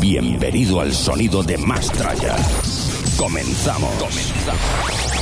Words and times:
Bienvenido 0.00 0.80
al 0.80 0.92
sonido 0.92 1.42
de 1.42 1.58
Mastraya. 1.58 2.36
Comenzamos. 3.16 3.90
Comenzamos. 3.94 5.21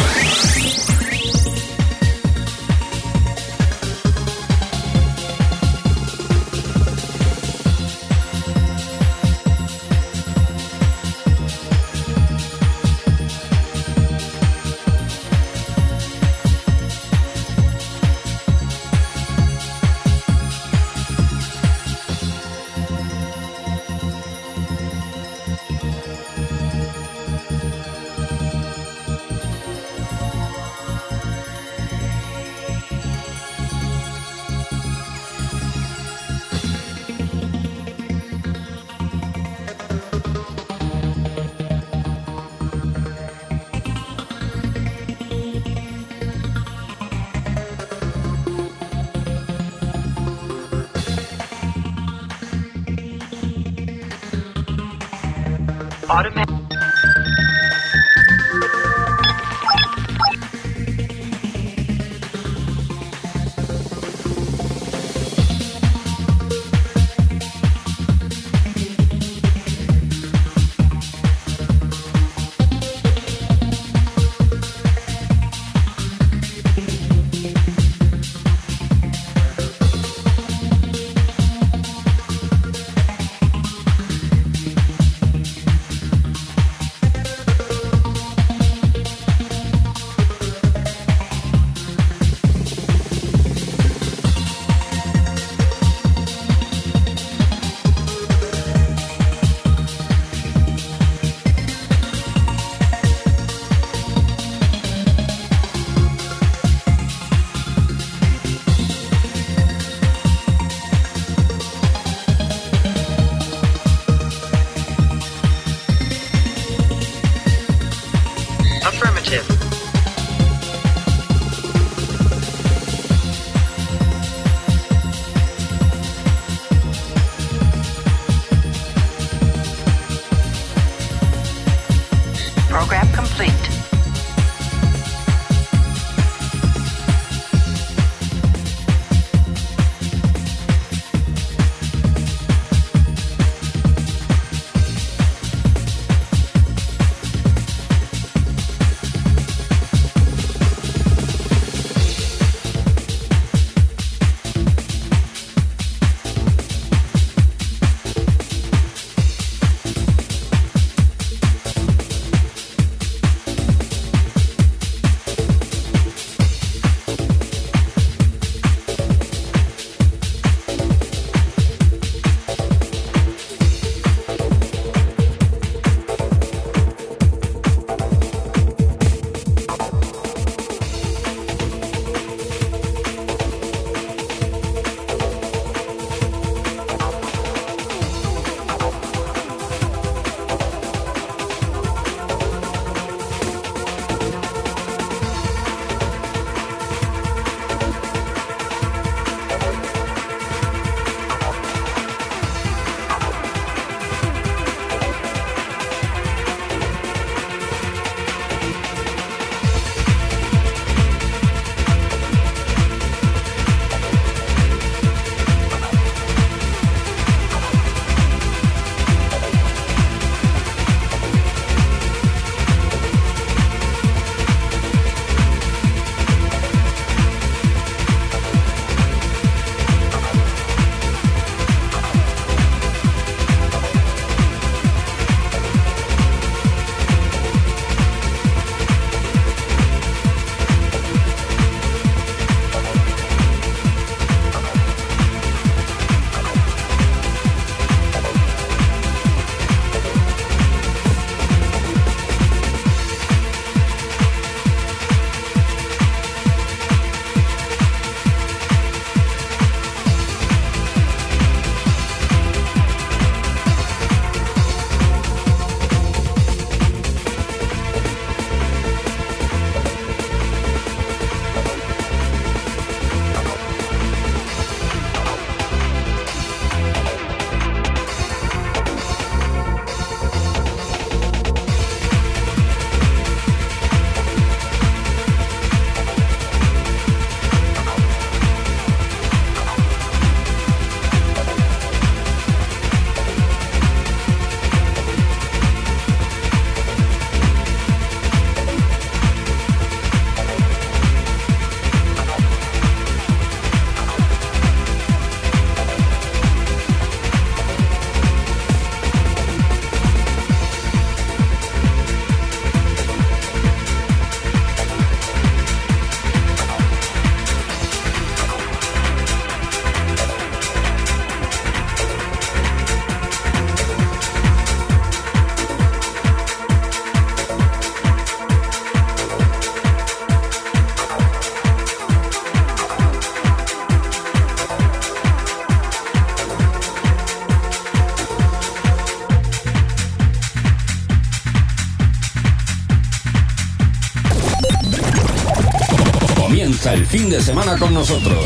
De 347.31 347.41
semana 347.41 347.77
con 347.77 347.93
nosotros. 347.93 348.43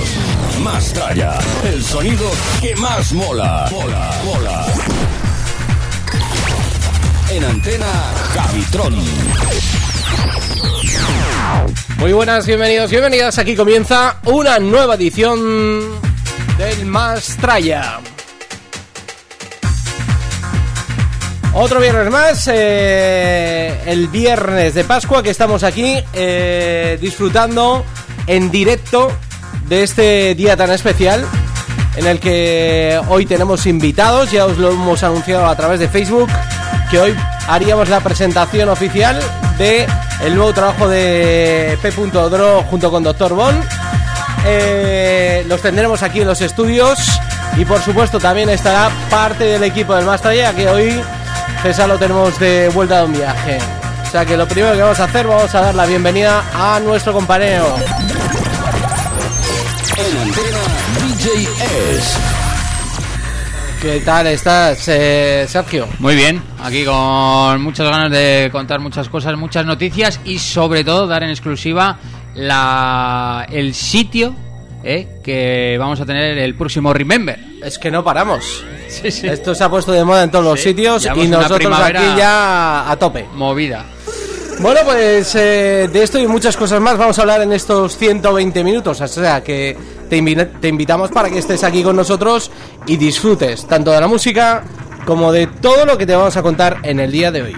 Más 0.61 0.93
tralla, 0.93 1.39
el 1.63 1.83
sonido 1.83 2.29
que 2.61 2.75
más 2.75 3.13
mola. 3.13 3.67
Mola, 3.71 4.11
mola. 4.23 4.65
En 7.31 7.43
antena 7.45 7.87
Cabitron. 8.35 8.93
Muy 11.97 12.13
buenas, 12.13 12.45
bienvenidos, 12.45 12.91
bienvenidas. 12.91 13.39
Aquí 13.39 13.55
comienza 13.55 14.19
una 14.25 14.59
nueva 14.59 14.93
edición 14.93 15.99
del 16.59 16.85
Más 16.85 17.37
Tralla. 17.37 17.99
Otro 21.53 21.79
viernes 21.79 22.11
más, 22.11 22.49
eh, 22.53 23.81
el 23.87 24.09
viernes 24.09 24.75
de 24.75 24.83
Pascua 24.83 25.23
que 25.23 25.29
estamos 25.31 25.63
aquí 25.63 25.95
eh, 26.13 26.99
disfrutando 27.01 27.83
en 28.27 28.51
directo 28.51 29.11
de 29.67 29.83
este 29.83 30.35
día 30.35 30.55
tan 30.57 30.71
especial 30.71 31.25
en 31.95 32.07
el 32.07 32.19
que 32.19 32.99
hoy 33.07 33.25
tenemos 33.25 33.65
invitados, 33.65 34.31
ya 34.31 34.45
os 34.45 34.57
lo 34.57 34.71
hemos 34.71 35.01
anunciado 35.03 35.45
a 35.45 35.55
través 35.55 35.79
de 35.79 35.87
Facebook, 35.87 36.29
que 36.91 36.99
hoy 36.99 37.15
haríamos 37.47 37.89
la 37.89 38.01
presentación 38.01 38.69
oficial 38.69 39.19
de 39.57 39.87
el 40.23 40.35
nuevo 40.35 40.53
trabajo 40.53 40.87
de 40.87 41.77
P. 41.81 41.91
Dro 41.91 42.63
junto 42.63 42.91
con 42.91 43.03
Dr. 43.03 43.33
Bon. 43.33 43.55
Eh, 44.45 45.43
los 45.47 45.61
tendremos 45.61 46.03
aquí 46.03 46.21
en 46.21 46.27
los 46.27 46.41
estudios 46.41 46.99
y 47.57 47.65
por 47.65 47.81
supuesto 47.81 48.19
también 48.19 48.49
estará 48.49 48.91
parte 49.09 49.45
del 49.45 49.63
equipo 49.63 49.95
del 49.95 50.05
Mastraya 50.05 50.53
que 50.53 50.67
hoy 50.67 51.01
César 51.63 51.87
lo 51.87 51.97
tenemos 51.97 52.37
de 52.39 52.69
vuelta 52.69 52.99
de 52.99 53.05
un 53.05 53.13
viaje. 53.13 53.57
O 54.07 54.11
sea 54.11 54.25
que 54.25 54.37
lo 54.37 54.47
primero 54.47 54.73
que 54.73 54.81
vamos 54.81 54.99
a 54.99 55.05
hacer, 55.05 55.27
vamos 55.27 55.53
a 55.55 55.61
dar 55.61 55.75
la 55.75 55.85
bienvenida 55.85 56.43
a 56.53 56.79
nuestro 56.79 57.11
compañero. 57.11 57.75
En 59.97 60.17
antena 60.17 60.59
DJ 60.99 61.43
S. 61.97 62.19
¿Qué 63.81 64.01
tal 64.01 64.27
estás, 64.27 64.85
eh, 64.89 65.45
Sergio? 65.47 65.87
Muy 65.99 66.15
bien, 66.15 66.43
aquí 66.61 66.83
con 66.83 67.61
muchas 67.61 67.89
ganas 67.89 68.11
de 68.11 68.49
contar 68.51 68.81
muchas 68.81 69.07
cosas, 69.07 69.37
muchas 69.37 69.65
noticias 69.65 70.19
y 70.25 70.39
sobre 70.39 70.83
todo 70.83 71.07
dar 71.07 71.23
en 71.23 71.29
exclusiva 71.29 71.97
la, 72.33 73.47
el 73.49 73.73
sitio 73.73 74.35
eh, 74.83 75.21
que 75.23 75.77
vamos 75.79 76.01
a 76.01 76.05
tener 76.05 76.37
el 76.39 76.55
próximo 76.55 76.91
Remember. 76.91 77.39
Es 77.63 77.79
que 77.79 77.89
no 77.89 78.03
paramos. 78.03 78.65
Sí, 78.89 79.09
sí. 79.11 79.27
Esto 79.27 79.55
se 79.55 79.63
ha 79.63 79.69
puesto 79.69 79.93
de 79.93 80.03
moda 80.03 80.23
en 80.23 80.31
todos 80.31 80.43
los 80.43 80.59
sitios 80.59 81.03
llevamos 81.03 81.25
y 81.25 81.27
nosotros 81.29 81.79
aquí 81.79 82.03
ya 82.17 82.91
a 82.91 82.97
tope. 82.97 83.25
Movida. 83.33 83.85
Bueno, 84.59 84.79
pues 84.85 85.35
eh, 85.35 85.89
de 85.91 86.03
esto 86.03 86.17
y 86.17 86.27
muchas 86.27 86.55
cosas 86.57 86.79
más 86.81 86.97
vamos 86.97 87.17
a 87.19 87.21
hablar 87.21 87.41
en 87.41 87.51
estos 87.53 87.97
120 87.97 88.63
minutos. 88.63 88.99
O 89.01 89.07
sea 89.07 89.43
que 89.43 89.77
te, 90.09 90.17
invi- 90.17 90.49
te 90.59 90.67
invitamos 90.69 91.11
para 91.11 91.29
que 91.29 91.39
estés 91.39 91.63
aquí 91.63 91.83
con 91.83 91.95
nosotros 91.95 92.51
y 92.87 92.97
disfrutes 92.97 93.67
tanto 93.67 93.91
de 93.91 93.99
la 94.01 94.07
música 94.07 94.63
como 95.05 95.31
de 95.31 95.47
todo 95.47 95.85
lo 95.85 95.97
que 95.97 96.05
te 96.05 96.15
vamos 96.15 96.35
a 96.37 96.41
contar 96.41 96.77
en 96.83 96.99
el 96.99 97.11
día 97.11 97.31
de 97.31 97.41
hoy. 97.43 97.55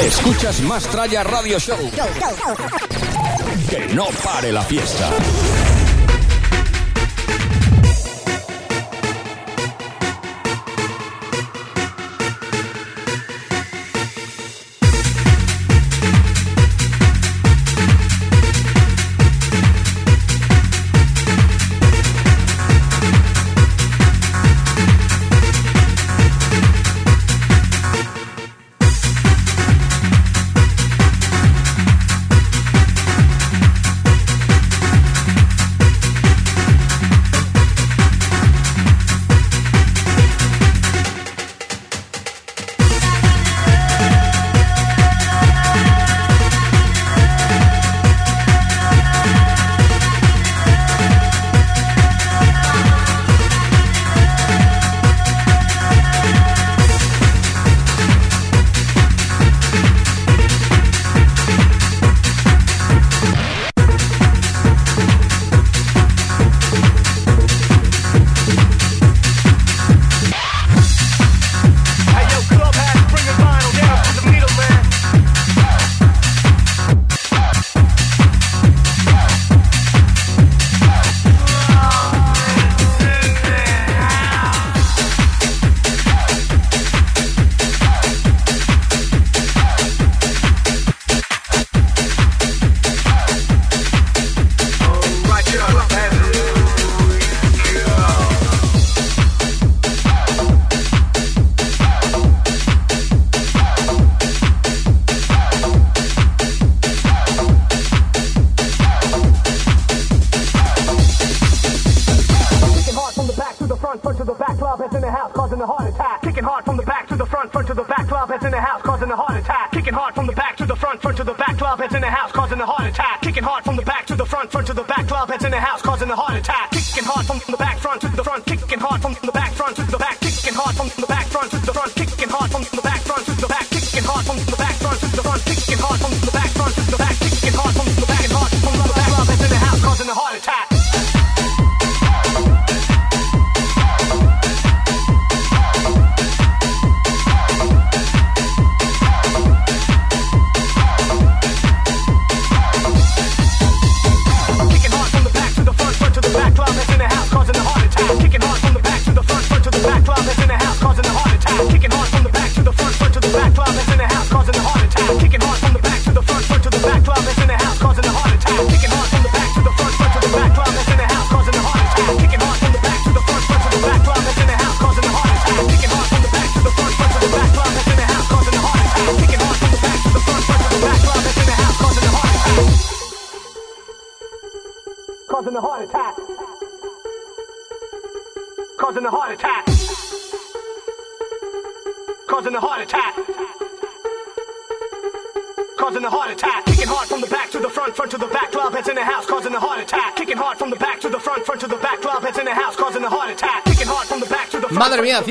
Escuchas 0.00 0.60
Más 0.62 0.84
Tralla 0.84 1.22
Radio 1.24 1.58
Show. 1.58 1.78
Que 3.68 3.94
no 3.94 4.06
pare 4.22 4.52
la 4.52 4.62
fiesta. 4.62 5.10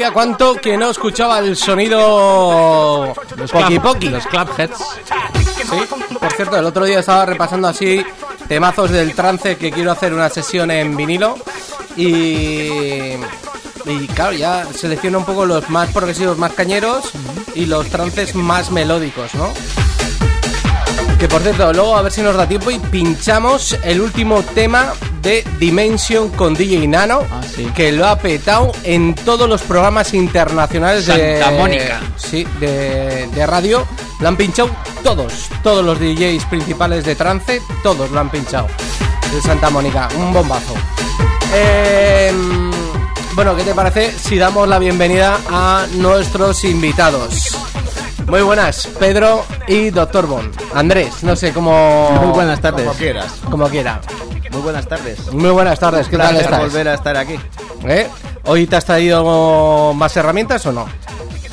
Hacía 0.04 0.14
cuánto 0.14 0.56
que 0.56 0.78
no 0.78 0.90
escuchaba 0.90 1.40
el 1.40 1.56
sonido 1.56 3.14
poqui 3.52 3.80
poqui. 3.80 4.10
Los 4.10 4.28
clubheads. 4.28 4.78
Sí, 5.56 5.78
por 6.20 6.32
cierto, 6.34 6.58
el 6.58 6.66
otro 6.66 6.84
día 6.84 7.00
estaba 7.00 7.26
repasando 7.26 7.70
así 7.70 8.04
temazos 8.50 8.92
del 8.92 9.16
trance 9.16 9.56
que 9.56 9.72
quiero 9.72 9.92
hacer 9.92 10.14
una 10.14 10.30
sesión 10.30 10.72
en 10.72 10.98
vinilo 10.98 11.38
y 11.96 13.14
y 13.86 14.08
claro, 14.14 14.34
ya 14.34 14.66
selecciono 14.74 15.20
un 15.20 15.26
poco 15.26 15.46
los 15.46 15.70
más 15.70 15.90
progresivos, 15.92 16.38
más 16.38 16.52
cañeros 16.52 17.12
y 17.56 17.66
los 17.66 17.88
trances 17.88 18.36
más 18.36 18.72
melódicos, 18.72 19.34
¿no? 19.36 19.54
Que 21.18 21.30
por 21.30 21.42
cierto, 21.42 21.72
luego 21.72 21.96
a 21.96 22.02
ver 22.02 22.12
si 22.12 22.22
nos 22.22 22.36
da 22.36 22.46
tiempo 22.46 22.72
y 22.72 22.80
pinchamos 22.80 23.78
el 23.84 24.02
último 24.02 24.44
tema 24.44 24.94
de 25.24 25.44
Dimension 25.58 26.30
con 26.30 26.54
DJ 26.54 26.88
Nano, 26.88 27.22
Ah, 27.32 27.42
sí. 27.56 27.66
que 27.76 27.92
lo 27.92 28.06
ha 28.08 28.18
petado 28.18 28.72
en 28.84 29.16
todos 29.16 29.50
los 29.50 29.62
programas 29.64 30.14
internacionales 30.14 31.06
de 31.08 31.40
Santa 31.42 31.58
Mónica. 31.58 32.02
Sí, 32.18 32.46
de, 32.60 33.28
de 33.34 33.46
radio. 33.48 33.86
Lo 34.20 34.28
han 34.28 34.36
pinchado 34.38 34.70
todos, 35.04 35.50
todos 35.64 35.84
los 35.84 36.00
DJs 36.00 36.46
principales 36.46 37.04
de 37.06 37.16
trance, 37.16 37.62
todos 37.82 38.12
lo 38.12 38.20
han 38.20 38.30
pinchado. 38.30 38.68
De 39.34 39.42
Santa 39.42 39.70
Mónica, 39.72 40.08
un 40.18 40.32
bombazo. 40.32 40.74
Eh, 41.54 42.32
bueno, 43.36 43.56
¿qué 43.56 43.64
te 43.64 43.74
parece 43.74 44.12
si 44.12 44.38
damos 44.38 44.68
la 44.68 44.78
bienvenida 44.80 45.40
a 45.50 45.86
nuestros 45.94 46.64
invitados? 46.66 47.58
Muy 48.28 48.42
buenas, 48.42 48.88
Pedro 49.00 49.46
y 49.68 49.90
Doctor 49.90 50.28
Bon. 50.28 50.50
Andrés, 50.74 51.24
no 51.24 51.36
sé 51.36 51.52
cómo. 51.52 52.10
Muy 52.22 52.32
buenas 52.34 52.62
tardes. 52.62 52.86
Como 52.86 52.98
quieras. 52.98 53.32
Como 53.50 53.68
quiera. 53.70 54.00
Muy 54.54 54.62
buenas 54.62 54.88
tardes. 54.88 55.32
Muy 55.34 55.50
buenas 55.52 55.80
tardes, 55.80 56.08
¿qué 56.08 56.18
tal 56.18 56.36
estás? 56.36 56.60
volver 56.62 56.88
a 56.90 56.94
estar 56.94 57.18
aquí. 57.18 57.36
¿Eh? 57.86 58.08
¿Hoy 58.46 58.68
te 58.68 58.76
has 58.76 58.86
traído 58.86 59.94
más 59.94 60.16
herramientas 60.16 60.66
o 60.68 60.72
no? 60.72 60.86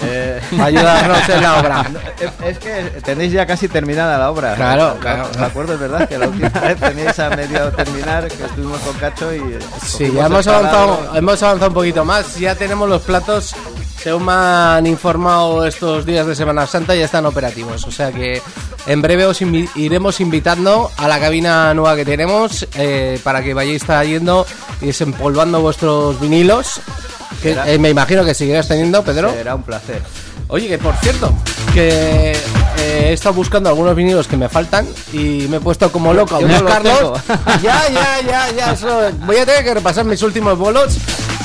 Eh, 0.03 0.41
ayudarnos 0.61 1.29
en 1.29 1.43
la 1.43 1.61
obra. 1.61 1.85
es, 2.45 2.59
que 2.59 2.83
tenéis 3.05 3.33
ya 3.33 3.47
casi 3.47 3.69
terminada 3.69 4.19
la 4.19 4.31
obra. 4.31 4.55
Claro, 4.55 4.95
Me- 4.95 5.01
claro. 5.01 5.29
Me 5.39 5.45
acuerdo, 5.47 5.75
es 5.75 5.81
verdad, 5.81 6.09
que 6.09 6.19
la 6.19 6.29
última 6.29 6.49
vez 6.61 6.79
teníais 6.81 7.19
a 7.19 7.31
medio 7.31 7.71
terminar, 7.73 8.29
que 8.29 8.45
estuvimos 8.45 8.79
con 8.81 8.95
Cacho 8.99 9.35
y... 9.35 9.59
Sí, 9.85 10.13
ya 10.15 10.27
hemos 10.27 10.47
avanzado, 10.47 11.01
hemos 11.15 11.43
avanzado 11.43 11.69
un 11.69 11.75
poquito 11.75 12.05
más. 12.05 12.37
Ya 12.39 12.55
tenemos 12.55 12.89
los 12.89 13.03
platos, 13.03 13.55
según 14.03 14.25
me 14.27 14.33
han 14.33 14.87
informado 14.87 15.67
estos 15.67 16.07
días 16.07 16.27
de 16.27 16.35
Semana 16.35 16.67
Santa, 16.67 16.95
ya 16.95 17.05
están 17.05 17.27
operativos. 17.27 17.85
O 17.87 17.91
sea 17.91 18.11
que 18.13 18.41
en 18.87 19.03
breve 19.03 19.27
os 19.27 19.41
invi- 19.43 19.69
iremos 19.75 20.21
invitando 20.21 20.91
a 20.97 21.07
la 21.09 21.21
cabina 21.21 21.73
nueva 21.75 21.97
que 21.97 22.05
tenemos 22.05 22.67
eh, 22.75 23.19
para 23.23 23.43
que 23.43 23.55
vayáis 23.55 23.85
trayendo 23.85 24.47
y 24.81 24.87
desempolvando 24.87 25.61
vuestros 25.61 26.19
vinilos. 26.21 26.81
Que, 27.43 27.57
eh, 27.67 27.79
me 27.79 27.91
imagino 27.91 28.25
que 28.25 28.35
seguirás 28.35 28.69
teniendo, 28.69 29.03
Pedro. 29.03 29.31
Será 29.33 29.55
un 29.55 29.63
placer. 29.63 30.03
Oye, 30.51 30.69
que 30.69 30.79
por 30.79 30.95
cierto, 30.97 31.33
que 31.73 32.33
eh, 32.33 32.37
he 32.79 33.13
estado 33.13 33.35
buscando 33.35 33.69
algunos 33.69 33.95
vinilos 33.95 34.27
que 34.27 34.37
me 34.37 34.49
faltan 34.49 34.87
y 35.13 35.47
me 35.49 35.59
he 35.59 35.61
puesto 35.61 35.91
como 35.93 36.13
loco 36.13 36.37
a 36.37 36.39
buscarlos. 36.41 37.21
ya, 37.63 37.89
ya, 37.89 38.21
ya, 38.27 38.51
ya. 38.51 38.73
eso- 38.73 39.11
voy 39.27 39.37
a 39.37 39.47
tener 39.47 39.65
que 39.65 39.75
repasar 39.75 40.05
mis 40.05 40.23
últimos 40.23 40.59
bolos 40.59 40.97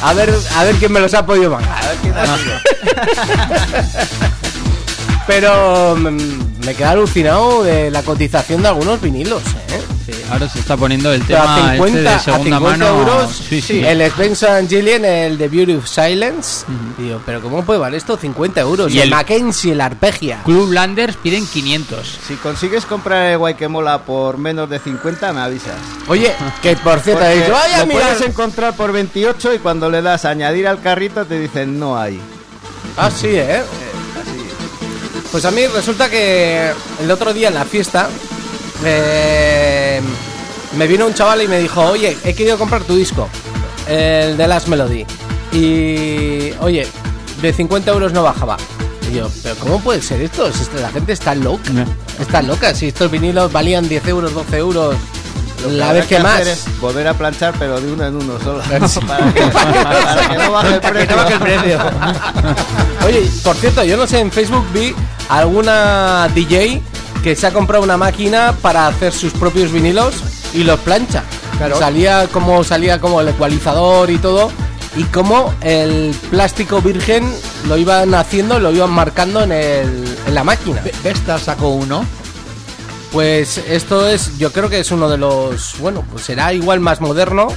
a 0.01 0.13
ver, 0.13 0.33
a 0.55 0.63
ver 0.63 0.75
quién 0.75 0.91
me 0.91 0.99
los 0.99 1.13
ha 1.13 1.25
podido 1.25 1.51
mangar. 1.51 1.83
A 1.83 1.87
ver 1.87 1.97
quién 1.97 2.13
ha 2.17 2.37
sido. 2.37 2.55
Pero 5.27 5.95
mm, 5.95 6.54
me 6.65 6.73
queda 6.75 6.91
alucinado 6.91 7.63
de 7.63 7.91
la 7.91 8.01
cotización 8.03 8.61
de 8.61 8.67
algunos 8.69 8.99
vinilos, 9.01 9.43
¿eh? 9.69 9.81
Ahora 10.29 10.47
se 10.49 10.59
está 10.59 10.75
poniendo 10.77 11.11
el 11.13 11.21
Pero 11.23 11.39
tema 11.39 11.55
a 11.55 11.71
50, 11.73 11.85
este 11.97 12.01
de 12.01 12.09
a 12.09 12.19
segunda 12.19 12.57
50 12.57 12.77
mano. 12.77 12.99
euros, 12.99 13.31
Sí, 13.49 13.61
sí. 13.61 13.83
el 13.83 14.01
Spencer 14.01 14.67
Gillian, 14.67 15.05
el 15.05 15.37
The 15.37 15.47
Beauty 15.47 15.75
of 15.75 15.87
Silence. 15.87 16.65
Digo, 16.97 17.21
pero 17.25 17.41
¿cómo 17.41 17.63
puede 17.65 17.79
valer 17.79 17.97
esto? 17.97 18.17
50 18.17 18.61
euros. 18.61 18.91
Y 18.91 18.95
Y 18.95 18.97
el 18.99 19.03
el- 19.05 19.09
Mackenzie, 19.11 19.71
el 19.73 19.81
Arpegia. 19.81 20.41
Club 20.43 20.71
Landers 20.71 21.15
piden 21.17 21.45
500. 21.47 22.19
Si 22.27 22.35
consigues 22.35 22.85
comprar 22.85 23.25
el 23.31 23.37
Guayquemola 23.39 24.03
por 24.03 24.37
menos 24.37 24.69
de 24.69 24.79
50, 24.79 25.33
me 25.33 25.41
avisas. 25.41 25.75
Oye, 26.07 26.31
que 26.61 26.75
por 26.77 26.99
cierto, 26.99 27.27
dicho, 27.27 27.51
vaya, 27.51 27.79
lo 27.79 27.85
mira. 27.87 28.01
puedes 28.01 28.21
encontrar 28.27 28.75
por 28.75 28.91
28 28.91 29.53
y 29.53 29.59
cuando 29.59 29.89
le 29.89 30.01
das 30.01 30.25
a 30.25 30.29
añadir 30.31 30.67
al 30.67 30.81
carrito 30.81 31.25
te 31.25 31.39
dicen 31.39 31.79
no 31.79 31.97
hay. 31.97 32.19
Ah, 32.97 33.09
sí, 33.11 33.27
¿eh? 33.29 33.61
Pues 35.35 35.43
a 35.43 35.51
mí 35.51 35.67
resulta 35.67 36.09
que 36.09 36.71
el 37.01 37.11
otro 37.11 37.33
día 37.33 37.49
en 37.49 37.55
la 37.55 37.65
fiesta 37.65 38.07
eh, 38.85 39.99
me 40.77 40.87
vino 40.87 41.05
un 41.05 41.13
chaval 41.13 41.41
y 41.41 41.47
me 41.49 41.59
dijo, 41.59 41.81
oye, 41.81 42.17
he 42.23 42.33
querido 42.33 42.57
comprar 42.57 42.85
tu 42.85 42.95
disco, 42.95 43.27
el 43.85 44.37
de 44.37 44.47
Last 44.47 44.69
Melody. 44.69 45.05
Y, 45.51 46.53
oye, 46.61 46.87
de 47.41 47.51
50 47.51 47.91
euros 47.91 48.13
no 48.13 48.23
bajaba. 48.23 48.55
Y 49.11 49.15
yo, 49.15 49.29
pero 49.43 49.55
¿cómo 49.55 49.81
puede 49.81 50.01
ser 50.01 50.21
esto? 50.21 50.49
Si 50.53 50.63
la 50.79 50.89
gente 50.89 51.11
está 51.11 51.35
loca. 51.35 51.69
Está 52.17 52.41
loca. 52.41 52.73
Si 52.73 52.87
estos 52.87 53.11
vinilos 53.11 53.51
valían 53.51 53.89
10 53.89 54.07
euros, 54.07 54.33
12 54.33 54.57
euros, 54.57 54.95
Lo 55.63 55.69
la 55.69 55.91
vez 55.91 56.07
que 56.07 56.17
más. 56.17 56.47
es 56.47 56.79
volver 56.79 57.09
a 57.09 57.13
planchar, 57.13 57.53
pero 57.59 57.81
de 57.81 57.91
uno 57.91 58.05
en 58.05 58.15
uno 58.15 58.39
solo. 58.41 58.63
Sí. 58.63 58.99
para, 59.05 59.33
que, 59.33 59.41
para 59.51 60.29
que 60.29 60.37
no 60.37 60.51
baje 60.53 61.33
el 61.33 61.39
precio. 61.41 61.79
Oye, 63.05 63.29
por 63.43 63.57
cierto, 63.57 63.83
yo 63.83 63.97
no 63.97 64.07
sé, 64.07 64.19
en 64.19 64.31
Facebook 64.31 64.65
vi 64.73 64.95
alguna 65.29 66.27
DJ 66.33 66.81
que 67.23 67.35
se 67.35 67.47
ha 67.47 67.53
comprado 67.53 67.83
una 67.83 67.97
máquina 67.97 68.53
para 68.61 68.87
hacer 68.87 69.11
sus 69.11 69.33
propios 69.33 69.71
vinilos 69.71 70.15
y 70.53 70.63
los 70.63 70.79
plancha. 70.79 71.23
Salía 71.79 72.27
como 72.31 72.63
salía 72.63 72.99
como 72.99 73.21
el 73.21 73.29
ecualizador 73.29 74.09
y 74.09 74.17
todo 74.17 74.51
y 74.95 75.03
como 75.05 75.53
el 75.61 76.15
plástico 76.29 76.81
virgen 76.81 77.29
lo 77.67 77.77
iban 77.77 78.13
haciendo, 78.13 78.59
lo 78.59 78.71
iban 78.71 78.91
marcando 78.91 79.43
en, 79.43 79.51
el, 79.51 80.17
en 80.27 80.33
la 80.33 80.43
máquina. 80.43 80.81
Vesta 81.03 81.37
sacó 81.37 81.69
uno. 81.69 82.05
Pues 83.11 83.57
esto 83.57 84.07
es, 84.07 84.37
yo 84.37 84.51
creo 84.51 84.69
que 84.69 84.79
es 84.79 84.91
uno 84.91 85.09
de 85.09 85.17
los, 85.17 85.77
bueno, 85.79 86.03
pues 86.11 86.25
será 86.25 86.51
igual 86.53 86.81
más 86.81 86.99
moderno, 86.99 87.47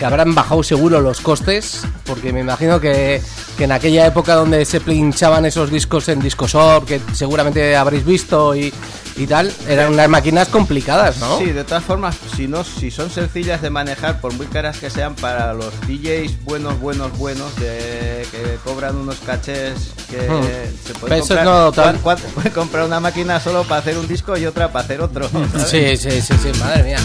que 0.00 0.06
habrán 0.06 0.34
bajado 0.34 0.62
seguro 0.62 0.98
los 1.02 1.20
costes, 1.20 1.82
porque 2.06 2.32
me 2.32 2.40
imagino 2.40 2.80
que, 2.80 3.20
que 3.58 3.64
en 3.64 3.72
aquella 3.72 4.06
época 4.06 4.34
donde 4.34 4.64
se 4.64 4.80
pinchaban 4.80 5.44
esos 5.44 5.70
discos 5.70 6.08
en 6.08 6.20
Discosor, 6.20 6.86
que 6.86 7.02
seguramente 7.12 7.76
habréis 7.76 8.06
visto 8.06 8.56
y, 8.56 8.72
y 9.16 9.26
tal, 9.26 9.52
eran 9.68 9.92
unas 9.92 10.08
máquinas 10.08 10.48
complicadas, 10.48 11.18
¿no? 11.18 11.36
Sí, 11.36 11.52
de 11.52 11.64
todas 11.64 11.84
formas, 11.84 12.16
si 12.34 12.48
no, 12.48 12.64
si 12.64 12.90
son 12.90 13.10
sencillas 13.10 13.60
de 13.60 13.68
manejar, 13.68 14.22
por 14.22 14.32
muy 14.32 14.46
caras 14.46 14.78
que 14.78 14.88
sean 14.88 15.14
para 15.16 15.52
los 15.52 15.78
DJs 15.86 16.44
buenos, 16.46 16.80
buenos, 16.80 17.18
buenos, 17.18 17.54
de, 17.56 18.26
que 18.30 18.56
cobran 18.64 18.96
unos 18.96 19.16
cachés 19.26 19.92
que 20.08 20.16
Hmm. 20.16 20.42
se 20.42 20.94
Pero 20.94 20.98
puede 21.00 21.18
eso 21.18 21.34
comprar, 21.34 21.94
no 21.94 22.32
puede 22.34 22.50
comprar 22.52 22.86
una 22.86 23.00
máquina 23.00 23.38
solo 23.38 23.64
para 23.64 23.82
hacer 23.82 23.98
un 23.98 24.08
disco 24.08 24.34
y 24.38 24.46
otra 24.46 24.72
para 24.72 24.82
hacer 24.82 25.02
otro. 25.02 25.28
¿sabes? 25.52 25.68
Sí, 25.68 25.96
sí, 25.98 26.22
sí, 26.22 26.34
sí, 26.42 26.58
madre 26.58 26.84
mía. 26.84 26.98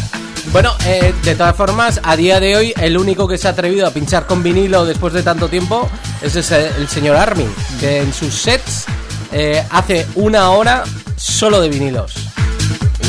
Bueno, 0.51 0.71
eh, 0.85 1.13
de 1.23 1.35
todas 1.35 1.55
formas, 1.55 1.99
a 2.03 2.15
día 2.15 2.39
de 2.39 2.55
hoy, 2.55 2.73
el 2.77 2.97
único 2.97 3.27
que 3.27 3.37
se 3.37 3.47
ha 3.47 3.51
atrevido 3.51 3.85
a 3.87 3.91
pinchar 3.91 4.25
con 4.25 4.41
vinilo 4.41 4.85
después 4.85 5.13
de 5.13 5.21
tanto 5.21 5.49
tiempo 5.49 5.89
es 6.21 6.35
ese- 6.35 6.69
el 6.77 6.87
señor 6.87 7.17
Armin, 7.17 7.49
que 7.79 8.01
en 8.01 8.13
sus 8.13 8.33
sets 8.33 8.85
eh, 9.33 9.61
hace 9.71 10.05
una 10.15 10.51
hora 10.51 10.83
solo 11.17 11.59
de 11.59 11.67
vinilos. 11.67 12.13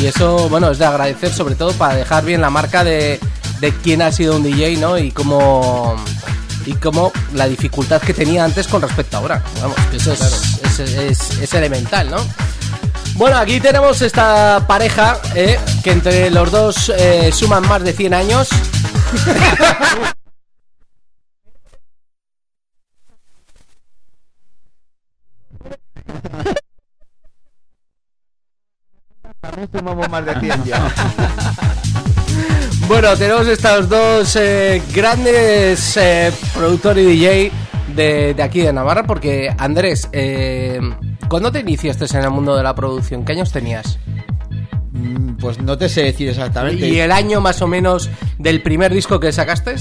Y 0.01 0.07
eso, 0.07 0.49
bueno, 0.49 0.70
es 0.72 0.79
de 0.79 0.87
agradecer, 0.87 1.33
sobre 1.33 1.55
todo 1.55 1.72
para 1.75 1.94
dejar 1.94 2.25
bien 2.25 2.40
la 2.40 2.51
marca 2.51 2.83
de, 2.83 3.20
de 3.61 3.72
quién 3.83 4.03
ha 4.03 4.11
sido 4.11 4.37
un 4.37 4.42
DJ, 4.42 4.77
¿no? 4.79 4.99
Y 4.99 5.12
cómo, 5.12 5.94
y 6.64 6.72
cómo 6.75 7.12
la 7.35 7.46
dificultad 7.46 8.03
que 8.03 8.12
tenía 8.12 8.44
antes 8.44 8.66
con 8.66 8.83
respecto 8.83 9.16
a 9.18 9.20
ahora. 9.20 9.42
Vamos, 9.62 9.77
que 9.90 9.99
eso 9.99 10.12
es, 10.12 10.81
es- 10.81 10.81
es- 10.81 11.38
es 11.40 11.55
elemental, 11.55 12.11
¿no? 12.11 12.16
Bueno, 13.16 13.38
aquí 13.38 13.61
tenemos 13.61 14.02
esta 14.02 14.66
pareja 14.66 15.16
eh, 15.35 15.59
que 15.83 15.90
entre 15.90 16.31
los 16.31 16.50
dos 16.50 16.90
eh, 16.90 17.33
suman 17.33 17.66
más 17.66 17.83
de 17.83 17.94
100 17.94 18.12
años. 18.12 18.48
También 29.40 29.68
sumamos 29.72 30.09
más 30.11 30.26
de 30.26 30.40
100 30.40 30.64
ya. 30.64 30.90
Bueno, 32.88 33.16
tenemos 33.16 33.48
estos 33.48 33.88
dos 33.88 34.37
eh, 34.37 34.81
grandes 34.94 35.96
eh, 35.96 36.33
productores 36.55 37.05
y 37.05 37.09
DJ 37.09 37.52
de, 37.96 38.33
de 38.35 38.42
aquí 38.44 38.61
de 38.61 38.72
Navarra, 38.72 39.02
porque 39.02 39.52
Andrés, 39.59 40.09
eh, 40.12 40.79
¿cuándo 41.28 41.50
te 41.52 41.60
iniciaste 41.60 42.06
en 42.16 42.24
el 42.24 42.30
mundo 42.30 42.56
de 42.56 42.62
la 42.62 42.74
producción? 42.74 43.24
¿Qué 43.24 43.32
años 43.32 43.52
tenías? 43.52 43.98
Mm, 44.92 45.36
Pues 45.36 45.58
no 45.60 45.76
te 45.76 45.88
sé 45.88 46.02
decir 46.04 46.28
exactamente. 46.28 46.88
¿Y 46.88 46.98
el 47.00 47.12
año 47.12 47.40
más 47.40 47.60
o 47.62 47.66
menos 47.66 48.08
del 48.38 48.62
primer 48.62 48.92
disco 48.92 49.20
que 49.20 49.32
sacaste? 49.32 49.74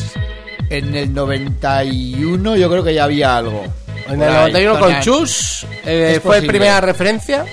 En 0.69 0.95
el 0.95 1.13
91 1.13 2.55
yo 2.55 2.69
creo 2.69 2.83
que 2.83 2.93
ya 2.93 3.03
había 3.05 3.37
algo. 3.37 3.63
En 4.07 4.21
el 4.21 4.29
ahí, 4.29 4.51
91 4.53 4.79
con 4.79 4.99
Chus, 5.01 5.65
eh, 5.85 6.19
fue 6.21 6.41
primera 6.41 6.81
referencia. 6.81 7.45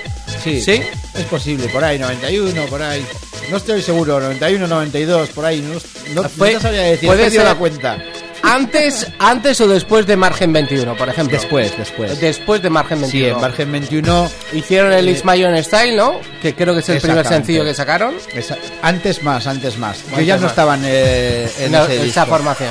sí. 0.42 0.60
¿Sí? 0.60 0.82
Es 1.14 1.24
posible, 1.26 1.68
por 1.68 1.84
ahí, 1.84 1.98
91, 1.98 2.62
por 2.70 2.82
ahí. 2.82 3.04
No 3.50 3.58
estoy 3.58 3.82
seguro, 3.82 4.18
91, 4.20 4.66
92, 4.66 5.28
por 5.30 5.44
ahí. 5.44 5.60
No, 5.60 5.74
no, 6.22 6.28
Fue- 6.28 6.52
no 6.52 6.58
te 6.58 6.62
sabría 6.62 6.82
decir, 6.82 7.06
puede 7.08 7.30
ser- 7.30 7.44
la 7.44 7.54
cuenta. 7.54 7.98
Antes, 8.42 9.06
antes 9.18 9.60
o 9.60 9.68
después 9.68 10.06
de 10.06 10.16
Margen 10.16 10.52
21, 10.52 10.96
por 10.96 11.08
ejemplo. 11.08 11.38
Después, 11.38 11.76
después. 11.78 12.20
Después 12.20 12.60
de 12.62 12.70
Margen 12.70 13.00
21. 13.00 13.24
Sí, 13.26 13.30
en 13.32 13.40
Margen 13.40 13.72
21, 13.72 14.30
Hicieron 14.52 14.92
el 14.92 15.06
My 15.24 15.44
Own 15.44 15.62
Style, 15.62 15.96
¿no? 15.96 16.20
Que 16.42 16.54
creo 16.54 16.74
que 16.74 16.80
es 16.80 16.88
el 16.88 17.00
primer 17.00 17.26
sencillo 17.26 17.64
que 17.64 17.72
sacaron. 17.72 18.14
esa- 18.34 18.58
antes 18.82 19.22
más, 19.22 19.46
antes 19.46 19.78
más. 19.78 20.02
Yo 20.02 20.08
Antes 20.10 20.26
ya 20.26 20.36
no 20.38 20.46
estaba 20.48 20.74
en, 20.74 20.82
eh, 20.84 21.50
en 21.60 21.72
No, 21.72 21.84
ese 21.84 21.94
esa 21.96 22.04
disco. 22.04 22.26
formación. 22.26 22.70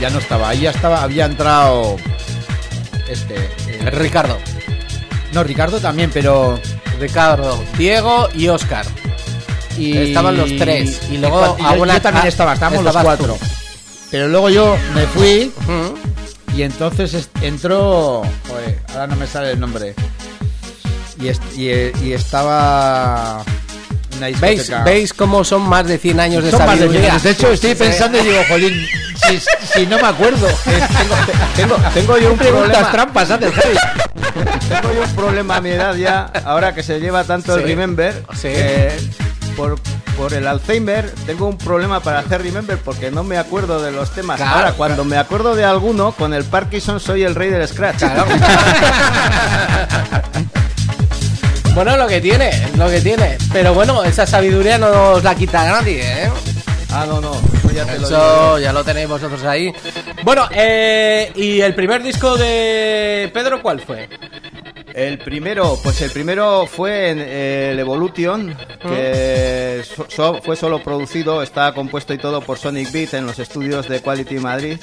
Ya 0.00 0.10
no 0.10 0.18
estaba, 0.18 0.50
ahí 0.50 0.60
ya 0.60 0.70
estaba, 0.70 1.02
había 1.02 1.24
entrado 1.24 1.96
este... 3.08 3.34
eh, 3.34 3.90
Ricardo. 3.90 4.38
no, 5.32 5.42
Ricardo 5.42 5.80
también, 5.80 6.10
pero... 6.12 6.60
Ricardo, 7.00 7.62
Diego 7.76 8.28
y 8.34 8.48
Oscar. 8.48 8.84
Y... 9.76 9.96
Estaban 9.96 10.36
los 10.36 10.54
tres, 10.56 11.00
y 11.10 11.16
luego 11.18 11.56
yo- 11.58 11.86
yo, 11.86 12.00
también 12.00 12.26
estaba, 12.26 12.54
estábamos 12.54 12.84
los 12.84 12.96
cuatro. 12.96 13.34
tú. 13.34 13.46
Pero 14.10 14.28
luego 14.28 14.48
yo 14.50 14.76
me 14.94 15.06
fui 15.06 15.52
y 16.56 16.62
entonces 16.62 17.28
entró... 17.42 18.22
Joder, 18.48 18.80
ahora 18.90 19.06
no 19.08 19.16
me 19.16 19.26
sale 19.26 19.52
el 19.52 19.60
nombre. 19.60 19.94
Y, 21.20 21.28
est- 21.28 21.42
y, 21.56 21.68
eh, 21.70 21.92
y 22.02 22.12
estaba... 22.12 23.42
Una 24.16 24.26
¿Veis. 24.40 24.72
¿Veis 24.84 25.12
cómo 25.14 25.44
son 25.44 25.62
más 25.62 25.86
de 25.86 25.96
100 25.98 26.18
años 26.20 26.42
de 26.42 26.50
Son 26.50 26.58
más 26.60 26.70
de 26.70 26.86
sabiduría? 26.86 27.00
cien 27.02 27.10
años. 27.12 27.22
De 27.22 27.30
hecho, 27.30 27.52
estoy 27.52 27.74
pensando 27.76 28.18
y 28.18 28.22
digo, 28.22 28.38
jolín, 28.48 28.86
si, 29.28 29.38
si 29.78 29.86
no 29.86 29.96
me 30.00 30.08
acuerdo. 30.08 30.48
Tengo, 31.54 31.76
tengo 31.94 32.18
yo 32.18 32.32
un 32.32 32.38
problema. 32.38 32.90
trampas, 32.90 33.28
Javi. 33.28 33.46
Tengo 33.46 34.94
yo 34.94 35.02
un 35.04 35.14
problema 35.14 35.56
a 35.56 35.60
mi 35.60 35.70
edad 35.70 35.94
ya, 35.94 36.24
ahora 36.44 36.74
que 36.74 36.82
se 36.82 36.98
lleva 36.98 37.22
tanto 37.24 37.54
el 37.54 37.62
Sí. 37.62 37.68
Remember, 37.68 38.24
Sí. 38.34 38.48
que 38.48 38.90
por, 39.56 39.78
por 40.18 40.34
el 40.34 40.46
Alzheimer 40.48 41.08
tengo 41.26 41.46
un 41.46 41.56
problema 41.56 42.00
para 42.00 42.18
hacer 42.18 42.42
Remember 42.42 42.76
porque 42.78 43.12
no 43.12 43.22
me 43.22 43.38
acuerdo 43.38 43.80
de 43.80 43.92
los 43.92 44.10
temas. 44.10 44.36
Claro, 44.36 44.56
ahora, 44.56 44.72
cuando 44.72 45.04
me 45.04 45.16
acuerdo 45.16 45.54
de 45.54 45.64
alguno, 45.64 46.10
con 46.10 46.34
el 46.34 46.42
Parkinson 46.42 46.98
soy 46.98 47.22
el 47.22 47.36
rey 47.36 47.50
del 47.50 47.66
Scratch. 47.68 47.98
Claro. 47.98 48.26
bueno, 51.74 51.96
lo 51.96 52.08
que 52.08 52.20
tiene, 52.20 52.50
lo 52.76 52.90
que 52.90 53.00
tiene. 53.00 53.38
Pero 53.52 53.74
bueno, 53.74 54.02
esa 54.02 54.26
sabiduría 54.26 54.76
no 54.76 54.90
nos 54.90 55.22
la 55.22 55.36
quita 55.36 55.64
nadie, 55.64 56.02
¿eh? 56.02 56.30
Ah, 56.90 57.04
no, 57.06 57.20
no, 57.20 57.40
eso 57.54 57.70
ya 57.70 57.84
te 57.84 57.98
lo. 57.98 58.06
Eso 58.06 58.58
ya 58.58 58.72
lo 58.72 58.82
tenéis 58.82 59.08
vosotros 59.08 59.44
ahí. 59.44 59.72
Bueno, 60.24 60.48
eh, 60.50 61.30
¿y 61.36 61.60
el 61.60 61.74
primer 61.74 62.02
disco 62.02 62.36
de 62.36 63.30
Pedro 63.32 63.62
cuál 63.62 63.80
fue? 63.80 64.08
El 64.98 65.18
primero, 65.18 65.78
pues 65.82 66.00
el 66.02 66.10
primero 66.10 66.66
fue 66.66 67.10
en 67.10 67.18
eh, 67.20 67.70
el 67.72 67.78
Evolution, 67.78 68.56
que 68.82 69.82
so- 69.84 70.06
so- 70.08 70.40
fue 70.42 70.56
solo 70.56 70.82
producido, 70.82 71.40
está 71.42 71.72
compuesto 71.72 72.12
y 72.14 72.18
todo 72.18 72.40
por 72.40 72.58
Sonic 72.58 72.90
Beat 72.90 73.14
en 73.14 73.24
los 73.26 73.38
estudios 73.38 73.88
de 73.88 74.00
Quality 74.00 74.38
Madrid. 74.40 74.78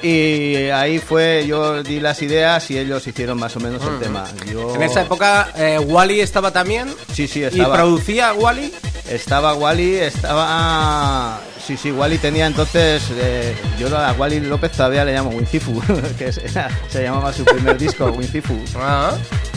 Y 0.00 0.68
ahí 0.70 1.00
fue, 1.00 1.44
yo 1.48 1.82
di 1.82 1.98
las 1.98 2.22
ideas 2.22 2.70
y 2.70 2.78
ellos 2.78 3.04
hicieron 3.08 3.38
más 3.40 3.56
o 3.56 3.60
menos 3.60 3.82
el 3.84 3.98
tema. 3.98 4.24
Yo- 4.52 4.76
En 4.76 4.82
esa 4.82 5.02
época 5.02 5.48
eh, 5.56 5.80
Wally 5.80 6.20
estaba 6.20 6.52
también. 6.52 6.88
Sí, 7.12 7.26
sí, 7.26 7.40
¿Y 7.40 7.44
estaba. 7.44 7.74
producía 7.74 8.32
Wally? 8.34 8.72
Estaba 9.10 9.54
Wally, 9.54 9.94
estaba. 9.96 11.40
Sí, 11.66 11.76
sí, 11.76 11.90
Wally 11.92 12.18
tenía 12.18 12.46
entonces. 12.46 13.02
eh, 13.12 13.54
yo 13.78 13.94
a 13.96 14.12
Wally 14.12 14.40
López 14.40 14.72
todavía 14.72 15.04
le 15.04 15.12
llamo 15.14 15.30
Wincifu, 15.30 15.80
que 16.18 16.28
es- 16.28 16.40
se 16.88 17.02
llamaba 17.02 17.32
su 17.32 17.44
primer 17.44 17.76
disco, 17.78 18.06
Wincifu. 18.06 18.54
Ah, 18.76 19.12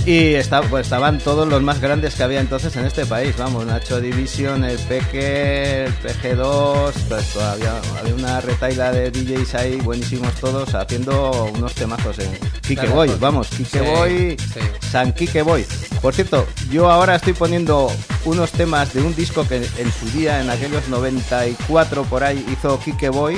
Y 0.05 0.33
esta- 0.33 0.61
pues, 0.63 0.87
estaban 0.87 1.19
todos 1.19 1.47
los 1.47 1.61
más 1.61 1.79
grandes 1.79 2.15
que 2.15 2.23
había 2.23 2.39
entonces 2.41 2.75
en 2.75 2.85
este 2.85 3.05
país, 3.05 3.35
vamos, 3.37 3.65
Nacho 3.65 4.01
Division, 4.01 4.63
el 4.65 4.77
Peque, 4.79 5.85
el 5.85 5.93
PG2, 5.99 6.91
pues 7.07 7.27
todavía 7.33 7.73
había 7.99 8.15
una 8.15 8.41
retaila 8.41 8.91
de 8.91 9.11
DJs 9.11 9.55
ahí, 9.55 9.75
buenísimos 9.77 10.33
todos, 10.35 10.73
haciendo 10.73 11.51
unos 11.55 11.73
temazos 11.75 12.17
en 12.19 12.31
Kike 12.61 12.87
Boy, 12.87 13.11
vamos, 13.19 13.47
Kike 13.49 13.79
sí, 13.79 13.85
Boy, 13.85 14.37
sí. 14.53 14.59
San 14.91 15.13
Kike 15.13 15.43
Boy. 15.43 15.65
Por 16.01 16.13
cierto, 16.15 16.47
yo 16.71 16.89
ahora 16.89 17.15
estoy 17.15 17.33
poniendo 17.33 17.91
unos 18.25 18.51
temas 18.51 18.91
de 18.93 19.01
un 19.01 19.15
disco 19.15 19.40
que 19.47 19.57
en 19.77 19.91
su 19.91 20.05
día, 20.17 20.41
en 20.41 20.49
aquellos 20.49 20.87
94 20.89 22.03
por 22.03 22.23
ahí, 22.23 22.45
hizo 22.51 22.79
Kike 22.79 23.09
Boy. 23.09 23.37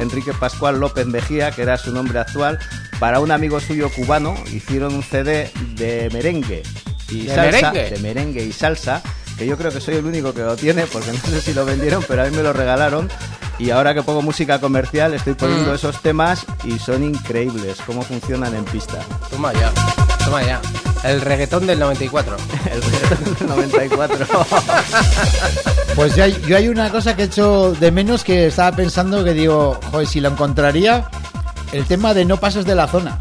Enrique 0.00 0.32
Pascual 0.32 0.78
López 0.80 1.06
Mejía, 1.06 1.50
que 1.50 1.62
era 1.62 1.76
su 1.76 1.92
nombre 1.92 2.18
actual, 2.18 2.58
para 2.98 3.20
un 3.20 3.30
amigo 3.30 3.60
suyo 3.60 3.90
cubano, 3.90 4.34
hicieron 4.52 4.94
un 4.94 5.02
CD 5.02 5.50
de 5.76 6.08
merengue 6.12 6.62
y 7.08 7.22
¿De 7.26 7.34
salsa, 7.34 7.72
merengue? 7.72 7.90
de 7.90 7.98
merengue 8.02 8.44
y 8.44 8.52
salsa, 8.52 9.02
que 9.38 9.46
yo 9.46 9.56
creo 9.56 9.72
que 9.72 9.80
soy 9.80 9.96
el 9.96 10.04
único 10.06 10.32
que 10.34 10.42
lo 10.42 10.56
tiene, 10.56 10.86
porque 10.86 11.10
no 11.12 11.18
sé 11.18 11.40
si 11.40 11.54
lo 11.54 11.64
vendieron, 11.64 12.04
pero 12.06 12.22
a 12.22 12.26
mí 12.26 12.36
me 12.36 12.42
lo 12.42 12.52
regalaron. 12.52 13.08
Y 13.58 13.70
ahora 13.70 13.92
que 13.94 14.02
pongo 14.02 14.22
música 14.22 14.58
comercial, 14.58 15.12
estoy 15.12 15.34
poniendo 15.34 15.72
Mm. 15.72 15.74
esos 15.74 16.00
temas 16.00 16.46
y 16.64 16.78
son 16.78 17.04
increíbles 17.04 17.76
cómo 17.84 18.00
funcionan 18.02 18.54
en 18.54 18.64
pista. 18.64 19.00
toma 19.28 19.52
ya, 19.52 19.70
toma 20.30 20.42
ya. 20.44 20.60
El 21.02 21.20
reggaetón 21.20 21.66
del 21.66 21.78
94. 21.78 22.36
El 22.72 22.82
reggaetón 22.82 23.34
del 23.34 23.48
94. 23.48 24.26
Pues 25.96 26.14
yo 26.14 26.22
hay, 26.22 26.40
yo 26.46 26.56
hay 26.56 26.68
una 26.68 26.88
cosa 26.88 27.16
que 27.16 27.22
he 27.22 27.24
hecho 27.26 27.72
de 27.72 27.90
menos 27.90 28.22
que 28.22 28.46
estaba 28.46 28.74
pensando 28.74 29.24
que 29.24 29.34
digo, 29.34 29.78
joder, 29.90 30.06
si 30.06 30.20
lo 30.20 30.28
encontraría, 30.28 31.10
el 31.72 31.84
tema 31.84 32.14
de 32.14 32.24
no 32.24 32.36
pases 32.38 32.64
de 32.64 32.76
la 32.76 32.86
zona. 32.86 33.18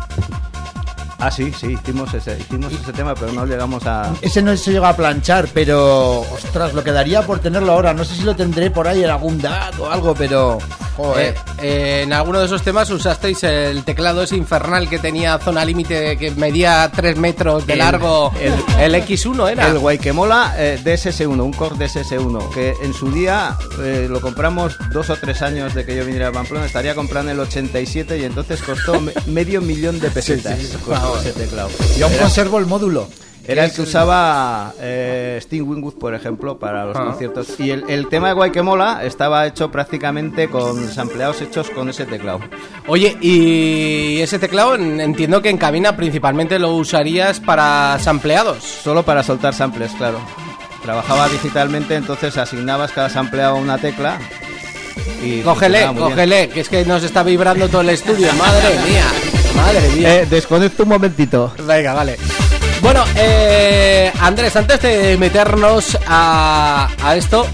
ah, 1.18 1.32
sí, 1.32 1.52
sí, 1.52 1.74
hicimos 1.74 2.14
ese, 2.14 2.38
hicimos 2.40 2.72
ese 2.72 2.94
tema, 2.94 3.16
pero 3.16 3.34
no 3.34 3.46
llegamos 3.46 3.86
a... 3.88 4.14
Ese 4.22 4.44
no 4.44 4.56
se 4.56 4.72
llega 4.72 4.90
a 4.90 4.96
planchar, 4.96 5.50
pero 5.52 6.22
ostras, 6.22 6.74
lo 6.76 6.84
quedaría 6.84 7.24
por 7.24 7.40
tenerlo 7.40 7.74
ahora. 7.74 7.94
No 7.94 8.06
sé 8.06 8.16
si 8.16 8.22
lo 8.22 8.36
tendré 8.36 8.70
por 8.70 8.88
ahí 8.88 9.04
en 9.04 9.10
algún 9.10 9.42
dato 9.42 9.86
o 9.86 9.90
algo, 9.90 10.14
pero 10.14 10.60
joder. 11.04 11.36
Eh, 11.36 11.36
eh, 11.62 12.02
en 12.04 12.14
alguno 12.14 12.40
de 12.40 12.46
esos 12.46 12.62
temas 12.62 12.90
usasteis 12.90 13.44
el 13.44 13.84
teclado 13.84 14.24
ese 14.24 14.36
infernal 14.38 14.88
que 14.90 15.00
tenía 15.00 15.38
zona 15.40 15.66
límite 15.66 16.18
que 16.18 16.32
medía 16.32 16.90
3 16.96 17.18
metros 17.18 17.66
de 17.68 17.74
El- 17.74 17.80
largo. 17.80 18.32
El, 18.80 18.94
X1 18.96 19.52
era. 19.52 19.68
El 19.68 19.80
Guayquemola 19.80 20.56
eh, 20.58 20.80
DSS1, 20.84 21.42
un 21.44 21.54
Core 21.54 21.76
DSS1, 21.76 22.50
que 22.54 22.74
en 22.82 22.94
su 22.94 23.12
día 23.12 23.58
eh, 23.82 24.08
lo 24.10 24.22
compramos 24.22 24.76
dos 24.92 25.10
o 25.10 25.16
tres 25.16 25.42
años 25.42 25.74
de 25.74 25.86
que 25.86 25.96
yo 25.96 26.06
viniera 26.06 26.30
a 26.30 26.32
Pamplona, 26.32 26.66
estaría 26.66 26.96
comprando 26.96 27.32
en 27.32 27.38
el 27.38 27.42
87 27.44 28.18
y 28.20 28.24
entonces 28.26 28.62
costó 28.62 29.00
me- 29.02 29.14
medio 29.28 29.62
millón 29.62 30.00
de 30.00 30.10
pesetas. 30.12 30.60
costó 30.86 31.20
ese 31.20 31.34
teclado. 31.34 31.70
Yo 31.98 32.06
aún 32.08 32.16
conservo 32.18 32.58
el 32.60 32.66
módulo. 32.66 33.08
Era 33.52 33.66
el 33.66 33.72
que 33.74 33.82
usaba 33.82 34.74
eh, 34.80 35.38
Sting 35.42 35.64
Wingwood, 35.64 35.96
por 35.96 36.14
ejemplo, 36.14 36.58
para 36.60 36.86
los 36.86 36.96
Ah. 36.98 37.06
conciertos. 37.06 37.60
Y 37.60 37.72
el, 37.72 37.84
el 37.90 38.08
tema 38.08 38.28
de 38.30 38.34
Guayquemola 38.36 39.04
estaba 39.04 39.46
hecho 39.48 39.72
prácticamente 39.72 40.50
con 40.50 40.88
sampleados 40.92 41.42
hechos 41.42 41.70
con 41.70 41.90
ese 41.90 42.06
teclado. 42.06 42.40
Oye, 42.88 43.18
y 43.22 44.20
ese 44.22 44.40
teclado 44.40 44.76
en- 44.76 45.00
entiendo 45.02 45.42
que 45.42 45.50
en 45.50 45.58
cabina 45.58 45.96
principalmente 45.96 46.60
lo 46.60 46.74
usarías 46.76 47.40
para 47.40 47.98
sampleados. 48.00 48.64
Solo 48.64 49.04
para 49.04 49.24
soltar 49.24 49.54
samples, 49.54 49.92
claro. 49.98 50.20
Trabajaba 50.84 51.28
digitalmente, 51.30 51.96
entonces 51.96 52.38
asignabas 52.38 52.92
cada 52.92 53.10
sampleado 53.10 53.56
a 53.58 53.60
una 53.60 53.78
tecla. 53.78 54.18
Y 55.24 55.42
Cógele, 55.42 55.80
bien. 55.80 55.96
cógele, 55.96 56.50
que 56.50 56.62
es 56.62 56.70
que 56.70 56.86
nos 56.86 57.04
está 57.04 57.24
vibrando 57.24 57.68
todo 57.68 57.82
el 57.82 57.90
estudio. 57.90 58.32
Madre 58.38 58.70
mía, 58.88 59.06
madre 59.56 59.90
mía. 59.96 60.16
Eh, 60.22 60.26
desconecto 60.30 60.84
un 60.84 60.90
momentito. 60.90 61.54
Venga, 61.66 61.94
vale. 61.94 62.18
Bueno, 62.82 63.04
eh, 63.16 64.12
Andrés, 64.22 64.56
antes 64.56 64.82
de 64.82 65.18
meternos 65.18 65.98
a, 66.08 66.90
a 67.04 67.16
esto, 67.16 67.46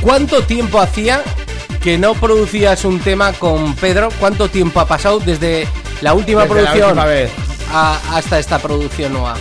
¿cuánto 0.00 0.42
tiempo 0.42 0.80
hacía 0.80 1.22
que 1.82 1.98
no 1.98 2.14
producías 2.14 2.84
un 2.84 2.98
tema 2.98 3.32
con 3.32 3.74
Pedro? 3.76 4.08
¿Cuánto 4.18 4.48
tiempo 4.48 4.80
ha 4.80 4.86
pasado 4.86 5.20
desde 5.20 5.68
la 6.00 6.14
última 6.14 6.42
Desde 6.42 6.54
la 6.56 6.60
producción 6.62 6.88
última 6.90 7.04
vez. 7.06 7.30
a- 7.72 8.00
hasta 8.16 8.38
esta 8.40 8.58
producción 8.58 9.12
nueva? 9.12 9.36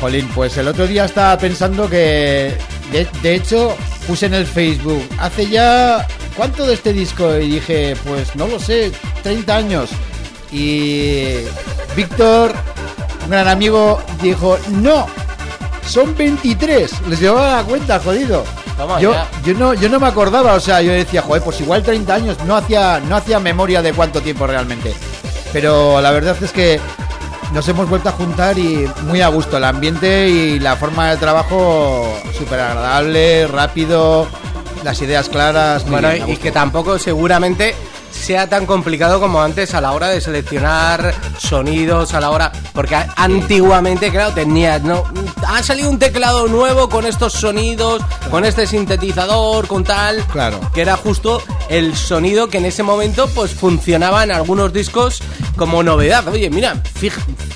Jolín, 0.00 0.26
pues 0.34 0.56
el 0.56 0.68
otro 0.68 0.86
día 0.86 1.04
estaba 1.04 1.36
pensando 1.36 1.88
que, 1.90 2.56
de, 2.92 3.06
de 3.22 3.34
hecho, 3.34 3.76
puse 4.06 4.26
en 4.26 4.34
el 4.34 4.46
Facebook, 4.46 5.06
hace 5.18 5.48
ya, 5.50 6.06
¿cuánto 6.34 6.64
de 6.66 6.74
este 6.74 6.92
disco? 6.94 7.36
Y 7.36 7.50
dije, 7.50 7.94
pues 8.06 8.34
no 8.36 8.46
lo 8.46 8.58
sé, 8.58 8.90
30 9.22 9.54
años. 9.56 9.90
Y 10.50 11.34
Víctor, 11.94 12.54
un 13.28 13.32
gran 13.32 13.48
amigo, 13.48 14.00
dijo, 14.22 14.58
no, 14.70 15.06
son 15.86 16.16
23. 16.16 17.08
Les 17.08 17.20
llevaba 17.20 17.56
la 17.58 17.62
cuenta, 17.62 18.00
jodido. 18.00 18.42
Toma 18.74 18.98
yo, 19.00 19.12
ya. 19.12 19.28
yo 19.44 19.52
no, 19.52 19.74
yo 19.74 19.90
no 19.90 20.00
me 20.00 20.06
acordaba, 20.06 20.54
o 20.54 20.60
sea, 20.60 20.80
yo 20.80 20.92
decía, 20.92 21.20
joder, 21.20 21.42
pues 21.42 21.60
igual 21.60 21.82
30 21.82 22.14
años, 22.14 22.36
no 22.46 22.56
hacía, 22.56 23.00
no 23.06 23.16
hacía 23.16 23.38
memoria 23.38 23.82
de 23.82 23.92
cuánto 23.92 24.22
tiempo 24.22 24.46
realmente. 24.46 24.94
Pero 25.52 26.00
la 26.00 26.10
verdad 26.10 26.42
es 26.42 26.52
que 26.52 26.80
nos 27.52 27.68
hemos 27.68 27.86
vuelto 27.86 28.08
a 28.08 28.12
juntar 28.12 28.58
y 28.58 28.88
muy 29.02 29.20
a 29.20 29.28
gusto. 29.28 29.58
El 29.58 29.64
ambiente 29.64 30.30
y 30.30 30.58
la 30.58 30.76
forma 30.76 31.10
de 31.10 31.18
trabajo 31.18 32.10
súper 32.36 32.60
agradable, 32.60 33.46
rápido, 33.46 34.26
las 34.84 35.02
ideas 35.02 35.28
claras. 35.28 35.86
Bueno, 35.86 36.08
bien, 36.10 36.30
y 36.30 36.38
que 36.38 36.50
tampoco 36.50 36.98
seguramente 36.98 37.74
sea 38.10 38.48
tan 38.48 38.66
complicado 38.66 39.20
como 39.20 39.40
antes 39.42 39.74
a 39.74 39.80
la 39.80 39.92
hora 39.92 40.08
de 40.08 40.20
seleccionar 40.20 41.14
sonidos, 41.38 42.14
a 42.14 42.20
la 42.20 42.30
hora. 42.30 42.52
Porque 42.72 42.96
antiguamente, 43.16 44.10
claro, 44.10 44.32
tenías, 44.34 44.82
¿no? 44.82 45.04
Ha 45.46 45.62
salido 45.62 45.90
un 45.90 45.98
teclado 45.98 46.48
nuevo 46.48 46.88
con 46.88 47.06
estos 47.06 47.32
sonidos, 47.32 48.02
con 48.30 48.44
este 48.44 48.66
sintetizador, 48.66 49.66
con 49.66 49.84
tal. 49.84 50.24
Claro. 50.32 50.60
Que 50.74 50.82
era 50.82 50.96
justo 50.96 51.42
el 51.68 51.96
sonido 51.96 52.48
que 52.48 52.58
en 52.58 52.64
ese 52.66 52.82
momento, 52.82 53.28
pues 53.34 53.52
funcionaba 53.54 54.24
en 54.24 54.32
algunos 54.32 54.72
discos 54.72 55.22
como 55.56 55.82
novedad. 55.82 56.26
Oye, 56.28 56.50
mira, 56.50 56.80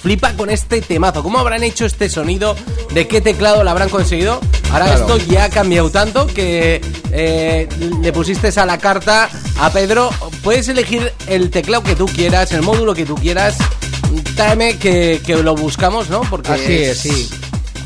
flipa 0.03 0.33
con 0.35 0.51
este 0.51 0.81
temazo. 0.81 1.23
¿Cómo 1.23 1.39
habrán 1.39 1.63
hecho 1.63 1.85
este 1.87 2.09
sonido? 2.09 2.57
¿De 2.93 3.07
qué 3.09 3.21
teclado 3.21 3.63
lo 3.65 3.71
habrán 3.71 3.89
conseguido? 3.89 4.41
Ahora 4.73 4.87
Claro. 4.87 5.01
esto 5.01 5.17
ya 5.31 5.45
ha 5.45 5.51
cambiado 5.51 5.91
tanto 5.91 6.27
que 6.27 6.81
eh, 7.13 7.69
le 8.01 8.13
pusiste 8.13 8.49
a 8.59 8.67
la 8.67 8.79
carta 8.79 9.29
a 9.61 9.71
Pedro. 9.71 10.11
Puedes 10.43 10.69
elegir 10.69 11.13
el 11.29 11.51
teclado 11.51 11.83
que 11.85 11.95
tú 11.95 12.07
quieras, 12.07 12.53
el 12.53 12.63
módulo 12.63 12.95
que 12.95 13.05
tú 13.07 13.15
quieras. 13.15 13.57
Tráeme 14.37 14.77
que, 14.77 15.23
que 15.25 15.37
lo 15.37 15.55
buscamos, 15.55 16.11
¿no? 16.11 16.23
Porque 16.23 16.53
Así 16.53 16.73
es, 16.75 16.99
sí. 16.99 17.31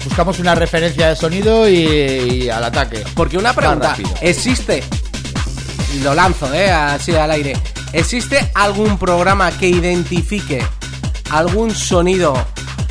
Buscamos 0.04 0.38
una 0.38 0.54
referencia 0.54 1.08
de 1.08 1.16
sonido 1.16 1.68
y, 1.68 1.74
y 2.44 2.48
al 2.48 2.64
ataque. 2.64 3.04
Porque 3.14 3.36
una 3.36 3.52
pregunta. 3.52 3.96
¿existe? 4.20 4.82
Lo 6.02 6.14
lanzo, 6.14 6.52
¿eh? 6.54 6.70
Así 6.70 7.14
al 7.14 7.30
aire. 7.30 7.54
¿Existe 7.92 8.50
algún 8.54 8.98
programa 8.98 9.50
que 9.52 9.68
identifique 9.68 10.64
algún 11.30 11.74
sonido 11.74 12.36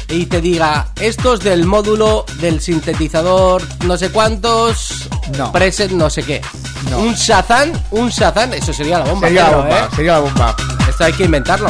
y 0.10 0.26
te 0.28 0.42
diga, 0.42 0.92
estos 1.00 1.40
del 1.40 1.66
módulo 1.66 2.26
del 2.40 2.62
sintetizador, 2.62 3.62
no 3.86 3.98
sé 3.98 4.10
cuántos, 4.12 5.08
No. 5.38 5.52
preset, 5.52 5.92
no 5.92 6.10
sé 6.10 6.24
qué? 6.24 6.42
No. 6.90 7.00
Un 7.00 7.14
Shazam, 7.16 7.72
un 7.92 8.10
Shazam, 8.10 8.54
eso 8.54 8.72
sería 8.74 9.00
la 9.00 9.06
bomba. 9.06 9.28
Sería 9.28 9.50
la 9.50 9.58
bomba, 9.58 9.80
¿eh? 9.80 9.88
sería 9.96 10.12
la 10.14 10.20
bomba. 10.20 10.56
Esto 10.90 11.04
hay 11.06 11.14
que 11.14 11.24
inventarlo. 11.26 11.70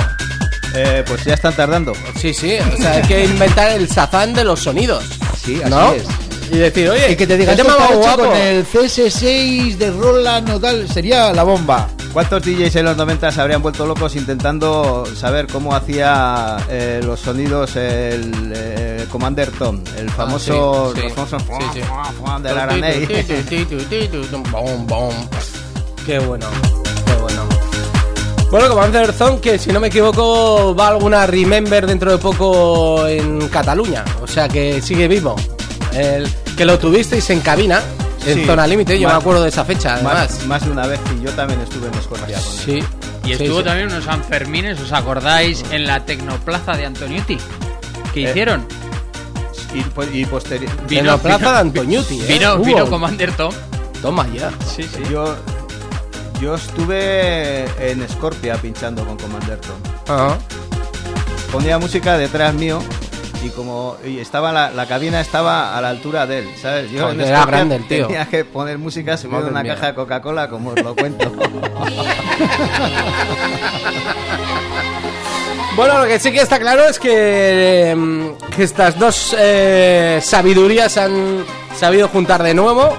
Eh, 0.75 1.03
pues 1.07 1.23
ya 1.23 1.35
están 1.35 1.55
tardando. 1.55 1.93
Sí, 2.19 2.33
sí, 2.33 2.57
o 2.73 2.77
sea, 2.77 2.91
hay 2.93 3.01
que 3.03 3.23
inventar 3.25 3.71
el 3.71 3.87
Shazam 3.87 4.33
de 4.33 4.43
los 4.43 4.59
sonidos. 4.61 5.05
Sí, 5.41 5.61
así 5.61 5.69
¿No? 5.69 5.93
es. 5.93 6.03
Y 6.51 6.57
decir, 6.57 6.89
oye, 6.89 7.11
Y 7.11 7.15
que 7.15 7.25
te 7.25 7.37
diga, 7.37 7.55
¿qué 7.55 7.61
esto 7.61 7.73
tema 7.73 7.83
está 7.85 7.95
más 7.95 8.05
hecho 8.05 8.17
guapo? 8.17 8.29
con 8.31 8.37
el 8.37 8.65
CS6 8.67 9.77
de 9.77 9.91
Roland 9.91 10.49
o 10.51 10.59
tal, 10.59 10.87
sería 10.91 11.31
la 11.33 11.43
bomba. 11.43 11.87
¿Cuántos 12.15 12.43
DJs 12.43 12.77
en 12.77 12.85
los 12.85 12.95
90 12.95 13.29
se 13.29 13.41
habrían 13.41 13.61
vuelto 13.61 13.85
locos 13.85 14.15
intentando 14.15 15.05
saber 15.05 15.47
cómo 15.47 15.75
hacía 15.75 16.55
eh, 16.69 17.01
los 17.03 17.19
sonidos 17.19 17.75
el 17.75 18.53
eh, 18.55 19.05
Commander 19.11 19.51
Tom, 19.51 19.81
el 19.97 20.09
famoso, 20.09 20.93
sí, 20.95 21.01
sí. 21.01 21.07
los 21.07 21.13
famosos 21.13 21.43
Sí, 21.73 21.81
sí. 21.81 22.47
Araney? 22.47 23.05
Bom, 24.49 24.87
bom. 24.87 25.13
Qué 26.05 26.19
bueno, 26.19 26.47
qué 27.05 27.21
bueno. 27.21 27.43
Bueno, 28.49 28.69
Commander 28.69 29.11
Zone, 29.11 29.41
que 29.41 29.59
si 29.59 29.73
no 29.73 29.81
me 29.81 29.87
equivoco 29.87 30.73
va 30.73 30.87
alguna 30.87 31.27
Remember 31.27 31.85
dentro 31.85 32.11
de 32.11 32.17
poco 32.17 33.05
en 33.07 33.45
Cataluña. 33.49 34.05
O 34.21 34.27
sea 34.27 34.47
que 34.47 34.81
sigue 34.81 35.09
vivo. 35.09 35.35
El, 35.91 36.29
que 36.55 36.63
lo 36.63 36.79
tuvisteis 36.79 37.29
en 37.29 37.41
cabina, 37.41 37.81
en 38.25 38.39
Sí. 38.39 38.45
zona 38.45 38.65
límite, 38.67 38.99
yo 38.99 39.07
Más- 39.07 39.15
me 39.17 39.21
acuerdo 39.21 39.43
de 39.43 39.49
esa 39.49 39.63
fecha, 39.65 39.93
además. 39.95 40.13
Más, 40.39 40.45
más 40.47 40.65
de 40.65 40.71
una 40.71 40.87
vez 40.87 40.99
y 41.19 41.23
yo 41.23 41.31
tamén 41.33 41.59
estuve 41.61 41.87
en 41.87 41.93
Escocia 41.95 42.25
con 42.25 42.53
él. 42.53 42.63
Sí. 42.65 42.83
Y 43.23 43.27
sí, 43.27 43.43
estuvo 43.43 43.59
sí. 43.59 43.63
también 43.65 43.87
unos 43.89 44.03
Sanfermines, 44.03 44.79
¿os 44.79 44.91
acordáis? 44.91 45.63
En 45.71 45.85
la 45.87 46.05
Tecnoplaza 46.05 46.73
de 46.77 46.85
Antoniuti. 46.85 47.37
¿Qué 48.13 48.25
Eh, 48.25 48.29
hicieron? 48.29 48.65
Y, 49.73 49.81
po- 49.81 50.03
y 50.03 50.25
posterior. 50.25 50.71
En 50.89 51.05
la 51.07 51.17
plaza 51.17 51.51
de 51.53 51.57
Antoniuti, 51.59 52.21
¿eh? 52.21 52.25
Vino, 52.27 52.57
vino 52.59 52.89
Commander 52.89 53.31
Tom. 53.33 53.53
Toma 54.01 54.25
ya. 54.33 54.51
Sí, 54.73 54.83
sí. 54.83 55.01
Yo, 55.11 55.35
yo 56.39 56.55
estuve 56.55 57.65
en 57.91 58.07
Scorpia 58.09 58.55
pinchando 58.57 59.03
con 59.05 59.17
Commander 59.17 59.59
Tom. 59.59 60.15
Ajá. 60.15 60.37
Ponía 61.51 61.77
música 61.77 62.17
detrás 62.17 62.53
mío 62.53 62.81
y 63.45 63.49
como 63.49 63.95
y 64.03 64.19
estaba 64.19 64.51
la, 64.51 64.71
la 64.71 64.85
cabina 64.87 65.21
estaba 65.21 65.77
a 65.77 65.81
la 65.81 65.89
altura 65.89 66.25
de 66.25 66.39
él, 66.39 66.49
¿sabes? 66.61 66.89
Yo 66.91 67.11
en 67.11 67.21
era 67.21 67.45
grande 67.45 67.75
el 67.75 67.87
tío. 67.87 68.07
tenía 68.07 68.25
que 68.25 68.43
poner 68.43 68.77
música 68.77 69.17
subiendo 69.17 69.39
Madre 69.39 69.51
una 69.51 69.63
mía. 69.63 69.75
caja 69.75 69.87
de 69.87 69.93
Coca-Cola, 69.95 70.49
como 70.49 70.71
os 70.71 70.81
lo 70.81 70.95
cuento. 70.95 71.31
Bueno, 75.75 75.99
lo 75.99 76.05
que 76.07 76.19
sí 76.19 76.31
que 76.31 76.39
está 76.39 76.57
claro 76.57 76.87
es 76.87 76.99
que, 76.99 77.89
em, 77.89 78.33
que 78.55 78.63
estas 78.63 78.97
dos 78.97 79.35
eh, 79.37 80.19
sabidurías 80.21 80.93
se 80.93 81.01
han 81.01 81.43
sabido 81.77 82.07
juntar 82.07 82.41
de 82.43 82.53
nuevo. 82.53 82.97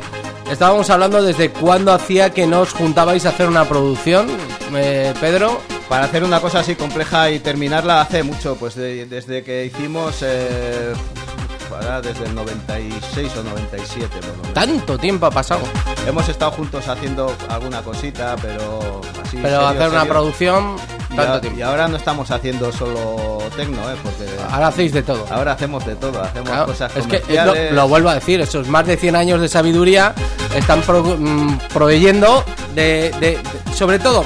Estábamos 0.50 0.90
hablando 0.90 1.22
desde 1.22 1.48
cuándo 1.50 1.92
hacía 1.94 2.30
que 2.34 2.46
no 2.46 2.60
os 2.60 2.72
juntabais 2.74 3.24
a 3.24 3.30
hacer 3.30 3.48
una 3.48 3.64
producción, 3.64 4.28
eh, 4.74 5.14
Pedro. 5.20 5.58
Para 5.88 6.06
hacer 6.06 6.24
una 6.24 6.40
cosa 6.40 6.60
así 6.60 6.74
compleja 6.74 7.30
y 7.30 7.38
terminarla 7.38 8.00
hace 8.00 8.22
mucho, 8.22 8.56
pues 8.56 8.74
de- 8.74 9.06
desde 9.06 9.44
que 9.44 9.64
hicimos, 9.66 10.16
eh, 10.22 10.92
ahora 11.70 12.00
desde 12.00 12.24
el 12.24 12.34
96 12.34 13.30
o 13.36 13.42
97 13.44 14.18
por. 14.18 14.52
Tanto 14.52 14.98
tiempo 14.98 15.26
ha 15.26 15.30
pasado. 15.30 15.60
Hemos 16.06 16.28
estado 16.28 16.50
juntos 16.52 16.88
haciendo 16.88 17.32
alguna 17.48 17.82
cosita, 17.82 18.34
pero 18.42 19.00
así. 19.24 19.36
Pero 19.36 19.48
serio, 19.60 19.66
hacer 19.68 19.88
una 19.90 20.04
producción, 20.06 20.76
Y, 21.12 21.14
tanto 21.16 21.32
a- 21.34 21.40
tiempo. 21.40 21.58
y 21.60 21.62
ahora 21.62 21.86
no 21.86 21.96
estamos 21.96 22.32
haciendo 22.32 22.72
solo 22.72 23.38
tecno, 23.56 23.78
¿eh? 23.88 23.94
Porque 24.02 24.24
Ahora 24.50 24.66
hacéis 24.68 24.92
de 24.92 25.04
todo. 25.04 25.24
ahora 25.30 25.52
hacemos 25.52 25.86
de 25.86 25.94
todo, 25.94 26.20
hacemos 26.20 26.48
Claro, 26.50 26.66
cosas 26.66 26.96
es 26.96 27.06
que 27.06 27.16
eh, 27.16 27.20
lo, 27.28 27.28
comerciales. 27.36 27.72
lo 27.74 27.88
vuelvo 27.88 28.08
a 28.08 28.14
decir, 28.14 28.40
esos 28.40 28.66
más 28.66 28.86
de 28.88 28.96
100 28.96 29.14
años 29.14 29.40
de 29.40 29.48
sabiduría 29.48 30.14
están 30.52 30.80
pro- 30.82 31.16
mm, 31.16 31.58
proveyendo 31.72 32.44
de, 32.74 33.12
de- 33.20 33.38
de- 33.38 33.74
sobre 33.74 33.98
todo, 34.00 34.24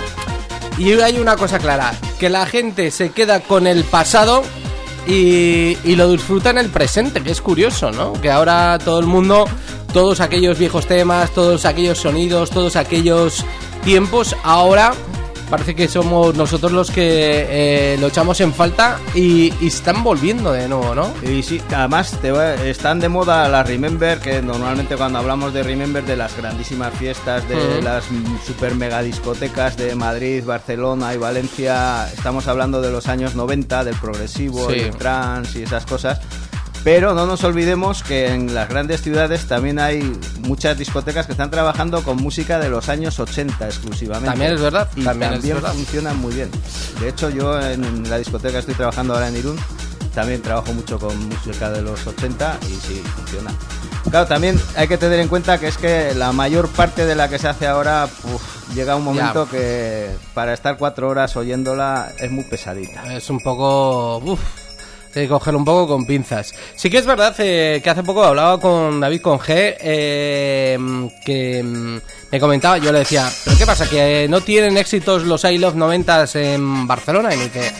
y 0.80 0.92
hay 0.98 1.18
una 1.18 1.36
cosa 1.36 1.58
clara, 1.58 1.92
que 2.18 2.30
la 2.30 2.46
gente 2.46 2.90
se 2.90 3.10
queda 3.10 3.40
con 3.40 3.66
el 3.66 3.84
pasado 3.84 4.42
y, 5.06 5.76
y 5.84 5.94
lo 5.94 6.10
disfruta 6.10 6.48
en 6.48 6.56
el 6.56 6.70
presente, 6.70 7.22
que 7.22 7.30
es 7.30 7.42
curioso, 7.42 7.90
¿no? 7.90 8.14
Que 8.14 8.30
ahora 8.30 8.78
todo 8.82 8.98
el 8.98 9.04
mundo, 9.04 9.46
todos 9.92 10.20
aquellos 10.20 10.58
viejos 10.58 10.86
temas, 10.86 11.32
todos 11.32 11.66
aquellos 11.66 11.98
sonidos, 11.98 12.48
todos 12.48 12.76
aquellos 12.76 13.44
tiempos, 13.84 14.34
ahora 14.42 14.94
parece 15.50 15.74
que 15.74 15.88
somos 15.88 16.34
nosotros 16.36 16.70
los 16.72 16.90
que 16.90 17.46
eh, 17.94 17.96
lo 18.00 18.06
echamos 18.06 18.40
en 18.40 18.54
falta 18.54 18.98
y, 19.14 19.52
y 19.60 19.66
están 19.66 20.02
volviendo 20.04 20.52
de 20.52 20.68
nuevo, 20.68 20.94
¿no? 20.94 21.12
Y 21.28 21.42
sí, 21.42 21.60
además 21.74 22.16
te 22.22 22.30
va- 22.30 22.54
están 22.54 23.00
de 23.00 23.08
moda 23.08 23.48
las 23.48 23.66
Remember, 23.66 24.18
que 24.20 24.40
normalmente 24.40 24.96
cuando 24.96 25.18
hablamos 25.18 25.52
de 25.52 25.62
Remember 25.62 26.04
de 26.04 26.16
las 26.16 26.36
grandísimas 26.36 26.94
fiestas, 26.94 27.48
de 27.48 27.56
Ujú. 27.56 27.82
las 27.82 28.10
mm, 28.10 28.38
super 28.46 28.74
mega 28.76 29.02
discotecas 29.02 29.76
de 29.76 29.94
Madrid, 29.94 30.44
Barcelona 30.44 31.12
y 31.14 31.18
Valencia, 31.18 32.08
estamos 32.12 32.46
hablando 32.46 32.80
de 32.80 32.90
los 32.92 33.08
años 33.08 33.34
90, 33.34 33.84
del 33.84 33.96
progresivo, 33.96 34.70
Sí. 34.70 34.78
el 34.80 34.90
trance 34.96 35.58
y 35.58 35.62
esas 35.64 35.84
cosas. 35.84 36.20
Pero 36.82 37.12
no 37.14 37.26
nos 37.26 37.44
olvidemos 37.44 38.02
que 38.02 38.28
en 38.32 38.54
las 38.54 38.68
grandes 38.68 39.02
ciudades 39.02 39.46
también 39.46 39.78
hay 39.78 40.00
muchas 40.40 40.78
discotecas 40.78 41.26
que 41.26 41.32
están 41.32 41.50
trabajando 41.50 42.02
con 42.02 42.16
música 42.16 42.58
de 42.58 42.70
los 42.70 42.88
años 42.88 43.18
80 43.20 43.66
exclusivamente. 43.66 44.30
También 44.30 44.54
es 44.54 44.60
verdad, 44.60 44.88
Y 44.96 45.04
también 45.04 45.32
también, 45.32 45.54
verdad. 45.56 45.72
funcionan 45.74 46.16
muy 46.18 46.32
bien. 46.32 46.50
De 47.00 47.08
hecho, 47.10 47.28
yo 47.28 47.60
en 47.60 48.08
la 48.08 48.16
discoteca 48.16 48.52
que 48.54 48.58
estoy 48.60 48.74
trabajando 48.74 49.12
ahora 49.12 49.28
en 49.28 49.36
Irún, 49.36 49.58
también 50.14 50.40
trabajo 50.40 50.72
mucho 50.72 50.98
con 50.98 51.16
música 51.28 51.70
de 51.70 51.82
los 51.82 52.06
80 52.06 52.58
y 52.62 52.86
sí, 52.86 53.02
funciona. 53.14 53.50
Claro, 54.10 54.26
también 54.26 54.58
hay 54.74 54.88
que 54.88 54.96
tener 54.96 55.20
en 55.20 55.28
cuenta 55.28 55.58
que 55.60 55.68
es 55.68 55.76
que 55.76 56.14
la 56.14 56.32
mayor 56.32 56.68
parte 56.70 57.04
de 57.04 57.14
la 57.14 57.28
que 57.28 57.38
se 57.38 57.46
hace 57.46 57.66
ahora, 57.66 58.08
uf, 58.24 58.74
llega 58.74 58.96
un 58.96 59.04
momento 59.04 59.46
que 59.50 60.10
para 60.32 60.54
estar 60.54 60.78
cuatro 60.78 61.10
horas 61.10 61.36
oyéndola 61.36 62.10
es 62.18 62.30
muy 62.30 62.44
pesadita. 62.44 63.14
Es 63.14 63.28
un 63.28 63.38
poco... 63.40 64.16
Uf, 64.18 64.40
que 65.12 65.28
cogerlo 65.28 65.58
un 65.58 65.64
poco 65.64 65.86
con 65.88 66.06
pinzas. 66.06 66.52
Sí 66.76 66.88
que 66.90 66.98
es 66.98 67.06
verdad 67.06 67.34
eh, 67.38 67.80
que 67.82 67.90
hace 67.90 68.02
poco 68.02 68.22
hablaba 68.24 68.60
con 68.60 69.00
David 69.00 69.20
con 69.20 69.38
G, 69.38 69.76
eh, 69.80 70.78
que 71.24 71.62
mm, 71.62 71.98
me 72.30 72.40
comentaba, 72.40 72.78
yo 72.78 72.92
le 72.92 73.00
decía, 73.00 73.30
¿pero 73.44 73.56
qué 73.58 73.66
pasa? 73.66 73.88
¿Que 73.88 74.24
eh, 74.24 74.28
no 74.28 74.40
tienen 74.40 74.76
éxitos 74.76 75.24
los 75.24 75.44
I 75.44 75.58
Love 75.58 75.74
90 75.74 76.24
en 76.34 76.86
Barcelona? 76.86 77.34
Y 77.34 77.38
me 77.38 77.44
dice, 77.44 77.72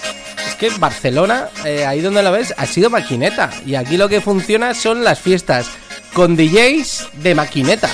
es 0.49 0.55
que 0.57 0.71
Barcelona, 0.79 1.49
eh, 1.65 1.87
ahí 1.87 2.01
donde 2.01 2.23
lo 2.23 2.33
ves, 2.33 2.53
ha 2.57 2.67
sido 2.67 2.91
maquineta. 2.91 3.51
Y 3.65 3.75
aquí 3.77 3.97
lo 3.97 4.09
que 4.09 4.21
funciona 4.21 4.75
son 4.75 5.05
las 5.05 5.21
fiestas 5.21 5.69
con 6.13 6.37
DJs 6.37 7.09
de 7.23 7.35
maquineta. 7.37 7.89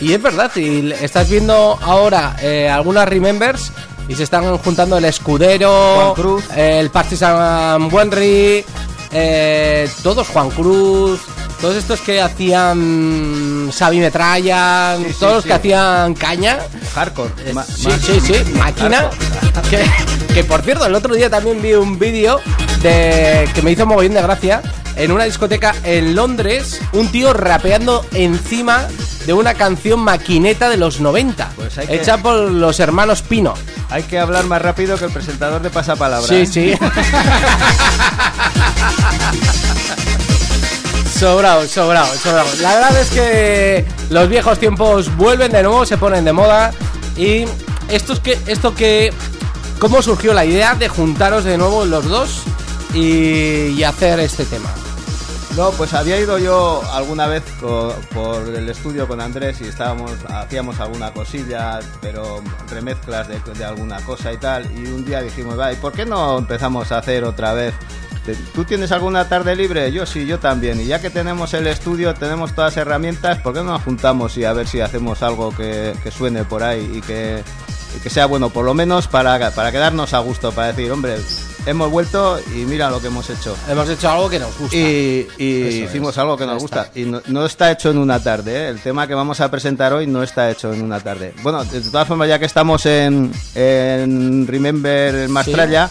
Y 0.00 0.12
es 0.12 0.22
verdad, 0.22 0.50
l- 0.56 0.94
estás 1.02 1.28
viendo 1.28 1.76
ahora 1.82 2.36
eh, 2.40 2.68
algunas 2.68 3.08
Remembers 3.08 3.72
y 4.08 4.14
se 4.14 4.22
están 4.22 4.56
juntando 4.58 4.98
el 4.98 5.04
Escudero, 5.04 5.70
Juan 5.96 6.14
Cruz. 6.14 6.44
el 6.56 6.90
Partisan 6.90 7.88
Buenry, 7.88 8.64
eh, 9.12 9.88
todos 10.02 10.28
Juan 10.28 10.50
Cruz, 10.50 11.20
todos 11.60 11.76
estos 11.76 12.00
que 12.00 12.20
hacían 12.20 13.70
Xavi 13.76 13.98
Metralla, 13.98 14.96
Sí, 14.98 15.14
todos 15.18 15.34
los 15.36 15.44
que 15.44 15.52
hacían 15.54 16.14
caña. 16.14 16.58
Hardcore. 16.94 17.30
Eh, 17.44 17.52
ma- 17.52 17.64
sí, 17.64 17.90
sí, 18.04 18.20
sí, 18.20 18.34
máquina. 18.54 19.10
Que, 19.70 19.84
que, 20.34 20.44
por 20.44 20.60
cierto, 20.62 20.84
el 20.84 20.94
otro 20.94 21.14
día 21.14 21.30
también 21.30 21.62
vi 21.62 21.72
un 21.72 21.98
vídeo 21.98 22.40
de 22.82 23.48
que 23.54 23.62
me 23.62 23.70
hizo 23.72 23.86
mogollón 23.86 24.12
de 24.14 24.20
gracia. 24.22 24.60
en 24.96 25.10
una 25.12 25.24
discoteca 25.24 25.74
en 25.84 26.14
Londres, 26.14 26.80
un 26.92 27.10
tío 27.10 27.32
rapeando 27.32 28.04
encima 28.12 28.86
de 29.26 29.32
una 29.32 29.54
canción 29.54 30.00
maquineta 30.00 30.68
de 30.68 30.76
los 30.76 31.00
90, 31.00 31.50
Pues 31.56 31.76
hay 31.78 31.86
que- 31.86 31.96
hecha 31.96 32.18
por 32.18 32.50
los 32.50 32.78
hermanos 32.80 33.22
Pino. 33.22 33.54
Hay 33.90 34.02
que 34.04 34.18
hablar 34.18 34.44
más 34.44 34.60
rápido 34.62 34.96
que 34.98 35.06
el 35.06 35.10
presentador 35.10 35.60
de 35.62 35.70
Pasapalabra. 35.70 36.26
Sí, 36.28 36.34
¿eh? 36.36 36.46
sí. 36.46 36.72
sobrado, 41.16 41.66
sobrado, 41.66 42.14
sobrado. 42.16 42.48
La 42.60 42.74
verdad 42.74 43.00
es 43.00 43.10
que 43.10 43.86
los 44.10 44.28
viejos 44.28 44.58
tiempos 44.58 45.14
vuelven 45.16 45.50
de 45.50 45.62
nuevo, 45.62 45.86
se 45.86 45.96
ponen 45.96 46.24
de 46.24 46.32
moda. 46.32 46.72
Y 47.16 47.44
esto 47.88 48.12
es 48.12 48.20
que, 48.20 48.38
esto 48.46 48.74
que, 48.74 49.12
¿cómo 49.78 50.02
surgió 50.02 50.34
la 50.34 50.44
idea 50.44 50.74
de 50.74 50.88
juntaros 50.88 51.44
de 51.44 51.56
nuevo 51.56 51.86
los 51.86 52.04
dos 52.04 52.42
y, 52.92 53.82
hacer 53.82 54.20
este 54.20 54.44
tema? 54.44 54.68
No, 55.56 55.70
pues 55.70 55.94
había 55.94 56.20
ido 56.20 56.36
yo 56.36 56.82
alguna 56.92 57.26
vez 57.26 57.42
por 57.60 58.54
el 58.54 58.68
estudio 58.68 59.08
con 59.08 59.22
Andrés 59.22 59.58
y 59.62 59.64
estábamos, 59.64 60.10
hacíamos 60.28 60.80
alguna 60.80 61.14
cosilla, 61.14 61.80
pero 62.02 62.42
remezclas 62.68 63.28
de, 63.28 63.40
de 63.54 63.64
alguna 63.64 64.04
cosa 64.04 64.34
y 64.34 64.36
tal. 64.36 64.70
Y 64.78 64.88
un 64.88 65.06
día 65.06 65.22
dijimos, 65.22 65.58
va, 65.58 65.72
¿y 65.72 65.76
por 65.76 65.94
qué 65.94 66.04
no 66.04 66.36
empezamos 66.36 66.92
a 66.92 66.98
hacer 66.98 67.24
otra 67.24 67.54
vez? 67.54 67.72
Te- 68.26 68.34
¿Tú 68.34 68.64
tienes 68.64 68.92
alguna 68.92 69.28
tarde 69.28 69.54
libre? 69.56 69.90
Yo 69.92 70.04
sí, 70.04 70.26
yo 70.26 70.38
también. 70.38 70.80
Y 70.80 70.86
ya 70.86 71.00
que 71.00 71.08
tenemos 71.10 71.54
el 71.54 71.66
estudio, 71.68 72.12
tenemos 72.14 72.54
todas 72.54 72.74
las 72.76 72.82
herramientas, 72.82 73.38
¿por 73.38 73.54
qué 73.54 73.60
no 73.60 73.66
nos 73.72 73.82
juntamos 73.82 74.36
y 74.36 74.44
a 74.44 74.52
ver 74.52 74.66
si 74.66 74.80
hacemos 74.80 75.22
algo 75.22 75.54
que, 75.56 75.94
que 76.02 76.10
suene 76.10 76.44
por 76.44 76.62
ahí 76.62 76.90
y 76.96 77.00
que, 77.00 77.42
y 77.96 78.00
que 78.00 78.10
sea 78.10 78.26
bueno, 78.26 78.50
por 78.50 78.64
lo 78.64 78.74
menos 78.74 79.06
para, 79.08 79.50
para 79.52 79.72
quedarnos 79.72 80.12
a 80.12 80.18
gusto, 80.18 80.52
para 80.52 80.68
decir, 80.72 80.90
hombre, 80.90 81.16
hemos 81.66 81.90
vuelto 81.90 82.38
y 82.54 82.64
mira 82.64 82.90
lo 82.90 83.00
que 83.00 83.06
hemos 83.08 83.28
hecho. 83.30 83.56
Hemos 83.68 83.88
hecho 83.88 84.10
algo 84.10 84.28
que 84.28 84.38
nos 84.38 84.56
gusta. 84.58 84.76
Y, 84.76 85.26
y 85.38 85.44
hicimos 85.84 86.12
es. 86.14 86.18
algo 86.18 86.36
que 86.36 86.46
nos 86.46 86.60
gusta. 86.62 86.90
Y 86.94 87.04
no, 87.04 87.20
no 87.26 87.46
está 87.46 87.70
hecho 87.72 87.90
en 87.90 87.98
una 87.98 88.20
tarde. 88.22 88.54
¿eh? 88.66 88.68
El 88.68 88.80
tema 88.80 89.06
que 89.06 89.14
vamos 89.14 89.40
a 89.40 89.50
presentar 89.50 89.92
hoy 89.92 90.06
no 90.06 90.22
está 90.22 90.50
hecho 90.50 90.72
en 90.72 90.82
una 90.82 91.00
tarde. 91.00 91.32
Bueno, 91.42 91.64
de 91.64 91.80
todas 91.80 92.06
formas, 92.06 92.28
ya 92.28 92.38
que 92.38 92.44
estamos 92.46 92.86
en, 92.86 93.32
en 93.54 94.46
Remember 94.46 95.28
Mastralla, 95.28 95.90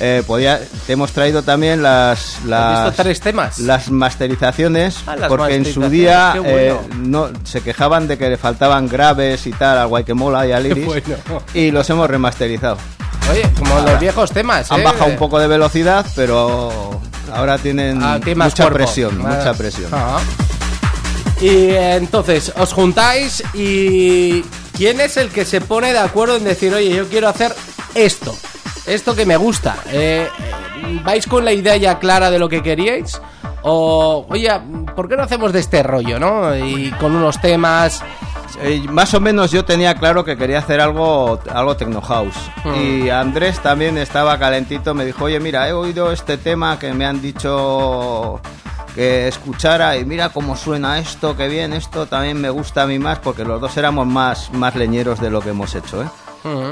eh, 0.00 0.22
podía- 0.26 0.60
te 0.86 0.92
hemos 0.94 1.12
traído 1.12 1.42
también 1.42 1.82
las, 1.82 2.36
¿Has 2.38 2.44
las, 2.44 2.96
tres 2.96 3.20
temas? 3.20 3.58
las 3.58 3.90
masterizaciones. 3.90 4.96
Ah, 5.06 5.16
las 5.16 5.28
porque 5.28 5.54
en 5.54 5.64
su 5.64 5.88
día 5.88 6.34
bueno. 6.36 6.48
eh, 6.50 6.76
no, 6.98 7.28
se 7.44 7.60
quejaban 7.60 8.08
de 8.08 8.18
que 8.18 8.28
le 8.28 8.36
faltaban 8.36 8.88
graves 8.88 9.46
y 9.46 9.52
tal 9.52 9.78
al 9.78 9.86
Guayquemola 9.88 10.46
y 10.46 10.52
al 10.52 10.66
Iris. 10.66 10.84
bueno. 10.86 11.02
Y 11.54 11.70
los 11.70 11.88
hemos 11.90 12.08
remasterizado. 12.08 12.76
Oye, 13.30 13.48
como 13.58 13.80
los 13.80 13.98
viejos 14.00 14.32
temas. 14.32 14.70
Han 14.70 14.80
¿eh? 14.80 14.84
bajado 14.84 15.06
un 15.10 15.16
poco 15.16 15.38
de 15.38 15.46
velocidad, 15.46 16.04
pero 16.14 17.00
ahora 17.32 17.56
tienen 17.58 18.02
Ah, 18.02 18.18
más 18.36 18.50
mucha 18.52 18.70
presión, 18.70 19.22
Vale. 19.22 19.36
mucha 19.36 19.54
presión. 19.54 19.90
Ah. 19.92 20.18
Y 21.40 21.70
entonces, 21.70 22.52
os 22.56 22.72
juntáis 22.72 23.42
y 23.54 24.42
¿quién 24.76 25.00
es 25.00 25.16
el 25.16 25.30
que 25.30 25.44
se 25.44 25.60
pone 25.60 25.92
de 25.92 25.98
acuerdo 25.98 26.36
en 26.36 26.44
decir, 26.44 26.72
oye, 26.74 26.94
yo 26.94 27.08
quiero 27.08 27.28
hacer 27.28 27.54
esto? 27.94 28.36
Esto 28.86 29.14
que 29.14 29.24
me 29.24 29.36
gusta. 29.36 29.76
Eh, 29.90 30.28
¿Vais 31.02 31.26
con 31.26 31.44
la 31.44 31.52
idea 31.52 31.76
ya 31.76 31.98
clara 31.98 32.30
de 32.30 32.38
lo 32.38 32.48
que 32.48 32.62
queríais? 32.62 33.20
O, 33.62 34.26
oye, 34.28 34.50
¿por 34.94 35.08
qué 35.08 35.16
no 35.16 35.22
hacemos 35.22 35.52
de 35.52 35.60
este 35.60 35.82
rollo, 35.82 36.18
no? 36.18 36.54
Y 36.56 36.90
con 36.92 37.16
unos 37.16 37.40
temas... 37.40 38.02
Eh, 38.60 38.84
más 38.88 39.12
o 39.14 39.20
menos 39.20 39.50
yo 39.50 39.64
tenía 39.64 39.96
claro 39.96 40.24
que 40.24 40.36
quería 40.36 40.58
hacer 40.58 40.80
algo, 40.80 41.40
algo 41.50 41.76
techno 41.76 42.00
house. 42.00 42.36
Mm. 42.64 42.74
Y 42.74 43.10
Andrés 43.10 43.58
también 43.60 43.98
estaba 43.98 44.38
calentito, 44.38 44.94
me 44.94 45.04
dijo, 45.04 45.24
oye, 45.24 45.40
mira, 45.40 45.68
he 45.68 45.72
oído 45.72 46.12
este 46.12 46.36
tema 46.36 46.78
que 46.78 46.92
me 46.92 47.04
han 47.04 47.20
dicho 47.20 48.40
que 48.94 49.26
escuchara 49.26 49.96
y 49.96 50.04
mira 50.04 50.28
cómo 50.28 50.56
suena 50.56 51.00
esto, 51.00 51.36
que 51.36 51.48
bien, 51.48 51.72
esto 51.72 52.06
también 52.06 52.40
me 52.40 52.48
gusta 52.48 52.82
a 52.82 52.86
mí 52.86 53.00
más, 53.00 53.18
porque 53.18 53.44
los 53.44 53.60
dos 53.60 53.76
éramos 53.76 54.06
más, 54.06 54.52
más 54.52 54.76
leñeros 54.76 55.20
de 55.20 55.30
lo 55.30 55.40
que 55.40 55.50
hemos 55.50 55.74
hecho, 55.74 56.02
¿eh? 56.02 56.06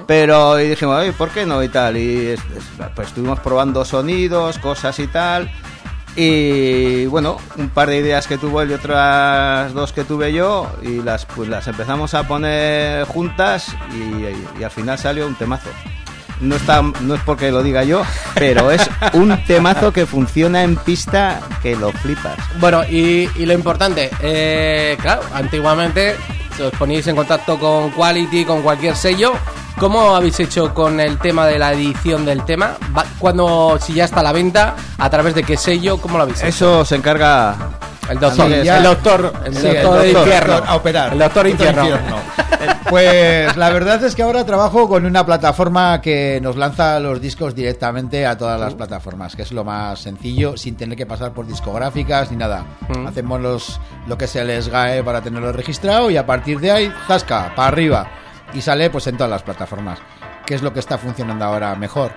Pero 0.07 0.61
y 0.61 0.69
dijimos, 0.69 1.03
¿por 1.17 1.31
qué 1.31 1.47
no? 1.47 1.63
Y 1.63 1.69
tal. 1.69 1.97
Y 1.97 2.27
es- 2.29 2.41
es- 2.57 2.89
pues 2.95 3.09
estuvimos 3.09 3.41
probando 3.41 3.85
sonidos, 3.85 4.59
cosas 4.59 4.99
y 4.99 5.07
tal. 5.07 5.51
Y 6.15 7.07
bueno, 7.07 7.39
un 7.57 7.71
par 7.71 7.89
de 7.89 7.97
ideas 7.97 8.27
que 8.27 8.37
tuvo 8.37 8.61
él 8.61 8.71
y 8.71 8.75
otras 8.75 9.73
dos 9.73 9.93
que 9.93 10.05
tuve 10.05 10.33
yo. 10.33 10.71
Y 10.83 11.03
las, 11.03 11.25
pues 11.25 11.49
las 11.49 11.67
empezamos 11.69 12.13
a 12.15 12.29
poner 12.29 13.07
juntas 13.07 13.75
y, 13.95 14.61
y 14.61 14.65
al 14.65 14.71
final 14.71 14.99
salió 14.99 15.27
un 15.27 15.35
temazo. 15.37 15.71
No, 16.43 16.57
está, 16.57 16.83
no 16.83 17.15
es 17.15 17.21
porque 17.23 17.51
lo 17.51 17.63
diga 17.63 17.85
yo, 17.85 18.03
pero 18.35 18.71
es 18.71 18.91
un 19.15 19.43
temazo 19.45 19.93
que 19.93 20.07
funciona 20.07 20.63
en 20.63 20.77
pista 20.77 21.41
que 21.63 21.77
lo 21.77 21.93
flipas. 21.93 22.37
Bueno, 22.59 22.83
y, 22.85 23.31
y 23.37 23.47
lo 23.47 23.53
importante, 23.53 24.11
eh, 24.21 24.99
claro, 25.01 25.23
antiguamente 25.33 26.17
si 26.57 26.63
os 26.63 26.73
poníais 26.73 27.07
en 27.07 27.17
contacto 27.17 27.59
con 27.59 27.91
Quality, 27.91 28.45
con 28.45 28.63
cualquier 28.63 28.97
sello. 28.97 29.33
¿Cómo 29.79 30.15
habéis 30.15 30.39
hecho 30.39 30.75
con 30.75 31.01
el 31.01 31.19
tema 31.19 31.47
de 31.47 31.59
la 31.59 31.73
edición 31.73 32.27
del 32.27 32.45
tema? 32.45 32.75
Cuando, 33.19 33.79
si 33.81 33.95
ya 33.95 34.05
está 34.05 34.21
a 34.21 34.23
la 34.23 34.33
venta, 34.33 34.77
¿a 34.99 35.11
través 35.11 35.35
de 35.35 35.43
qué 35.45 35.57
sello? 35.57 35.97
¿Cómo 35.97 36.19
lo 36.19 36.25
habéis 36.25 36.39
hecho? 36.41 36.49
Eso 36.49 36.85
se 36.85 36.97
encarga 36.97 37.57
El 38.11 38.19
doctor, 38.19 38.49
Sí, 38.49 38.63
ya- 38.65 38.77
el 38.79 38.83
doctor, 38.83 39.33
el 39.45 39.55
Sí, 39.57 39.63
doctor, 39.63 39.75
el 39.77 39.83
doctor, 39.83 40.07
infierno. 40.29 40.53
doctor, 40.55 40.71
a 40.71 40.75
operar. 40.77 41.13
El 41.13 41.19
doctor 41.19 41.47
infierno. 41.47 41.83
Eh, 42.63 42.69
Pues 42.91 43.57
la 43.57 43.71
verdad 43.71 44.05
es 44.05 44.15
que 44.15 44.23
ahora 44.23 44.45
trabajo 44.47 44.87
con 44.89 45.05
una 45.05 45.27
plataforma 45.27 46.01
que 46.01 46.39
nos 46.41 46.55
lanza 46.57 47.01
los 47.01 47.21
discos 47.21 47.55
directamente 47.57 48.25
a 48.25 48.37
todas 48.39 48.61
las 48.61 48.75
plataformas, 48.75 49.35
que 49.35 49.43
es 49.43 49.51
lo 49.51 49.65
más 49.65 49.99
sencillo, 49.99 50.57
sin 50.57 50.77
tener 50.77 50.97
que 50.97 51.07
pasar 51.07 51.33
por 51.33 51.45
discográficas 51.47 52.31
ni 52.31 52.37
nada. 52.37 52.65
Mm. 52.89 53.07
Hacemos 53.09 53.41
los, 53.41 53.81
lo 54.07 54.17
que 54.17 54.27
es 54.27 54.37
el 54.37 54.63
SGAE 54.63 55.03
para 55.03 55.21
tenerlo 55.23 55.51
registrado 55.53 56.09
y 56.11 56.17
a 56.17 56.25
partir 56.27 56.61
de 56.61 56.71
ahí, 56.71 56.93
zasca, 57.09 57.53
para 57.57 57.69
arriba. 57.69 58.07
Y 58.55 58.61
sale 58.61 58.91
pues 58.91 59.07
en 59.09 59.17
todas 59.17 59.31
las 59.31 59.43
plataformas, 59.43 59.99
que 60.47 60.55
es 60.55 60.63
lo 60.63 60.73
que 60.73 60.79
está 60.81 60.99
funcionando 60.99 61.45
ahora 61.45 61.75
mejor. 61.75 62.13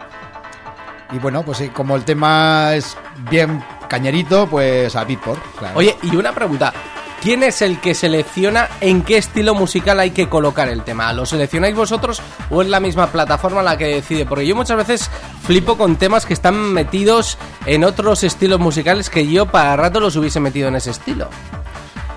Y 1.12 1.18
bueno, 1.20 1.44
pues 1.44 1.64
como 1.74 1.96
el 1.96 2.04
tema 2.04 2.74
es 2.74 2.96
bien 3.32 3.64
cañerito, 3.88 4.48
pues 4.48 4.96
a 4.96 5.04
Beatport. 5.04 5.42
claro. 5.58 5.78
Oye, 5.78 5.96
y 6.04 6.16
una 6.16 6.34
pregunta. 6.34 6.74
¿Quién 7.22 7.42
es 7.42 7.64
el 7.64 7.80
que 7.80 7.96
selecciona 7.96 8.70
en 8.82 9.02
qué 9.02 9.18
estilo 9.18 9.56
musical 9.56 10.00
hay 10.00 10.12
que 10.12 10.30
colocar 10.30 10.68
el 10.68 10.84
tema? 10.84 11.12
¿Lo 11.12 11.26
seleccionáis 11.26 11.76
vosotros 11.76 12.22
o 12.52 12.62
es 12.62 12.68
la 12.68 12.80
misma 12.80 13.08
plataforma 13.08 13.64
la 13.64 13.80
que 13.80 13.86
decide? 13.88 14.28
Porque 14.28 14.46
yo 14.46 14.56
muchas 14.56 14.78
veces 14.78 15.10
flipo 15.44 15.76
con 15.76 15.96
temas 15.96 16.28
que 16.28 16.36
están 16.36 16.56
metidos 16.56 17.40
en 17.66 17.84
otros 17.84 18.24
estilos 18.24 18.60
musicales 18.60 19.10
que 19.10 19.26
yo 19.28 19.48
para 19.48 19.76
rato 19.76 20.00
los 20.00 20.16
hubiese 20.18 20.40
metido 20.40 20.68
en 20.68 20.76
ese 20.76 20.92
estilo. 20.92 21.28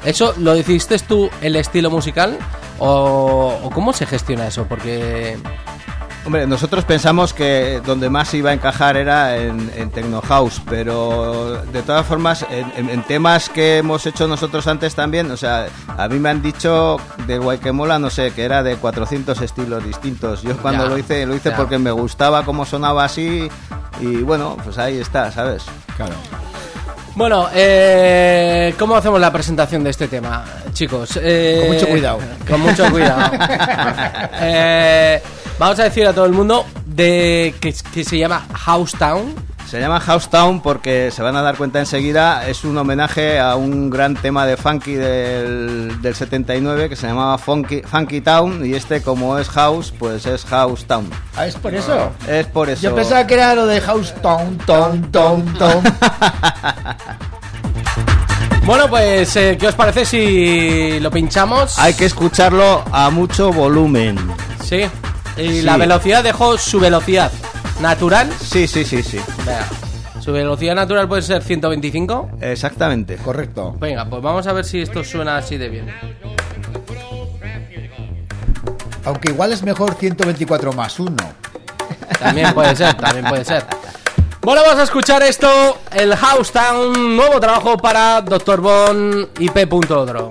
¿Eso 0.05 0.35
lo 0.37 0.55
decidiste 0.55 0.99
tú 0.99 1.31
el 1.41 1.57
estilo 1.57 1.91
musical? 1.91 2.39
¿O, 2.79 3.59
o 3.63 3.71
cómo 3.71 3.95
se 3.95 4.05
gestiona 4.05 4.47
eso? 4.47 4.67
Porque... 4.69 5.39
Hombre, 6.29 6.47
nosotros 6.47 6.85
pensamos 6.85 7.33
que 7.33 7.81
donde 7.87 8.11
más 8.11 8.35
iba 8.35 8.51
a 8.51 8.53
encajar 8.53 8.99
era 8.99 9.39
en, 9.39 9.73
en 9.75 9.89
Techno 9.89 10.21
House, 10.21 10.61
pero 10.69 11.63
de 11.73 11.81
todas 11.81 12.05
formas, 12.05 12.45
en, 12.51 12.71
en- 12.77 12.91
en 12.91 13.03
temas 13.05 13.49
que 13.49 13.79
hemos 13.79 14.05
hecho 14.05 14.29
nosotros 14.29 14.67
antes 14.67 14.95
también, 14.95 15.31
o 15.31 15.39
sea, 15.39 15.69
a 15.97 16.07
mí 16.07 16.19
me 16.19 16.29
han 16.29 16.43
dicho 16.43 16.99
de 17.27 17.39
Guayquemola, 17.39 17.99
no 17.99 18.11
sé, 18.11 18.33
que 18.33 18.45
era 18.45 18.63
de 18.63 18.77
400 18.77 19.41
estilos 19.41 19.83
distintos. 19.87 20.43
Yo 20.43 20.55
cuando 20.59 20.85
Ya, 20.85 20.91
lo 20.91 20.99
hice, 20.99 21.25
lo 21.25 21.35
hice 21.35 21.49
ya. 21.49 21.57
porque 21.57 21.79
me 21.79 21.93
gustaba 21.93 22.45
cómo 22.45 22.67
sonaba 22.67 23.05
así 23.07 23.49
y 23.99 24.17
bueno, 24.17 24.59
pues 24.63 24.77
ahí 24.77 24.99
está, 24.99 25.33
¿sabes? 25.33 25.65
Claro. 25.97 26.13
Bueno, 27.15 27.49
eh, 27.55 28.75
¿cómo 28.79 28.97
hacemos 28.97 29.19
la 29.19 29.33
presentación 29.33 29.83
de 29.83 29.89
este 29.91 30.09
tema, 30.09 30.45
chicos? 30.75 31.19
Eh, 31.23 31.61
Con 31.67 31.75
mucho 31.75 31.89
cuidado. 31.89 32.19
Con 32.47 32.61
mucho 32.61 32.91
cuidado. 32.93 33.31
Eh, 34.41 35.23
vamos 35.59 35.79
a 35.79 35.85
decir 35.85 36.07
a 36.07 36.13
todo 36.13 36.27
el 36.27 36.33
mundo 36.33 36.65
de 36.87 37.55
que, 37.61 37.75
que 37.93 38.05
se 38.05 38.19
llama 38.19 38.47
House 38.55 38.93
Town. 38.93 39.35
Se 39.69 39.79
llama 39.79 40.01
House 40.01 40.31
Town 40.31 40.63
porque 40.63 41.11
se 41.11 41.23
van 41.23 41.37
a 41.37 41.43
dar 41.43 41.59
cuenta 41.59 41.79
enseguida, 41.79 42.49
es 42.49 42.65
un 42.65 42.79
homenaje 42.79 43.39
a 43.39 43.55
un 43.55 43.91
gran 43.91 44.15
tema 44.15 44.47
de 44.47 44.57
funky 44.57 44.95
del, 44.95 46.01
del 46.01 46.15
79 46.15 46.89
que 46.89 46.97
se 46.97 47.07
llamaba 47.07 47.37
funky, 47.37 47.83
funky 47.83 48.23
Town 48.23 48.65
y 48.65 48.73
este 48.73 49.03
como 49.03 49.39
es 49.39 49.51
House, 49.51 49.93
pues 49.99 50.25
es 50.25 50.47
House 50.47 50.87
Town. 50.87 51.11
Ah, 51.37 51.47
es 51.47 51.55
por 51.57 51.75
eso. 51.75 52.13
Es 52.27 52.47
por 52.47 52.71
eso. 52.71 52.81
Yo 52.83 52.95
pensaba 52.95 53.27
que 53.27 53.35
era 53.35 53.55
lo 53.55 53.67
de 53.67 53.79
House 53.83 54.15
Town, 54.23 54.57
Town, 54.65 55.11
Town, 55.13 55.55
Town. 55.59 55.83
Bueno, 58.69 58.87
pues, 58.91 59.35
eh, 59.37 59.57
¿qué 59.59 59.67
os 59.67 59.75
parece 59.75 60.05
si 60.05 61.01
lo 61.01 61.11
pinchamos? 61.11 61.79
Hay 61.79 61.95
que 61.95 62.05
escucharlo 62.05 62.85
a 62.93 63.09
mucho 63.09 63.51
volumen. 63.51 64.19
Sí. 64.63 64.83
Y 65.39 65.49
Sí. 65.49 65.63
la 65.63 65.77
velocidad 65.77 66.23
dejó 66.25 66.59
su 66.59 66.81
velocidad 66.81 67.31
natural. 67.81 68.29
Sí, 68.43 68.67
sí, 68.67 68.85
sí, 68.85 69.03
sí. 69.03 69.21
Vea, 69.47 69.67
Su 70.21 70.33
velocidad 70.33 70.75
natural 70.75 71.09
puede 71.09 71.23
ser 71.23 71.43
125. 71.43 72.31
Exactamente. 72.41 73.17
Correcto. 73.17 73.75
Venga, 73.79 74.05
pues 74.05 74.21
vamos 74.21 74.47
a 74.47 74.53
ver 74.53 74.65
si 74.65 74.83
esto 74.83 75.03
suena 75.05 75.39
así 75.39 75.57
de 75.57 75.69
bien. 75.71 75.87
Aunque 79.05 79.31
igual 79.31 79.53
es 79.53 79.63
mejor 79.63 79.95
124 79.95 80.73
más 80.73 80.99
1. 81.01 81.17
También 82.19 82.53
puede 82.53 82.77
ser, 82.77 82.95
también 82.95 83.25
puede 83.27 83.45
ser. 83.45 83.65
Bueno, 84.43 84.63
vamos 84.63 84.81
a 84.81 84.83
escuchar 84.85 85.23
esto, 85.23 85.79
el 85.93 86.15
House 86.17 86.53
Town, 86.53 87.17
nuevo 87.17 87.41
trabajo 87.41 87.77
para 87.77 88.21
Dr. 88.23 88.61
Bon 88.61 89.29
y 89.39 89.49
P.Odro. 89.51 90.29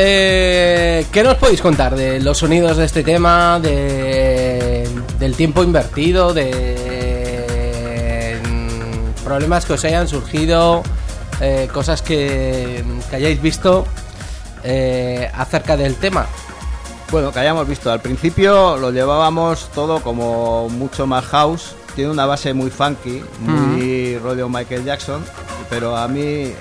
eh, 0.00 1.06
¿qué 1.10 1.24
nos 1.24 1.34
podéis 1.36 1.60
contar 1.60 1.96
de 1.96 2.20
los 2.20 2.38
sonidos 2.38 2.76
de 2.76 2.84
este 2.84 3.02
tema, 3.02 3.58
de, 3.58 4.88
del 5.18 5.34
tiempo 5.34 5.64
invertido, 5.64 6.32
de 6.32 6.48
mm, 8.44 9.24
problemas 9.24 9.66
que 9.66 9.72
os 9.72 9.84
hayan 9.84 10.06
surgido, 10.06 10.84
eh, 11.40 11.68
cosas 11.72 12.02
que, 12.02 12.84
que 13.10 13.16
hayáis 13.16 13.42
visto 13.42 13.86
eh, 14.62 15.28
acerca 15.34 15.76
del 15.76 15.96
tema? 15.96 16.26
Bueno, 17.10 17.32
que 17.32 17.40
hayamos 17.40 17.66
visto. 17.66 17.90
Al 17.90 18.00
principio 18.00 18.76
lo 18.76 18.92
llevábamos 18.92 19.68
todo 19.74 20.00
como 20.00 20.68
mucho 20.68 21.08
más 21.08 21.24
house. 21.24 21.74
Tiene 21.96 22.12
una 22.12 22.26
base 22.26 22.54
muy 22.54 22.70
funky, 22.70 23.20
muy 23.40 24.16
rollo 24.18 24.48
Michael 24.48 24.84
Jackson. 24.84 25.24
pero 25.68 25.96
a 25.96 26.06
mí 26.06 26.52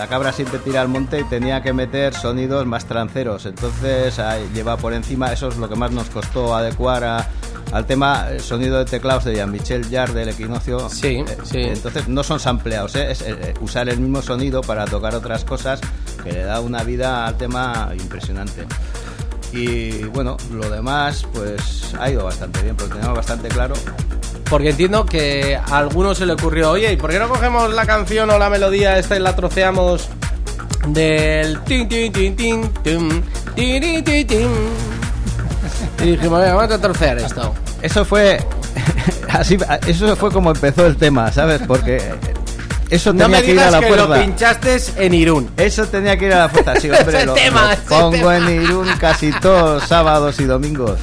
la 0.00 0.06
cabra 0.06 0.32
siempre 0.32 0.58
tira 0.60 0.80
al 0.80 0.88
monte 0.88 1.20
y 1.20 1.24
tenía 1.24 1.62
que 1.62 1.74
meter 1.74 2.14
sonidos 2.14 2.64
más 2.64 2.86
tranceros. 2.86 3.44
Entonces 3.44 4.18
lleva 4.54 4.78
por 4.78 4.94
encima, 4.94 5.30
eso 5.30 5.48
es 5.48 5.58
lo 5.58 5.68
que 5.68 5.76
más 5.76 5.90
nos 5.90 6.08
costó 6.08 6.56
adecuar 6.56 7.04
a- 7.04 7.28
al 7.72 7.84
tema 7.84 8.28
el 8.30 8.40
sonido 8.40 8.78
de 8.78 8.86
teclados 8.86 9.24
de 9.26 9.34
Jean-Michel 9.34 9.86
Jarre 9.90 10.14
del 10.14 10.30
Equinoccio. 10.30 10.88
Sí, 10.88 11.16
Eh, 11.18 11.36
sí. 11.44 11.60
Entonces 11.60 12.08
no 12.08 12.22
son 12.22 12.40
sampleados, 12.40 12.96
¿eh? 12.96 13.10
es 13.10 13.20
eh, 13.20 13.52
usar 13.60 13.90
el 13.90 14.00
mismo 14.00 14.22
sonido 14.22 14.62
para 14.62 14.86
tocar 14.86 15.14
otras 15.14 15.44
cosas 15.44 15.80
que 16.24 16.32
le 16.32 16.44
da 16.44 16.60
una 16.60 16.82
vida 16.82 17.26
al 17.26 17.36
tema 17.36 17.90
impresionante. 18.00 18.64
Y 19.52 20.04
bueno, 20.04 20.38
lo 20.50 20.70
demás 20.70 21.26
pues 21.34 21.94
ha 22.00 22.08
ido 22.10 22.24
bastante 22.24 22.62
bien, 22.62 22.74
porque 22.74 22.94
tenemos 22.94 23.16
bastante 23.16 23.48
claro. 23.48 23.74
Porque 24.50 24.70
entiendo 24.70 25.06
que 25.06 25.56
a 25.56 25.78
alguno 25.78 26.14
se 26.14 26.26
le 26.26 26.32
ocurrió, 26.32 26.72
oye, 26.72 26.92
¿y 26.92 26.96
por 26.96 27.10
qué 27.10 27.18
no 27.20 27.28
cogemos 27.28 27.72
la 27.72 27.86
canción 27.86 28.28
o 28.30 28.38
la 28.38 28.50
melodía 28.50 28.98
esta 28.98 29.16
y 29.16 29.20
la 29.20 29.34
troceamos 29.36 30.08
del 30.88 31.60
tin 31.60 31.88
tin 31.88 32.12
tin 32.12 32.34
tin 32.36 32.68
tin, 32.82 33.22
tin, 33.54 34.04
tin, 34.04 34.26
tin? 34.26 34.48
Y 36.02 36.10
dijimos, 36.12 36.40
venga, 36.40 36.54
vamos 36.54 36.72
a 36.74 36.80
trocear 36.80 37.18
esto. 37.18 37.54
Eso 37.80 38.04
fue 38.04 38.44
así, 39.28 39.56
eso 39.86 40.16
fue 40.16 40.30
como 40.32 40.50
empezó 40.50 40.84
el 40.86 40.96
tema, 40.96 41.30
¿sabes? 41.30 41.60
Porque 41.66 42.02
eso 42.90 43.12
tenía 43.12 43.26
No 43.28 43.28
me 43.30 43.42
que 43.42 43.52
ir 43.52 43.60
a 43.60 43.66
digas 43.66 43.72
la 43.72 43.80
que 43.80 43.96
lo 43.96 44.06
fuerza. 44.06 44.24
pinchaste 44.24 44.76
en 44.96 45.14
Irún. 45.14 45.50
Eso 45.56 45.86
tenía 45.86 46.16
que 46.16 46.26
ir 46.26 46.34
a 46.34 46.38
la 46.40 46.48
fuerza, 46.48 46.74
sí, 46.80 46.90
hombre, 46.90 47.24
lo, 47.26 47.34
tema, 47.34 47.76
lo 47.88 47.96
pongo 47.96 48.10
tema. 48.10 48.36
en 48.38 48.62
Irún 48.62 48.88
casi 48.98 49.30
todos 49.40 49.84
sábados 49.84 50.40
y 50.40 50.44
domingos. 50.44 50.98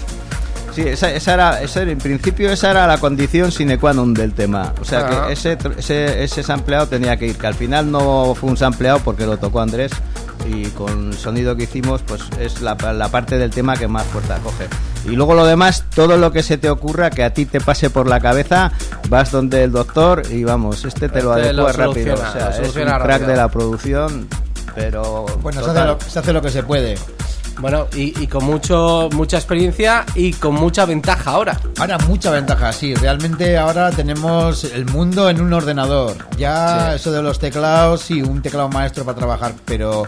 Sí, 0.78 0.88
esa, 0.88 1.10
esa 1.12 1.34
era, 1.34 1.62
esa 1.64 1.82
era- 1.82 1.92
en 1.92 1.98
principio 1.98 2.52
esa 2.52 2.70
era 2.70 2.86
la 2.86 3.00
condición 3.00 3.52
sine 3.52 3.80
qua 3.80 3.94
non 3.98 4.14
del 4.14 4.34
tema. 4.38 4.74
O 4.80 4.86
sea 4.86 5.10
que 5.10 5.34
ese, 5.34 5.58
tr- 5.58 5.74
ese, 5.76 6.22
ese 6.24 6.44
sampleado 6.44 6.86
tenía 6.86 7.18
que 7.18 7.26
ir, 7.26 7.36
que 7.36 7.48
al 7.48 7.56
final 7.56 7.90
no 7.90 8.36
fue 8.38 8.52
un 8.52 8.58
sampleado 8.58 9.00
porque 9.00 9.26
lo 9.26 9.38
tocó 9.42 9.60
Andrés 9.62 9.90
y 10.46 10.66
con 10.78 11.10
el 11.10 11.18
sonido 11.18 11.56
que 11.56 11.64
hicimos 11.64 12.04
pues 12.06 12.22
es 12.40 12.62
la, 12.62 12.76
la 12.94 13.10
parte 13.10 13.40
del 13.40 13.50
tema 13.50 13.76
que 13.76 13.88
más 13.88 14.06
fuerza 14.06 14.38
coge. 14.44 14.68
Y 15.06 15.16
luego 15.16 15.34
lo 15.34 15.48
demás, 15.48 15.84
todo 15.96 16.16
lo 16.16 16.32
que 16.32 16.44
se 16.44 16.60
te 16.60 16.70
ocurra, 16.70 17.10
que 17.10 17.24
a 17.24 17.34
ti 17.34 17.48
te 17.48 17.60
pase 17.60 17.90
por 17.90 18.06
la 18.08 18.20
cabeza, 18.20 18.72
vas 19.10 19.32
donde 19.32 19.64
el 19.64 19.72
doctor 19.72 20.22
y 20.30 20.44
vamos, 20.44 20.86
este 20.86 21.10
te 21.10 21.24
lo 21.24 21.36
Este 21.38 21.54
lo 21.54 21.66
adecua 21.68 21.88
rápido. 21.88 22.18
soluciona, 22.18 22.30
O 22.30 22.34
sea, 22.34 22.60
lo 22.62 22.66
es 22.68 22.76
un 22.76 22.84
crack 22.84 23.02
rápido. 23.02 23.28
de 23.30 23.36
la 23.36 23.48
producción, 23.50 24.28
pero... 24.76 25.26
Bueno, 25.42 25.64
se 25.64 25.72
hace, 25.72 25.86
lo, 25.86 25.98
se 26.00 26.20
hace 26.20 26.34
lo 26.34 26.42
que 26.44 26.52
se 26.52 26.62
puede. 26.62 26.96
Bueno, 27.60 27.88
y, 27.95 28.22
y 28.22 28.28
con 28.28 28.43
mucho 28.45 29.10
mucha 29.14 29.38
experiencia 29.38 30.05
y 30.16 30.34
con 30.34 30.53
mucha 30.55 30.86
ventaja 30.86 31.32
ahora. 31.32 31.60
Ahora 31.80 31.97
mucha 32.08 32.30
ventaja, 32.32 32.72
sí. 32.72 32.93
Realmente 32.95 33.58
ahora 33.58 33.89
tenemos 33.91 34.64
el 34.64 34.86
mundo 34.86 35.30
en 35.30 35.41
un 35.41 35.51
ordenador. 35.53 36.16
Ya 36.38 36.89
Sí. 36.91 36.95
eso 36.97 37.12
de 37.12 37.22
los 37.24 37.39
teclados, 37.39 38.01
sí, 38.01 38.22
un 38.22 38.41
teclado 38.41 38.70
maestro 38.70 39.03
para 39.05 39.18
trabajar, 39.18 39.53
pero 39.66 40.08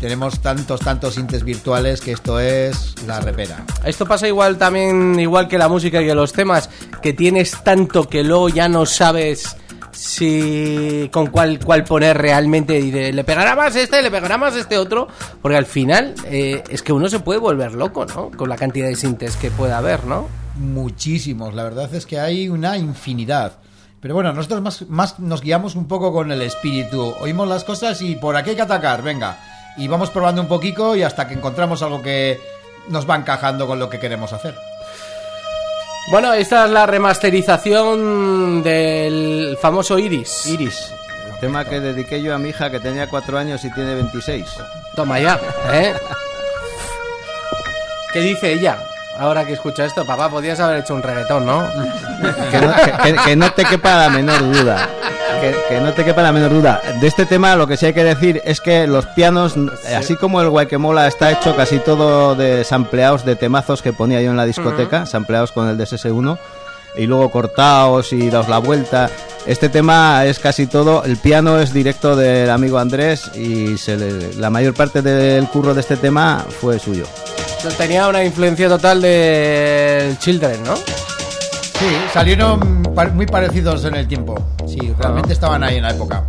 tenemos 0.00 0.38
tantos, 0.40 0.78
tantos 0.80 1.14
sintes 1.14 1.42
virtuales 1.42 2.00
que 2.00 2.12
esto 2.12 2.38
es 2.38 2.94
la 3.06 3.18
repera. 3.20 3.64
Esto 3.84 4.06
pasa 4.06 4.28
igual 4.28 4.56
también, 4.56 5.18
igual 5.18 5.48
que 5.48 5.58
la 5.58 5.66
música 5.68 6.00
y 6.00 6.06
que 6.06 6.14
los 6.14 6.32
temas, 6.32 6.70
que 7.02 7.12
tienes 7.12 7.62
tanto 7.64 8.08
que 8.08 8.22
luego 8.22 8.48
ya 8.48 8.68
no 8.68 8.86
sabes 8.86 9.56
si 9.98 11.10
con 11.12 11.26
cuál, 11.26 11.58
cuál 11.58 11.82
poner 11.82 12.16
realmente. 12.16 12.80
De, 12.80 13.12
le 13.12 13.24
pegará 13.24 13.56
más 13.56 13.74
este, 13.74 14.00
le 14.00 14.10
pegará 14.10 14.38
más 14.38 14.54
este 14.54 14.78
otro. 14.78 15.08
Porque 15.42 15.56
al 15.56 15.66
final 15.66 16.14
eh, 16.26 16.62
es 16.68 16.82
que 16.82 16.92
uno 16.92 17.08
se 17.08 17.18
puede 17.18 17.40
volver 17.40 17.72
loco, 17.72 18.06
¿no? 18.06 18.30
Con 18.30 18.48
la 18.48 18.56
cantidad 18.56 18.86
de 18.86 18.94
sintes 18.94 19.36
que 19.36 19.50
puede 19.50 19.72
haber, 19.72 20.04
¿no? 20.04 20.28
Muchísimos, 20.56 21.54
la 21.54 21.64
verdad 21.64 21.92
es 21.94 22.06
que 22.06 22.20
hay 22.20 22.48
una 22.48 22.76
infinidad. 22.76 23.58
Pero 24.00 24.14
bueno, 24.14 24.32
nosotros 24.32 24.62
más, 24.62 24.82
más 24.88 25.18
nos 25.18 25.40
guiamos 25.40 25.74
un 25.74 25.88
poco 25.88 26.12
con 26.12 26.30
el 26.30 26.42
espíritu. 26.42 27.14
Oímos 27.20 27.48
las 27.48 27.64
cosas 27.64 28.00
y 28.00 28.14
por 28.14 28.36
aquí 28.36 28.50
hay 28.50 28.56
que 28.56 28.62
atacar, 28.62 29.02
venga. 29.02 29.36
Y 29.76 29.88
vamos 29.88 30.10
probando 30.10 30.40
un 30.40 30.48
poquito 30.48 30.94
y 30.94 31.02
hasta 31.02 31.26
que 31.26 31.34
encontramos 31.34 31.82
algo 31.82 32.02
que 32.02 32.38
nos 32.88 33.08
va 33.08 33.16
encajando 33.16 33.66
con 33.66 33.80
lo 33.80 33.90
que 33.90 33.98
queremos 33.98 34.32
hacer. 34.32 34.54
Bueno, 36.06 36.32
esta 36.32 36.64
es 36.64 36.70
la 36.70 36.86
remasterización 36.86 38.62
del 38.62 39.58
famoso 39.60 39.98
Iris. 39.98 40.46
Iris, 40.46 40.94
el 41.30 41.38
tema 41.38 41.66
que 41.66 41.80
dediqué 41.80 42.22
yo 42.22 42.34
a 42.34 42.38
mi 42.38 42.48
hija 42.48 42.70
que 42.70 42.80
tenía 42.80 43.08
cuatro 43.08 43.36
años 43.36 43.62
y 43.64 43.70
tiene 43.72 43.94
26. 43.94 44.46
Toma 44.96 45.20
ya, 45.20 45.38
¿eh? 45.72 45.94
¿Qué 48.12 48.20
dice 48.20 48.54
ella? 48.54 48.78
Ahora 49.18 49.44
que 49.44 49.52
escucha 49.54 49.84
esto, 49.84 50.04
papá, 50.06 50.28
podías 50.30 50.60
haber 50.60 50.78
hecho 50.80 50.94
un 50.94 51.02
reggaetón, 51.02 51.44
¿no? 51.46 51.62
Que 52.50 52.60
no, 52.60 52.72
que- 52.74 52.92
que- 53.12 53.16
que 53.24 53.36
no 53.36 53.50
te 53.52 53.64
quepa 53.64 53.96
la 53.96 54.10
menor 54.10 54.40
duda. 54.52 54.88
Que, 55.40 55.54
que 55.68 55.80
no 55.80 55.92
te 55.92 56.04
quepa 56.04 56.22
la 56.22 56.32
menor 56.32 56.50
duda. 56.50 56.80
De 57.00 57.06
este 57.06 57.24
tema 57.26 57.54
lo 57.54 57.66
que 57.66 57.76
sí 57.76 57.86
hay 57.86 57.92
que 57.92 58.02
decir 58.02 58.40
es 58.44 58.60
que 58.60 58.86
los 58.88 59.06
pianos, 59.06 59.54
así 59.96 60.16
como 60.16 60.40
el 60.40 60.48
Guayquemola 60.48 61.06
está 61.06 61.30
hecho 61.30 61.54
casi 61.54 61.78
todo 61.78 62.34
de 62.34 62.64
sampleados 62.64 63.24
de 63.24 63.36
temazos 63.36 63.80
que 63.82 63.92
ponía 63.92 64.20
yo 64.20 64.30
en 64.32 64.36
la 64.36 64.44
discoteca, 64.46 65.06
sampleados 65.06 65.52
con 65.52 65.68
el 65.68 65.78
DSS1, 65.78 66.38
y 66.98 67.06
luego 67.06 67.30
cortados 67.30 68.12
y 68.12 68.28
daos 68.28 68.48
la 68.48 68.58
vuelta. 68.58 69.08
Este 69.46 69.68
tema 69.70 70.26
es 70.26 70.38
casi 70.38 70.66
todo, 70.66 71.04
el 71.04 71.16
piano 71.16 71.58
es 71.58 71.72
directo 71.72 72.16
del 72.16 72.50
amigo 72.50 72.78
Andrés 72.78 73.30
y 73.34 73.78
se 73.78 73.96
le- 73.96 74.34
la 74.34 74.50
mayor 74.50 74.74
parte 74.74 75.00
del 75.00 75.46
curro 75.48 75.72
de 75.72 75.80
este 75.80 75.96
tema 75.96 76.44
fue 76.60 76.78
suyo. 76.78 77.04
Tenía 77.78 78.06
una 78.08 78.22
influencia 78.24 78.68
total 78.68 79.00
del 79.00 80.18
Children, 80.18 80.62
¿no? 80.64 80.76
Sí, 80.76 81.86
salieron 82.12 82.82
muy 83.14 83.26
parecidos 83.26 83.84
en 83.84 83.94
el 83.94 84.06
tiempo. 84.08 84.34
Sí, 84.66 84.92
realmente 84.98 85.32
estaban 85.32 85.62
ahí 85.62 85.76
en 85.76 85.82
la 85.84 85.90
época. 85.90 86.24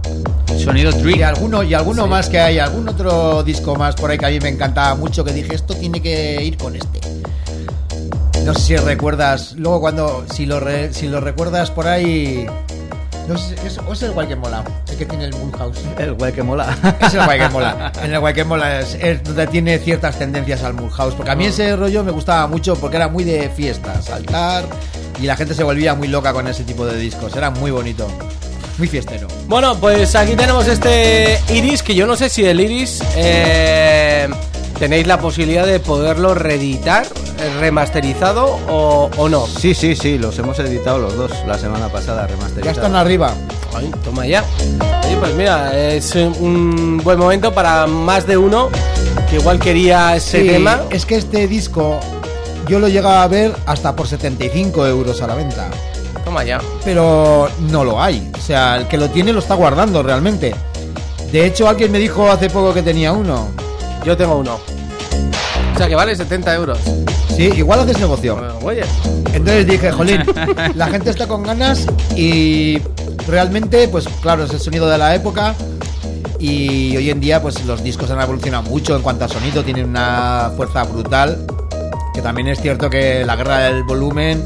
Sonido 0.64 0.92
Y 0.92 0.94
trick. 1.02 1.22
alguno, 1.24 1.64
y 1.64 1.74
alguno 1.74 2.06
más 2.08 2.30
que 2.30 2.40
hay, 2.40 2.60
algún 2.60 2.88
otro 2.88 3.44
disco 3.44 3.76
más 3.76 3.96
por 3.96 4.12
ahí 4.12 4.18
que 4.18 4.26
a 4.26 4.30
mí 4.30 4.40
me 4.40 4.50
encantaba 4.50 4.96
mucho, 4.96 5.24
que 5.24 5.32
dije, 5.34 5.56
esto 5.56 5.76
tiene 5.76 6.02
que 6.02 6.44
ir 6.44 6.58
con 6.58 6.76
este. 6.76 7.00
No 8.46 8.54
sé 8.54 8.62
si 8.62 8.76
recuerdas, 8.78 9.54
luego 9.58 9.80
cuando, 9.82 10.26
si 10.34 10.46
lo, 10.46 10.60
re- 10.60 10.94
si 10.94 11.08
lo 11.08 11.20
recuerdas 11.22 11.70
por 11.72 11.88
ahí, 11.88 12.48
no 13.28 13.38
sé, 13.38 13.56
es, 13.66 13.78
o 13.78 13.94
es 13.94 14.02
el 14.02 14.12
guay 14.12 14.28
que 14.28 14.36
mola, 14.36 14.64
el 14.90 14.98
que 14.98 15.06
tiene 15.06 15.26
el 15.26 15.34
Moonhouse. 15.36 15.78
El 16.00 16.14
Guayquemola. 16.14 16.76
Es 17.02 17.14
el 17.14 17.26
guay 17.26 17.40
que 17.40 17.50
mola. 17.50 17.92
En 18.04 18.14
el 18.14 18.20
guay 18.20 18.34
que 18.34 18.44
mola 18.44 18.80
es, 18.80 18.96
es 18.96 19.24
donde 19.24 19.46
tiene 19.48 19.78
ciertas 19.80 20.18
tendencias 20.18 20.64
al 20.64 20.74
Moonhouse. 20.74 21.14
Porque 21.14 21.30
a 21.32 21.36
mí 21.36 21.46
ese 21.46 21.76
rollo 21.76 22.04
me 22.04 22.12
gustaba 22.12 22.48
mucho 22.48 22.76
porque 22.76 22.96
era 22.98 23.08
muy 23.08 23.24
de 23.24 23.50
fiesta, 23.50 24.02
saltar 24.02 24.64
y 25.22 25.26
la 25.28 25.36
gente 25.36 25.54
se 25.54 25.64
volvía 25.64 25.94
muy 25.94 26.08
loca 26.08 26.34
con 26.34 26.48
ese 26.48 26.64
tipo 26.64 26.86
de 26.88 26.98
discos. 26.98 27.36
Era 27.36 27.52
muy 27.52 27.70
bonito, 27.70 28.08
muy 28.80 28.88
fiestero. 28.88 29.28
Bueno, 29.48 29.76
pues 29.80 30.16
aquí 30.16 30.36
tenemos 30.36 30.68
este 30.68 31.38
Iris, 31.54 31.84
que 31.84 31.94
yo 31.94 32.08
no 32.08 32.16
sé 32.16 32.30
si 32.30 32.46
el 32.46 32.60
Iris 32.60 33.04
eh, 33.16 34.28
tenéis 34.80 35.06
la 35.06 35.20
posibilidad 35.20 35.66
de 35.68 35.80
poderlo 35.80 36.34
reeditar, 36.34 37.06
remasterizado 37.60 38.46
o, 38.70 39.10
o 39.18 39.30
no. 39.30 39.46
Sí, 39.48 39.74
sí, 39.74 39.96
sí, 39.96 40.18
los 40.18 40.38
hemos 40.40 40.58
editado 40.60 41.00
los 41.00 41.16
dos 41.16 41.32
la 41.48 41.58
semana 41.58 41.88
pasada, 41.90 42.22
Ya 42.22 42.28
remasterizados. 42.28 42.78
están 42.78 42.96
arriba. 42.96 43.34
Ay, 43.76 43.92
toma 44.04 44.26
ya. 44.26 44.44
Oye, 45.06 45.18
pues 45.18 45.34
mira, 45.36 45.78
es 45.78 46.16
un 46.16 47.02
buen 47.04 47.18
momento 47.20 47.54
para 47.54 47.88
más 47.88 48.26
de 48.28 48.38
uno 48.38 48.70
que 49.30 49.38
igual 49.38 49.60
quería 49.60 50.16
ese 50.16 50.42
Sí, 50.42 50.48
tema. 50.48 50.82
Es 50.90 51.06
que 51.06 51.16
este 51.16 51.48
disco 51.48 52.00
yo 52.68 52.80
lo 52.80 52.88
llegaba 52.88 53.24
a 53.24 53.28
ver 53.28 53.56
hasta 53.66 53.96
por 53.96 54.08
75 54.08 54.86
euros 54.88 55.22
a 55.22 55.28
la 55.28 55.36
venta. 55.36 55.70
Toma 56.26 56.44
ya. 56.44 56.60
Pero 56.84 57.50
no 57.70 57.84
lo 57.84 58.02
hay. 58.02 58.30
O 58.38 58.42
sea, 58.42 58.78
el 58.78 58.88
que 58.88 58.98
lo 58.98 59.10
tiene 59.10 59.32
lo 59.34 59.40
está 59.40 59.56
guardando 59.56 60.04
realmente. 60.04 60.54
De 61.32 61.46
hecho, 61.46 61.68
alguien 61.68 61.92
me 61.92 62.00
dijo 62.00 62.30
hace 62.30 62.50
poco 62.50 62.74
que 62.74 62.82
tenía 62.82 63.12
uno. 63.12 63.50
Yo 64.04 64.18
tengo 64.18 64.36
uno. 64.38 64.60
O 65.74 65.78
sea 65.78 65.88
que 65.88 65.96
vale 65.96 66.16
70 66.16 66.54
euros. 66.56 66.80
Sí, 67.36 67.52
igual 67.56 67.80
haces 67.82 68.00
negocio. 68.00 68.36
Bueno, 68.36 68.60
Oye, 68.64 68.82
Entonces 69.34 69.68
dije, 69.68 69.92
jolín, 69.92 70.24
la 70.76 70.88
gente 70.88 71.10
está 71.10 71.28
con 71.28 71.44
ganas 71.44 71.86
y 72.16 72.80
realmente, 73.28 73.88
pues 73.88 74.08
claro, 74.22 74.44
es 74.44 74.52
el 74.52 74.60
sonido 74.60 74.90
de 74.90 74.98
la 74.98 75.16
época 75.16 75.56
y 76.40 76.96
hoy 76.96 77.10
en 77.10 77.20
día 77.20 77.42
pues 77.42 77.66
los 77.66 77.84
discos 77.84 78.10
han 78.12 78.22
evolucionado 78.22 78.64
mucho 78.64 78.96
en 78.96 79.02
cuanto 79.02 79.26
a 79.26 79.28
sonido, 79.28 79.64
tienen 79.64 79.90
una 79.90 80.52
fuerza 80.56 80.84
brutal, 80.84 81.46
que 82.14 82.22
también 82.22 82.48
es 82.48 82.62
cierto 82.62 82.90
que 82.90 83.26
la 83.26 83.36
guerra 83.36 83.60
del 83.60 83.84
volumen 83.84 84.44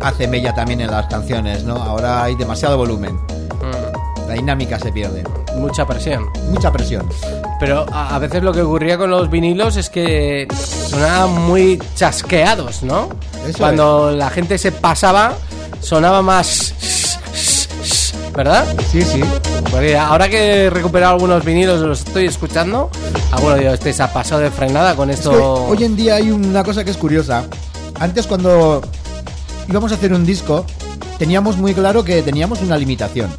hace 0.00 0.28
mella 0.28 0.54
también 0.54 0.80
en 0.80 0.90
las 0.90 1.06
canciones, 1.06 1.64
¿no? 1.64 1.74
Ahora 1.76 2.24
hay 2.24 2.36
demasiado 2.36 2.76
volumen, 2.76 3.14
mm, 3.16 4.28
la 4.28 4.34
dinámica 4.34 4.78
se 4.78 4.92
pierde, 4.92 5.24
mucha 5.56 5.84
presión. 5.84 6.28
mucha 6.50 6.70
presión. 6.70 7.06
Pero 7.62 7.86
a, 7.92 8.16
a 8.16 8.18
veces 8.18 8.42
lo 8.42 8.52
que 8.52 8.60
ocurría 8.60 8.98
con 8.98 9.08
los 9.08 9.30
vinilos 9.30 9.76
es 9.76 9.88
que 9.88 10.48
sonaban 10.90 11.42
muy 11.42 11.80
chasqueados, 11.94 12.82
¿no? 12.82 13.08
Eso 13.46 13.58
Cuando 13.58 14.10
la 14.10 14.30
gente 14.30 14.58
se 14.58 14.72
pasaba, 14.72 15.34
sonaba 15.80 16.22
más... 16.22 16.74
¿Verdad? 18.34 18.66
Sí, 18.90 19.02
sí. 19.02 19.20
Porque 19.70 19.96
ahora 19.96 20.28
que 20.28 20.64
he 20.64 20.70
recuperado 20.70 21.12
algunos 21.12 21.44
vinilos, 21.44 21.80
los 21.82 22.00
estoy 22.00 22.26
escuchando. 22.26 22.90
Alguno 23.30 23.54
digo, 23.54 23.70
este 23.70 23.92
se 23.92 24.02
ha 24.02 24.12
pasado 24.12 24.40
de 24.40 24.50
frenada 24.50 24.96
con 24.96 25.08
Es 25.10 25.20
esto. 25.20 25.66
hoy 25.66 25.84
en 25.84 25.94
día 25.94 26.16
hay 26.16 26.32
una 26.32 26.64
cosa 26.64 26.82
que 26.82 26.90
es 26.90 26.96
curiosa. 26.96 27.44
Antes 28.00 28.26
cuando 28.26 28.82
íbamos 29.68 29.92
a 29.92 29.94
hacer 29.94 30.12
un 30.12 30.26
disco, 30.26 30.66
teníamos 31.16 31.58
muy 31.58 31.74
claro 31.74 32.02
que 32.02 32.22
teníamos 32.22 32.60
una 32.60 32.76
limitación. 32.76 33.30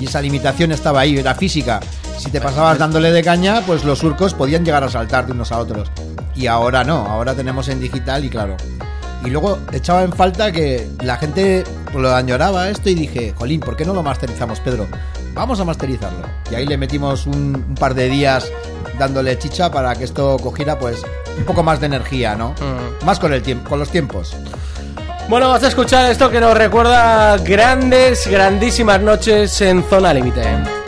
Y 0.00 0.04
esa 0.04 0.22
limitación 0.22 0.70
estaba 0.70 1.00
ahí, 1.00 1.18
era 1.18 1.34
física. 1.34 1.80
Si 2.18 2.30
te 2.30 2.40
pasabas 2.40 2.78
dándole 2.78 3.12
de 3.12 3.22
caña, 3.22 3.62
pues 3.64 3.84
los 3.84 4.00
surcos 4.00 4.34
podían 4.34 4.64
llegar 4.64 4.82
a 4.82 4.90
saltar 4.90 5.26
de 5.26 5.32
unos 5.32 5.52
a 5.52 5.58
otros. 5.58 5.88
Y 6.34 6.48
ahora 6.48 6.82
no, 6.82 7.06
ahora 7.06 7.34
tenemos 7.34 7.68
en 7.68 7.80
digital 7.80 8.24
y 8.24 8.28
claro. 8.28 8.56
Y 9.24 9.30
luego 9.30 9.58
echaba 9.72 10.02
en 10.02 10.12
falta 10.12 10.50
que 10.52 10.88
la 11.02 11.16
gente 11.16 11.64
lo 11.94 12.14
añoraba 12.14 12.68
esto 12.68 12.90
y 12.90 12.94
dije, 12.94 13.34
Jolín, 13.36 13.60
¿por 13.60 13.76
qué 13.76 13.84
no 13.84 13.94
lo 13.94 14.02
masterizamos, 14.02 14.60
Pedro? 14.60 14.86
Vamos 15.32 15.60
a 15.60 15.64
masterizarlo. 15.64 16.26
Y 16.50 16.56
ahí 16.56 16.66
le 16.66 16.76
metimos 16.76 17.26
un, 17.26 17.64
un 17.68 17.74
par 17.74 17.94
de 17.94 18.08
días 18.08 18.50
dándole 18.98 19.38
chicha 19.38 19.70
para 19.70 19.94
que 19.94 20.04
esto 20.04 20.36
cogiera 20.38 20.78
pues 20.78 21.02
un 21.36 21.44
poco 21.44 21.62
más 21.62 21.78
de 21.80 21.86
energía, 21.86 22.34
¿no? 22.34 22.54
Más 23.04 23.20
con 23.20 23.32
el 23.32 23.42
tiempo, 23.42 23.70
con 23.70 23.78
los 23.78 23.90
tiempos. 23.90 24.36
Bueno, 25.28 25.48
vamos 25.48 25.62
a 25.62 25.68
escuchar 25.68 26.10
esto 26.10 26.30
que 26.30 26.40
nos 26.40 26.56
recuerda 26.56 27.36
grandes, 27.38 28.26
grandísimas 28.26 29.00
noches 29.00 29.60
en 29.60 29.84
Zona 29.84 30.12
Límite. 30.14 30.87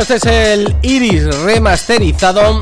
Este 0.00 0.14
es 0.16 0.24
el 0.26 0.74
Iris 0.82 1.24
remasterizado 1.42 2.60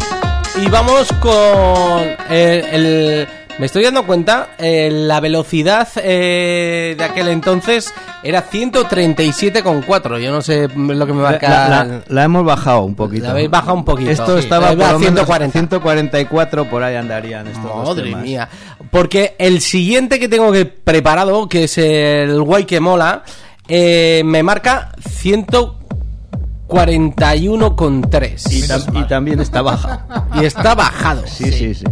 y 0.62 0.68
vamos 0.68 1.08
con 1.20 2.02
el... 2.30 2.64
el- 2.72 3.28
me 3.58 3.66
estoy 3.66 3.82
dando 3.82 4.06
cuenta, 4.06 4.50
eh, 4.58 4.88
la 4.92 5.18
velocidad 5.18 5.88
eh, 5.96 6.94
de 6.96 7.02
aquel 7.04 7.26
entonces 7.26 7.92
era 8.22 8.48
137,4. 8.48 10.20
Yo 10.20 10.30
no 10.30 10.42
sé 10.42 10.68
lo 10.68 11.06
que 11.06 11.12
me 11.12 11.22
marca... 11.22 11.48
la- 11.68 11.84
la- 11.84 12.00
la 12.06 12.22
hemos 12.22 12.44
bajado 12.44 12.82
un 12.82 12.94
poquito. 12.94 13.24
La 13.24 13.30
habéis 13.32 13.50
bajado 13.50 13.74
un 13.74 13.84
poquito, 13.84 14.10
Esto 14.12 14.34
sí. 14.38 14.44
estaba 14.44 14.68
por 14.68 14.82
a 14.84 14.92
lo 14.92 14.98
menos 15.00 15.14
140. 15.26 15.52
144 15.58 16.64
por 16.70 16.84
ahí 16.84 16.94
andarían 16.94 17.48
estos 17.48 17.64
dos 17.64 17.88
Madre 17.88 18.04
temas. 18.04 18.22
mía. 18.22 18.48
Porque 18.92 19.34
el 19.40 19.60
siguiente 19.60 20.20
que 20.20 20.28
tengo 20.28 20.52
que 20.52 20.64
preparado, 20.64 21.48
que 21.48 21.64
es 21.64 21.78
el 21.78 22.40
guay 22.40 22.64
que 22.64 22.78
mola, 22.78 23.24
eh, 23.66 24.22
me 24.24 24.44
marca 24.44 24.92
141,3. 26.68 28.52
Y, 28.52 28.62
tam- 28.62 29.00
y 29.04 29.08
también 29.08 29.40
está 29.40 29.62
baja. 29.62 30.04
Y 30.40 30.44
está 30.44 30.74
bajado. 30.74 31.22
Sí, 31.26 31.50
sí, 31.52 31.74
sí. 31.74 31.84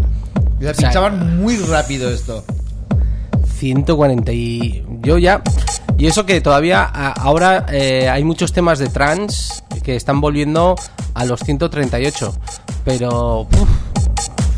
Sea, 0.61 0.72
pinchaban 0.74 1.39
muy 1.41 1.57
rápido 1.59 2.11
esto. 2.11 2.45
140 3.59 4.33
y 4.33 4.85
yo 5.01 5.16
ya 5.16 5.41
y 5.97 6.07
eso 6.07 6.27
que 6.27 6.43
todavía 6.43 6.83
a- 6.85 7.12
ahora 7.12 7.64
eh, 7.72 8.07
hay 8.11 8.22
muchos 8.22 8.53
temas 8.53 8.79
de 8.79 8.89
trans 8.89 9.64
que 9.83 9.97
están 9.97 10.20
volviendo 10.20 10.74
a 11.14 11.24
los 11.24 11.41
138 11.41 12.35
pero 12.85 13.43
uf, 13.43 13.68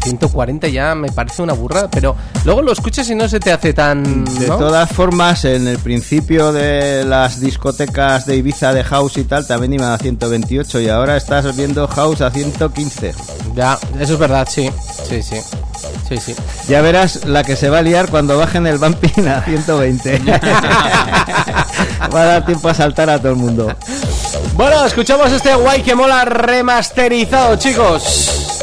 140 0.03 0.69
ya 0.69 0.95
me 0.95 1.11
parece 1.11 1.43
una 1.43 1.53
burrada 1.53 1.89
pero 1.91 2.17
luego 2.45 2.63
lo 2.63 2.73
escuchas 2.73 3.09
y 3.11 3.15
no 3.15 3.29
se 3.29 3.41
te 3.41 3.53
hace 3.53 3.73
tan 3.73 4.25
De 4.25 4.47
todas 4.47 4.91
formas, 4.91 5.45
en 5.45 5.67
el 5.69 5.79
principio 5.79 6.53
de 6.53 7.05
las 7.05 7.41
discotecas 7.41 8.27
de 8.27 8.37
Ibiza 8.37 8.73
de 8.73 8.85
House 8.85 9.17
y 9.19 9.25
tal, 9.25 9.47
también 9.47 9.73
iban 9.75 9.93
a 9.93 9.99
128 9.99 10.81
y 10.81 10.89
ahora 10.89 11.17
estás 11.17 11.57
viendo 11.57 11.87
House 11.89 12.21
a 12.21 12.31
115. 12.31 13.15
ya 13.55 13.79
eso 14.01 14.15
es 14.15 14.19
verdad 14.19 14.49
sí 14.51 14.71
sí 15.09 15.23
sí 15.23 15.37
sí 16.09 16.17
sí 16.17 16.35
Ya 16.69 16.81
verás 16.81 17.25
la 17.27 17.45
que 17.45 17.57
se 17.57 17.69
va 17.69 17.79
a 17.79 17.83
liar 17.83 18.09
cuando 18.09 18.39
bajen 18.39 18.67
el 18.67 18.79
bumping 18.79 19.27
a 19.29 19.43
120. 19.43 20.19
va 22.15 22.23
a 22.23 22.25
dar 22.25 22.47
tiempo 22.47 22.69
a 22.69 22.75
saltar 22.75 23.11
a 23.11 23.19
todo 23.19 23.31
el 23.33 23.37
mundo. 23.37 23.75
bueno 24.55 24.85
escuchamos 24.85 25.31
este 25.33 25.55
guay 25.55 25.83
que 25.83 25.95
mola 25.95 26.25
remasterizado 26.25 27.57
chicos 27.57 28.58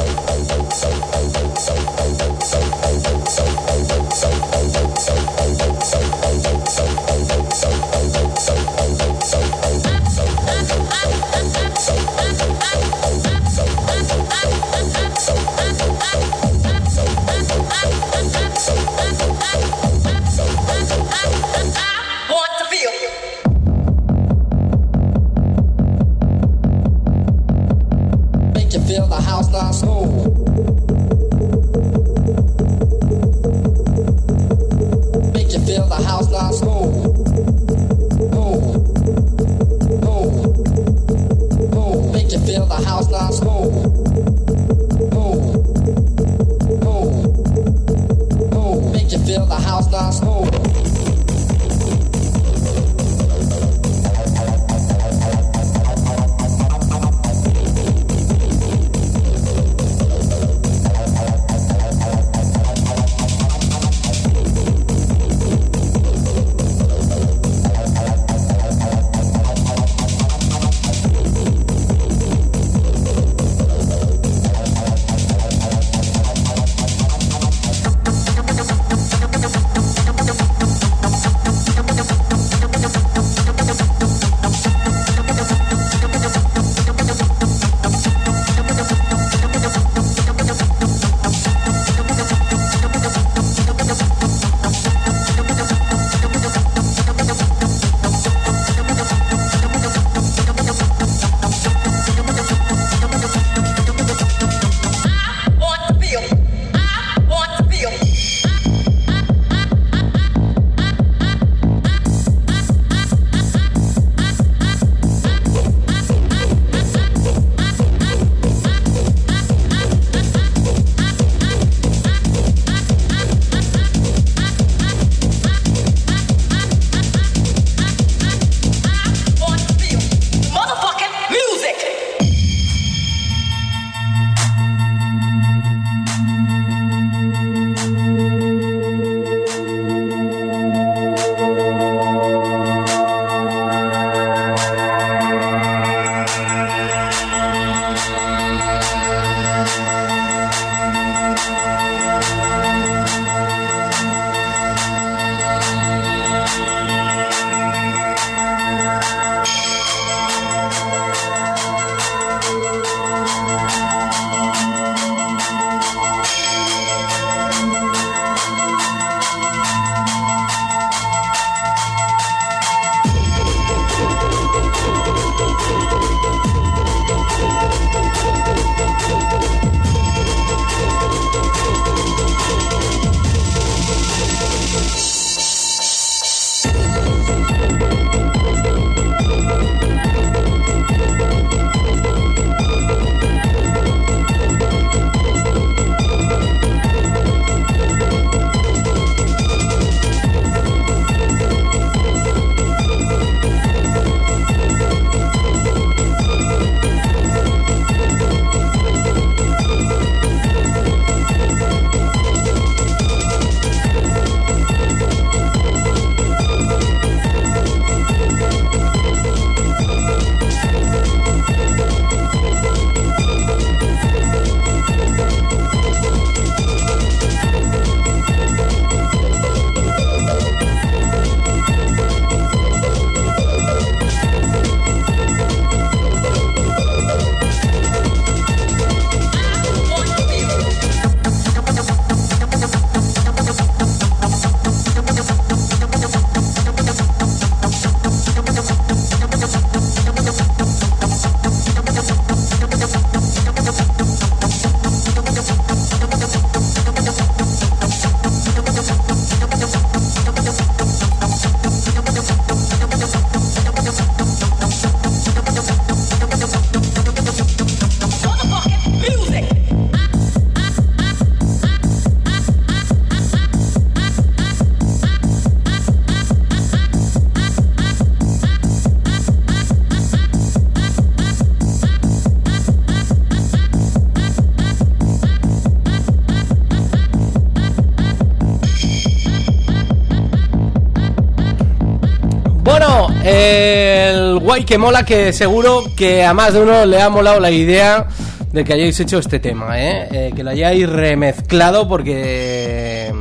El 293.24 294.40
guay 294.40 294.64
que 294.64 294.78
mola, 294.78 295.04
que 295.04 295.34
seguro 295.34 295.84
que 295.96 296.24
a 296.24 296.34
más 296.34 296.54
de 296.54 296.62
uno 296.62 296.86
le 296.86 297.02
ha 297.02 297.10
molado 297.10 297.40
la 297.40 297.52
idea 297.52 298.08
de 298.52 298.64
que 298.64 298.74
hayáis 298.74 299.00
hecho 299.00 299.20
este 299.20 299.40
tema, 299.40 299.80
¿eh? 299.82 300.08
Eh, 300.12 300.34
que 300.36 300.44
lo 300.44 300.52
hayáis 300.52 300.88
remezclado 300.90 301.88
porque... 301.88 303.14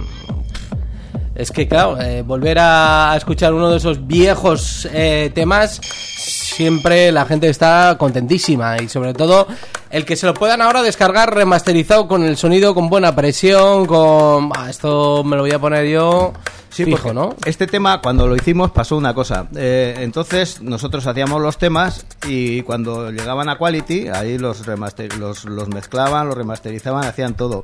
Es 1.34 1.50
que, 1.50 1.66
claro, 1.66 2.00
eh, 2.00 2.22
volver 2.22 2.58
a 2.60 3.14
escuchar 3.16 3.52
uno 3.54 3.68
de 3.68 3.78
esos 3.78 4.06
viejos 4.06 4.88
temas, 5.34 5.80
siempre 5.84 7.10
la 7.10 7.24
gente 7.26 7.48
está 7.48 7.96
contentísima. 7.98 8.76
Y 8.80 8.88
sobre 8.88 9.14
todo, 9.14 9.48
el 9.90 10.04
que 10.04 10.14
se 10.14 10.26
lo 10.26 10.34
puedan 10.34 10.62
ahora 10.62 10.82
descargar 10.82 11.34
remasterizado 11.34 12.06
con 12.06 12.22
el 12.24 12.36
sonido 12.36 12.72
con 12.72 12.88
buena 12.88 13.16
presión, 13.16 13.84
con... 13.86 14.48
"Bah, 14.48 14.70
esto 14.70 15.24
me 15.24 15.34
lo 15.34 15.42
voy 15.42 15.50
a 15.50 15.58
poner 15.58 15.86
yo 15.88 16.32
Sí, 16.74 16.84
fijo, 16.84 17.12
¿no? 17.12 17.34
Este 17.44 17.66
tema, 17.66 18.00
cuando 18.00 18.26
lo 18.26 18.34
hicimos, 18.36 18.70
pasó 18.70 18.96
una 18.96 19.14
cosa. 19.14 19.46
Eh, 19.56 19.96
entonces, 20.00 20.60
nosotros 20.62 21.06
hacíamos 21.06 21.40
los 21.40 21.56
temas 21.58 22.04
y 22.26 22.62
cuando 22.62 23.10
llegaban 23.10 23.48
a 23.48 23.56
Quality, 23.56 24.08
ahí 24.08 24.38
los, 24.38 24.66
remaster, 24.66 25.16
los, 25.18 25.44
los 25.44 25.68
mezclaban, 25.68 26.26
los 26.26 26.36
remasterizaban, 26.36 27.04
hacían 27.04 27.34
todo. 27.34 27.62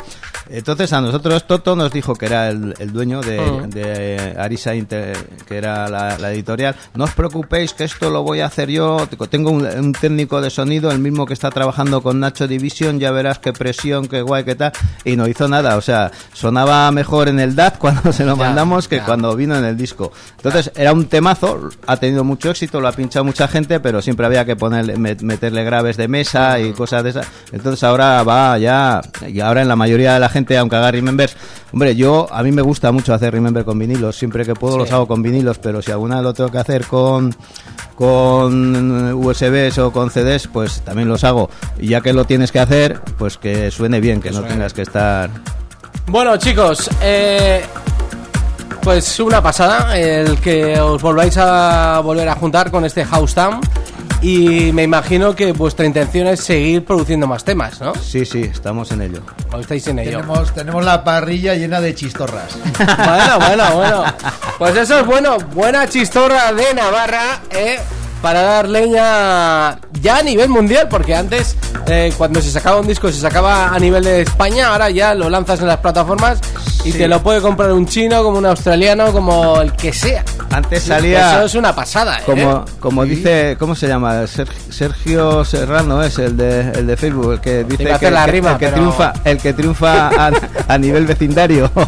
Entonces, 0.49 0.93
a 0.93 1.01
nosotros 1.01 1.47
Toto 1.47 1.77
nos 1.77 1.93
dijo 1.93 2.15
que 2.15 2.27
era 2.27 2.49
el, 2.49 2.75
el 2.79 2.93
dueño 2.93 3.21
de, 3.21 3.41
Mm. 3.41 3.71
de 3.71 4.37
Arisa, 4.39 4.75
Inter- 4.75 5.17
que 5.47 5.57
era 5.57 5.89
la, 5.89 6.19
la 6.19 6.33
editorial. 6.33 6.75
No 6.95 7.05
os 7.05 7.11
preocupéis 7.13 7.73
que 7.75 7.85
esto 7.85 8.11
lo 8.11 8.23
voy 8.23 8.41
a 8.41 8.47
hacer 8.47 8.69
yo. 8.71 9.07
Tengo 9.31 9.51
un, 9.51 9.65
un 9.67 9.93
técnico 9.93 10.41
de 10.41 10.51
sonido, 10.51 10.91
el 10.91 10.99
mismo 10.99 11.27
que 11.27 11.33
está 11.35 11.51
trabajando 11.51 12.03
con 12.03 12.21
Nacho 12.21 12.47
Division, 12.47 12.99
ya 13.01 13.11
verás 13.11 13.39
qué 13.39 13.53
presión, 13.53 14.07
qué 14.09 14.23
guay, 14.23 14.45
qué 14.45 14.55
tal. 14.55 14.73
Y 15.05 15.17
no 15.17 15.27
hizo 15.27 15.49
nada, 15.49 15.77
o 15.77 15.81
sea, 15.81 16.11
sonaba 16.33 16.91
mejor 16.93 17.29
en 17.29 17.41
el 17.41 17.55
DAT 17.57 17.79
cuando 17.79 18.13
se 18.13 18.25
lo 18.25 18.37
Ya, 18.37 18.45
mandamos 18.45 18.89
que 18.89 19.00
cuando 19.07 19.35
vino 19.37 19.57
en 19.57 19.65
el 19.65 19.77
disco. 19.77 20.13
Entonces, 20.37 20.71
era 20.75 20.93
un 20.93 21.07
temazo, 21.07 21.71
ha 21.87 21.97
tenido 21.97 22.25
mucho 22.25 22.51
éxito, 22.51 22.81
lo 22.81 22.89
ha 22.89 22.93
pinchado 22.93 23.25
mucha 23.25 23.49
gente, 23.49 23.81
pero 23.81 24.01
siempre 24.03 24.27
había 24.27 24.45
que 24.45 24.57
ponerle, 24.57 24.97
met- 24.97 25.23
meterle 25.23 25.65
graves 25.65 25.97
de 25.97 26.09
mesa 26.09 26.59
y 26.61 26.73
cosas 26.73 27.03
de 27.05 27.11
esas. 27.11 27.27
Entonces, 27.53 27.83
ahora 27.85 28.23
va 28.23 28.59
ya, 28.59 29.01
y 29.27 29.41
ahora 29.41 29.63
en 29.63 29.69
la 29.69 29.77
mayoría 29.77 30.15
de 30.15 30.21
la 30.21 30.29
gente, 30.29 30.57
aunque 30.59 30.77
haga 30.77 30.91
remembers, 30.91 31.37
hombre, 31.73 31.95
yo, 31.97 32.27
a 32.33 32.43
mí 32.43 32.53
me 32.53 32.63
gusta 32.63 32.91
mucho 32.93 33.15
hacer 33.15 33.33
remember 33.33 33.65
con 33.65 33.79
vinilos, 33.79 34.17
siempre 34.17 34.45
que 34.45 34.55
puedo 34.55 34.75
Sí. 34.75 34.79
los 34.81 34.93
hago 34.93 35.07
con 35.07 35.23
vinilos, 35.23 35.59
pero 35.59 35.83
si 35.83 35.91
alguna 35.91 36.23
lo 36.23 36.33
tengo 36.35 36.51
que 36.51 36.59
hacer 36.59 36.87
con 36.87 37.35
con 37.97 39.13
USBs 39.13 39.79
o 39.79 39.93
con 39.93 40.11
CDs, 40.11 40.47
pues 40.49 40.81
también 40.81 41.09
los 41.09 41.23
hago. 41.25 41.51
Y 41.79 41.89
ya 41.89 42.01
que 42.01 42.13
lo 42.15 42.25
tienes 42.25 42.51
que 42.51 42.59
hacer, 42.59 42.99
pues 43.19 43.37
que 43.37 43.71
suene 43.71 44.01
bien, 44.01 44.23
que 44.23 44.31
no 44.31 44.43
tengas 44.43 44.73
que 44.73 44.83
estar 44.83 45.29
Bueno, 46.07 46.37
chicos, 46.39 46.89
eh, 47.03 47.63
pues 48.83 49.21
una 49.21 49.43
pasada 49.43 49.97
el 49.99 50.39
que 50.39 50.81
os 50.81 51.01
volváis 51.03 51.37
a 51.37 52.01
volver 52.01 52.29
a 52.29 52.35
juntar 52.35 52.71
con 52.71 52.85
este 52.85 53.05
House 53.05 53.35
Town. 53.35 53.61
Y 54.23 54.71
me 54.73 54.83
imagino 54.83 55.35
que 55.35 55.53
vuestra 55.53 55.87
intención 55.87 56.27
es 56.27 56.41
seguir 56.41 56.85
produciendo 56.85 57.27
más 57.27 57.43
temas, 57.43 57.81
¿no? 57.81 57.95
Sí, 57.95 58.27
sí, 58.27 58.43
estamos 58.43 58.93
en 58.93 59.01
ello. 59.01 59.23
O 59.51 59.59
estáis 59.59 59.87
en 59.89 59.99
ello. 59.99 60.11
Tenemos, 60.21 60.53
tenemos 60.53 60.85
la 60.85 61.03
parrilla 61.03 61.55
llena 61.55 61.81
de 61.81 61.95
chistorras. 61.95 62.57
Bueno, 62.79 63.39
bueno, 63.39 63.77
bueno. 63.77 64.05
Pues 64.59 64.77
eso 64.77 65.01
es 65.01 65.07
bueno. 65.07 65.39
Buena 65.55 65.89
chistorra 65.89 66.53
de 66.53 66.75
Navarra, 66.75 67.41
¿eh? 67.51 67.79
Para 68.23 68.43
dar 68.43 68.69
leña 68.69 69.79
ya 70.03 70.19
a 70.19 70.23
nivel 70.23 70.51
mundial, 70.51 70.89
porque 70.91 71.15
antes, 71.15 71.57
eh, 71.87 72.13
cuando 72.19 72.43
se 72.43 72.51
sacaba 72.51 72.79
un 72.79 72.87
disco, 72.87 73.11
se 73.11 73.19
sacaba 73.19 73.69
a 73.75 73.79
nivel 73.79 74.05
de 74.05 74.23
España, 74.23 74.69
ahora 74.69 74.91
ya 74.91 75.15
lo 75.15 75.31
lanzas 75.31 75.61
en 75.61 75.69
las 75.69 75.79
plataformas 75.79 76.39
y 76.85 76.93
Sí. 76.93 76.99
te 76.99 77.09
lo 77.09 77.23
puede 77.23 77.41
comprar 77.41 77.73
un 77.73 77.87
chino, 77.87 78.23
como 78.23 78.37
un 78.39 78.45
australiano, 78.47 79.11
como 79.13 79.61
el 79.63 79.73
que 79.73 79.93
sea. 79.95 80.23
Antes 80.51 80.81
Eso 80.85 80.89
salía 80.95 81.45
es 81.45 81.55
una 81.55 81.75
pasada, 81.75 82.19
¿eh? 82.19 82.23
como, 82.27 82.65
como 82.79 83.05
dice, 83.05 83.57
¿cómo 83.59 83.75
se 83.75 83.89
llama? 83.89 84.27
Ser- 84.27 84.49
Sergio 84.69 85.43
Serrano 85.45 86.03
es 86.03 86.19
el 86.19 86.37
de, 86.37 86.61
el 86.73 86.87
de 86.87 86.97
Facebook, 86.99 87.33
el 87.35 87.41
que 87.41 87.65
dice 87.65 87.85
que, 87.99 88.11
la 88.11 88.25
que- 88.27 88.31
rima, 88.33 88.51
el 88.53 88.59
que 88.59 88.67
pero- 88.67 88.77
triunfa, 88.77 89.13
el 89.25 89.39
que 89.39 89.53
triunfa 89.55 90.09
a, 90.09 90.31
a 90.69 90.79
nivel 90.79 91.07
vecindario. 91.07 91.71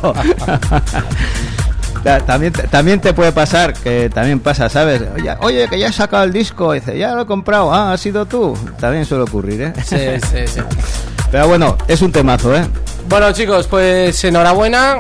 Ta- 2.03 2.21
También, 2.21 2.53
te- 2.53 2.65
también 2.69 3.01
te 3.01 3.13
puede 3.13 3.31
pasar, 3.33 3.73
que 3.75 4.11
también 4.11 4.41
pasa, 4.41 4.69
¿sabes? 4.69 5.03
Oye, 5.15 5.35
oye, 5.41 5.69
que 5.69 5.79
ya 5.79 5.89
he 5.89 5.93
sacado 5.93 6.25
el 6.25 6.33
disco, 6.33 6.73
dice, 6.73 6.99
ya 6.99 7.15
lo 7.15 7.23
he 7.23 7.27
comprado, 7.27 7.73
ah, 7.73 7.93
has 7.93 8.01
sido 8.01 8.27
tú. 8.27 8.57
También 8.81 9.05
suele 9.05 9.25
ocurrir, 9.25 9.63
¿eh? 9.63 9.73
Sí, 9.85 9.97
sí, 10.31 10.47
sí. 10.47 10.61
Pero 11.31 11.49
bueno, 11.49 11.79
es 11.89 12.03
un 12.03 12.13
temazo, 12.13 12.55
¿eh? 12.55 12.63
Bueno 13.09 13.33
chicos, 13.33 13.67
pues 13.67 14.23
enhorabuena 14.25 14.99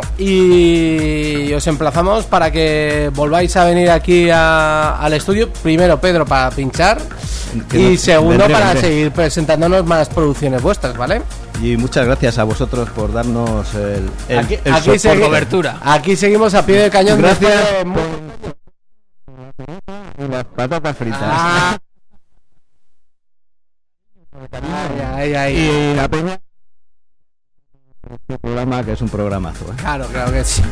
y 0.56 1.52
os 1.52 1.66
emplazamos 1.66 2.24
para 2.24 2.50
que 2.50 3.10
volváis 3.14 3.56
a 3.56 3.64
venir 3.64 3.90
aquí 3.90 4.28
a- 4.30 4.96
al 4.98 5.12
estudio. 5.12 5.52
Primero 5.62 6.00
Pedro 6.00 6.24
para 6.26 6.50
pinchar 6.50 6.98
y 7.72 7.96
segundo 7.96 8.48
para 8.48 8.74
seguir 8.76 9.10
presentándonos 9.12 9.84
más 9.84 10.08
producciones 10.08 10.62
vuestras, 10.62 10.96
¿vale? 10.96 11.22
Y 11.60 11.76
muchas 11.76 12.06
gracias 12.06 12.38
a 12.38 12.44
vosotros 12.44 12.88
por 12.90 13.12
darnos 13.12 13.72
el, 13.74 14.10
el, 14.28 14.38
aquí, 14.38 14.54
el 14.64 14.72
aquí 14.72 14.82
soporte. 14.98 14.98
segui- 14.98 15.20
cobertura. 15.24 15.78
Aquí 15.82 16.16
seguimos 16.16 16.54
a 16.54 16.64
pie 16.66 16.76
de 16.82 16.90
cañón. 16.90 17.20
Gracias. 17.20 17.84
de 20.18 20.28
Las 20.28 20.44
patatas 20.44 20.96
fritas. 20.96 21.20
Ah. 21.22 21.78
Ay, 24.50 25.00
ay, 25.14 25.34
ay. 25.34 25.56
Y 25.56 25.94
la 25.94 26.08
peña. 26.08 26.40
Este 28.10 28.38
programa 28.38 28.82
que 28.84 28.92
es 28.92 29.00
un 29.00 29.08
programazo, 29.08 29.64
¿eh? 29.66 29.74
Claro, 29.76 30.06
claro 30.06 30.32
que 30.32 30.42
sí. 30.44 30.62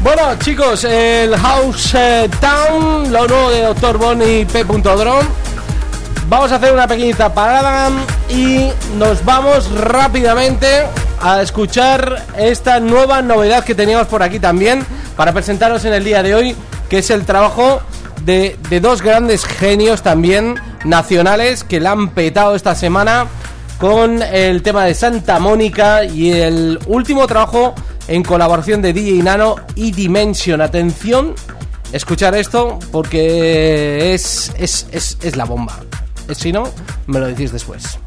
Bueno, 0.00 0.22
chicos, 0.38 0.84
el 0.84 1.36
House 1.36 1.94
eh, 1.94 2.30
Town, 2.40 3.12
lo 3.12 3.26
nuevo 3.28 3.50
de 3.50 3.60
Dr. 3.62 3.98
Bonnie 3.98 4.46
P. 4.46 4.64
Drone. 4.64 5.28
Vamos 6.28 6.52
a 6.52 6.56
hacer 6.56 6.72
una 6.72 6.86
pequeñita 6.86 7.34
parada 7.34 7.90
y 8.28 8.70
nos 8.96 9.24
vamos 9.24 9.70
rápidamente 9.72 10.66
a 11.20 11.42
escuchar 11.42 12.24
esta 12.36 12.80
nueva 12.80 13.22
novedad 13.22 13.64
que 13.64 13.74
teníamos 13.74 14.06
por 14.06 14.22
aquí 14.22 14.38
también 14.38 14.84
para 15.16 15.32
presentaros 15.32 15.84
en 15.84 15.92
el 15.92 16.04
día 16.04 16.22
de 16.22 16.34
hoy, 16.34 16.56
que 16.88 16.98
es 16.98 17.10
el 17.10 17.24
trabajo 17.24 17.82
de, 18.24 18.56
de 18.70 18.80
dos 18.80 19.02
grandes 19.02 19.44
genios 19.44 20.02
también 20.02 20.54
nacionales 20.84 21.64
que 21.64 21.80
la 21.80 21.90
han 21.90 22.10
petado 22.10 22.54
esta 22.54 22.74
semana 22.74 23.26
con 23.78 24.22
el 24.22 24.62
tema 24.62 24.84
de 24.84 24.94
Santa 24.94 25.38
Mónica 25.38 26.04
y 26.04 26.32
el 26.32 26.78
último 26.86 27.26
trabajo 27.26 27.74
en 28.08 28.22
colaboración 28.22 28.80
de 28.80 28.92
DJ 28.92 29.22
Nano 29.22 29.56
y 29.74 29.90
Dimension. 29.90 30.60
Atención, 30.60 31.34
escuchar 31.92 32.34
esto 32.36 32.78
porque 32.90 34.14
es, 34.14 34.52
es, 34.56 34.86
es, 34.92 35.18
es 35.20 35.36
la 35.36 35.44
bomba. 35.44 35.80
Si 36.34 36.52
no, 36.52 36.64
me 37.06 37.20
lo 37.20 37.26
decís 37.26 37.52
después. 37.52 37.98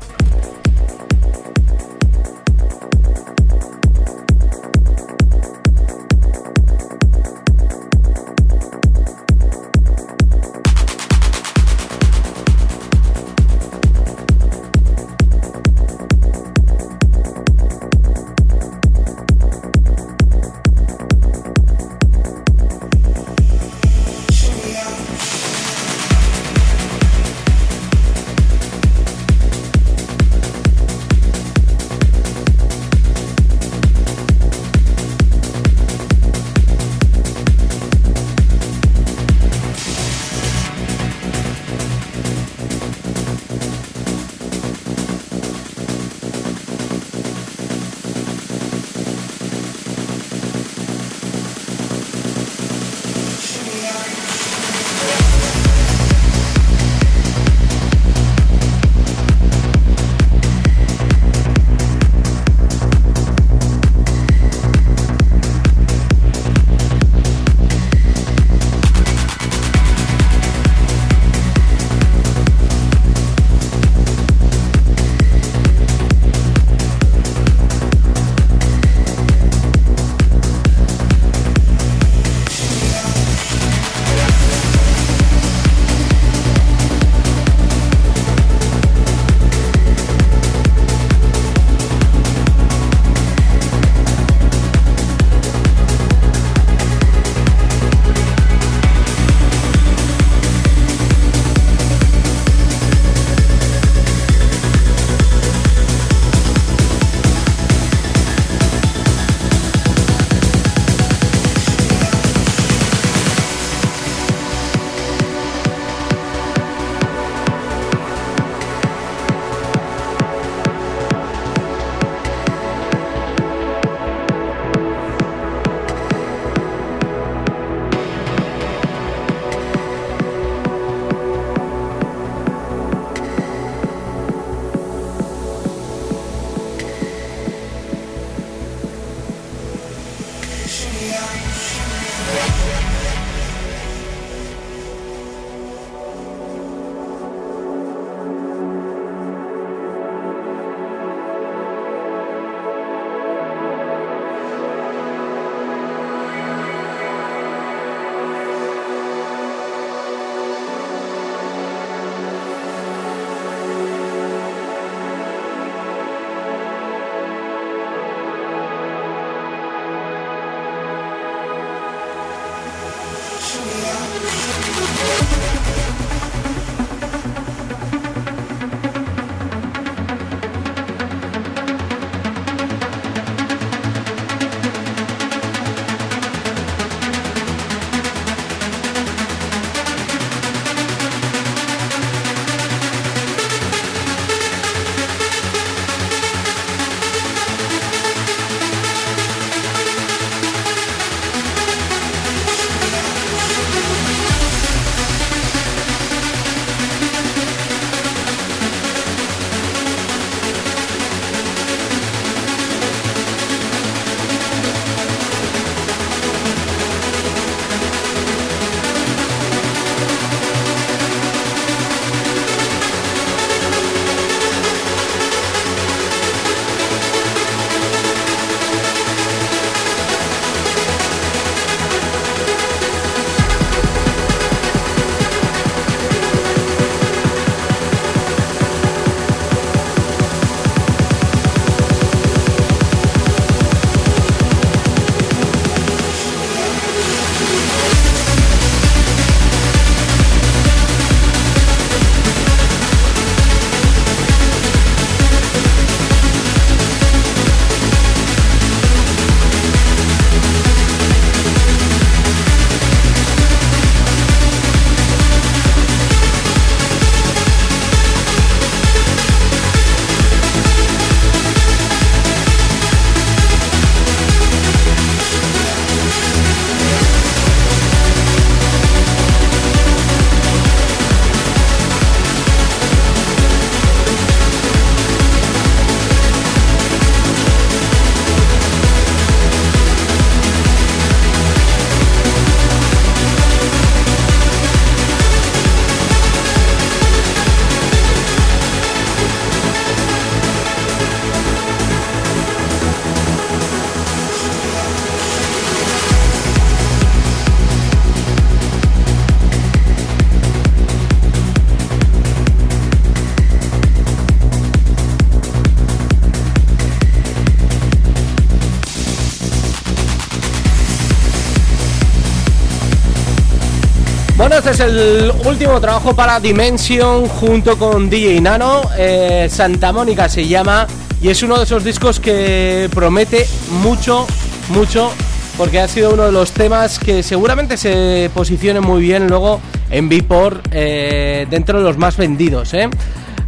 El 324.86 325.32
último 325.46 325.82
trabajo 325.82 326.16
para 326.16 326.40
Dimension 326.40 327.28
junto 327.28 327.78
con 327.78 328.08
DJ 328.08 328.40
Nano. 328.40 328.84
eh, 328.98 329.48
Santa 329.50 329.92
Mónica 329.92 330.30
se 330.30 330.48
llama 330.48 330.86
y 331.22 331.30
es 331.30 331.42
uno 331.42 331.58
de 331.58 331.64
esos 331.64 331.84
discos 331.84 332.20
que 332.20 332.88
promete 332.94 333.48
mucho, 333.82 334.28
mucho, 334.70 335.12
porque 335.58 335.80
ha 335.80 335.88
sido 335.88 336.14
uno 336.14 336.24
de 336.24 336.32
los 336.32 336.52
temas 336.52 337.00
que 337.00 337.24
seguramente 337.24 337.78
se 337.78 338.30
posicione 338.34 338.80
muy 338.80 339.02
bien 339.02 339.28
luego 339.28 339.60
en 339.90 340.08
Beatport 340.08 340.68
eh, 340.72 341.48
dentro 341.50 341.80
de 341.80 341.84
los 341.84 341.98
más 341.98 342.16
vendidos. 342.16 342.74
¿eh? 342.76 342.88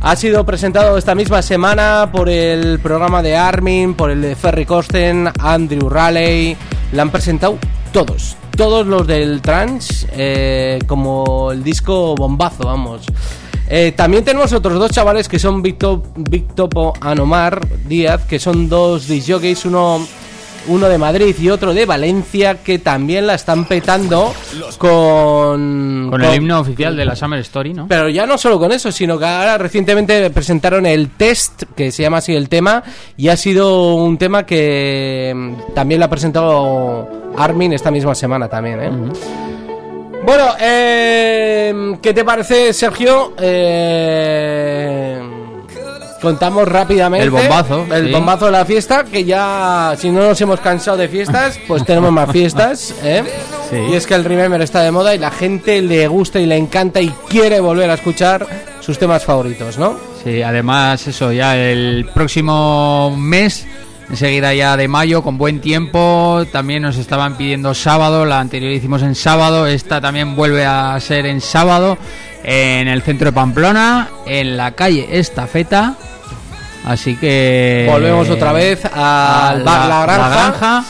Ha 0.02 0.16
sido 0.16 0.44
presentado 0.44 0.98
esta 0.98 1.14
misma 1.14 1.44
semana 1.44 2.10
por 2.12 2.30
el 2.30 2.80
programa 2.80 3.22
de 3.22 3.36
Armin, 3.38 3.94
por 3.94 4.10
el 4.10 4.22
de 4.22 4.36
Ferry 4.36 4.66
Corsten, 4.66 5.30
Andrew 5.40 5.88
Raleigh. 5.88 6.58
La 6.94 7.04
han 7.04 7.12
presentado 7.12 7.60
todos, 7.94 8.38
todos 8.58 8.86
los 8.86 9.08
del 9.08 9.42
trance, 9.42 10.08
eh, 10.12 10.80
como 10.88 11.52
el 11.54 11.64
disco 11.64 12.16
bombazo, 12.16 12.66
vamos. 12.66 13.04
Eh, 13.70 13.94
también 13.96 14.24
tenemos 14.24 14.52
otros 14.54 14.80
dos 14.80 14.92
chavales 14.92 15.28
que 15.30 15.40
son 15.40 15.62
Victo- 15.62 16.04
Victopo 16.16 16.94
Anomar 17.02 17.66
Díaz, 17.88 18.24
que 18.26 18.40
son 18.40 18.68
dos 18.70 19.08
disjockeys, 19.08 19.66
uno, 19.66 20.06
uno 20.68 20.90
de 20.90 20.98
Madrid 20.98 21.36
y 21.40 21.50
otro 21.50 21.74
de 21.74 21.86
Valencia, 21.86 22.64
que 22.64 22.80
también 22.80 23.28
la 23.28 23.36
están 23.36 23.66
petando 23.66 24.34
con... 24.78 26.10
Con 26.10 26.24
el 26.24 26.36
himno 26.36 26.60
oficial 26.60 26.96
de 26.96 27.06
la 27.06 27.16
Summer 27.16 27.40
Story, 27.40 27.74
¿no? 27.74 27.88
Pero 27.88 28.10
ya 28.10 28.26
no 28.26 28.38
solo 28.38 28.60
con 28.60 28.72
eso, 28.72 28.92
sino 28.92 29.18
que 29.18 29.26
ahora 29.26 29.58
recientemente 29.58 30.30
presentaron 30.30 30.86
el 30.86 31.10
test, 31.12 31.64
que 31.76 31.92
se 31.92 32.04
llama 32.04 32.18
así 32.18 32.36
el 32.36 32.50
tema, 32.50 32.84
y 33.16 33.30
ha 33.30 33.38
sido 33.38 33.96
un 33.96 34.18
tema 34.18 34.46
que 34.46 35.34
mm, 35.36 35.74
también 35.74 36.00
lo 36.00 36.06
ha 36.06 36.10
presentado 36.10 37.10
Armin 37.38 37.74
esta 37.74 37.92
misma 37.92 38.16
semana 38.16 38.48
también, 38.48 38.82
¿eh? 38.82 38.92
Bueno, 40.26 40.46
eh, 40.60 41.98
¿qué 42.02 42.14
te 42.14 42.26
parece, 42.26 42.74
Sergio? 42.74 43.34
Eh, 43.40 45.22
contamos 46.22 46.68
rápidamente 46.68 47.26
El 47.26 47.32
bombazo, 47.32 47.86
el 47.94 48.08
sí. 48.08 48.12
bombazo 48.12 48.46
de 48.48 48.52
la 48.52 48.66
fiesta, 48.66 49.04
que 49.04 49.24
ya 49.24 49.94
si 49.98 50.10
no 50.10 50.22
nos 50.22 50.40
hemos 50.42 50.60
cansado 50.60 50.98
de 50.98 51.08
fiestas, 51.08 51.60
pues 51.68 51.86
tenemos 51.86 52.12
más 52.12 52.32
fiestas, 52.32 52.94
¿eh? 53.04 53.24
Sí. 53.70 53.78
Y 53.92 53.94
es 53.96 54.08
que 54.08 54.16
el 54.16 54.24
Remember 54.24 54.62
está 54.62 54.82
de 54.82 54.92
moda 54.92 55.14
y 55.14 55.18
la 55.20 55.32
gente 55.32 55.82
le 55.82 56.08
gusta 56.08 56.40
y 56.40 56.46
le 56.46 56.58
encanta 56.58 57.02
y 57.02 57.10
quiere 57.30 57.60
volver 57.60 57.90
a 57.90 57.96
escuchar 57.96 58.48
sus 58.80 58.98
temas 58.98 59.26
favoritos, 59.26 59.78
¿no? 59.78 59.98
Sí, 60.24 60.42
además 60.42 61.06
eso, 61.08 61.32
ya 61.32 61.58
el 61.58 62.10
próximo 62.14 63.16
mes, 63.18 63.68
enseguida 64.10 64.54
ya 64.54 64.78
de 64.78 64.88
mayo, 64.88 65.22
con 65.24 65.38
buen 65.38 65.60
tiempo, 65.62 66.46
también 66.52 66.82
nos 66.84 66.98
estaban 66.98 67.36
pidiendo 67.38 67.74
sábado, 67.74 68.26
la 68.26 68.40
anterior 68.40 68.72
hicimos 68.72 69.02
en 69.04 69.16
sábado, 69.16 69.68
esta 69.68 70.00
también 70.02 70.36
vuelve 70.36 70.66
a 70.66 71.00
ser 71.00 71.26
en 71.26 71.42
sábado, 71.42 71.98
en 72.44 72.88
el 72.88 73.02
centro 73.02 73.26
de 73.26 73.32
Pamplona, 73.34 74.10
en 74.26 74.56
la 74.58 74.72
calle 74.72 75.08
Estafeta, 75.12 75.96
así 76.86 77.16
que... 77.18 77.88
Volvemos 77.92 78.30
otra 78.30 78.54
vez 78.54 78.86
al 78.86 79.64
bar 79.64 79.90
La 80.08 80.28
Granja. 80.28 80.84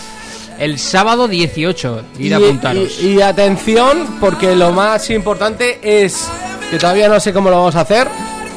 el 0.59 0.77
sábado 0.77 1.27
18, 1.27 2.03
ir 2.19 2.35
a 2.35 2.39
Y- 2.39 2.43
apuntaros. 2.43 2.99
Y, 3.01 3.07
y 3.15 3.21
atención, 3.21 4.17
porque 4.19 4.55
lo 4.55 4.71
más 4.73 5.09
importante 5.09 5.79
es 5.81 6.27
que 6.69 6.77
todavía 6.77 7.07
no 7.09 7.19
sé 7.19 7.33
cómo 7.33 7.49
lo 7.49 7.57
vamos 7.57 7.75
a 7.75 7.81
hacer, 7.81 8.07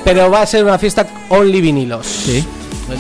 pero 0.05 0.31
va 0.31 0.43
a 0.43 0.47
ser 0.47 0.65
una 0.65 0.79
fiesta 0.79 1.07
only 1.31 1.61
vinilos. 1.61 2.07
Sí. 2.07 2.45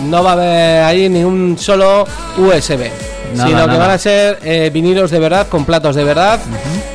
No 0.04 0.22
va 0.22 0.30
a 0.30 0.32
haber 0.34 0.82
ahí 0.84 1.08
ni 1.08 1.24
un 1.24 1.56
solo 1.58 2.06
USB. 2.36 2.90
Nada, 3.34 3.48
sino 3.48 3.68
que 3.68 3.78
van 3.78 3.90
a 3.90 3.98
ser 3.98 4.38
eh, 4.42 4.70
vinilos 4.72 5.10
de 5.10 5.18
verdad, 5.20 5.46
con 5.48 5.64
platos 5.64 5.94
de 5.94 6.02
verdad, 6.04 6.40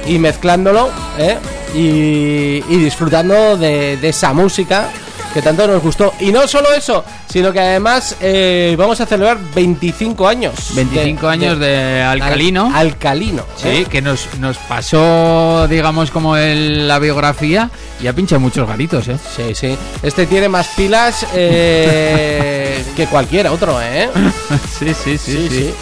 y 0.05 0.19
mezclándolo, 0.19 0.89
¿eh? 1.17 1.37
y, 1.73 2.63
y 2.73 2.77
disfrutando 2.77 3.55
de, 3.57 3.97
de 3.97 4.09
esa 4.09 4.33
música 4.33 4.89
que 5.35 5.41
tanto 5.41 5.67
nos 5.67 5.83
gustó. 5.83 6.13
Y 6.21 6.31
no 6.31 6.47
solo 6.47 6.73
eso, 6.73 7.03
sino 7.29 7.51
que 7.51 7.59
además 7.59 8.15
eh, 8.21 8.73
vamos 8.79 8.99
a 9.01 9.05
celebrar 9.05 9.37
25 9.53 10.27
años. 10.27 10.53
25 10.73 11.27
años 11.27 11.59
de 11.59 12.01
Alcalino. 12.01 12.67
Al- 12.73 12.87
alcalino. 12.87 13.43
Sí, 13.57 13.67
¿eh? 13.67 13.85
que 13.89 14.01
nos, 14.01 14.33
nos 14.39 14.57
pasó, 14.57 15.67
digamos, 15.69 16.09
como 16.09 16.37
el- 16.37 16.87
la 16.87 16.99
biografía 16.99 17.69
y 18.01 18.07
ha 18.07 18.13
pinchado 18.13 18.39
muchos 18.39 18.65
garitos, 18.67 19.09
¿eh? 19.09 19.17
Sí, 19.35 19.53
sí. 19.53 19.77
Este 20.01 20.25
tiene 20.25 20.47
más 20.47 20.67
pilas 20.69 21.25
eh, 21.33 22.81
que 22.95 23.05
cualquier 23.07 23.47
otro, 23.47 23.81
¿eh? 23.81 24.09
sí, 24.79 24.93
sí, 24.93 25.17
sí, 25.17 25.47
sí. 25.49 25.73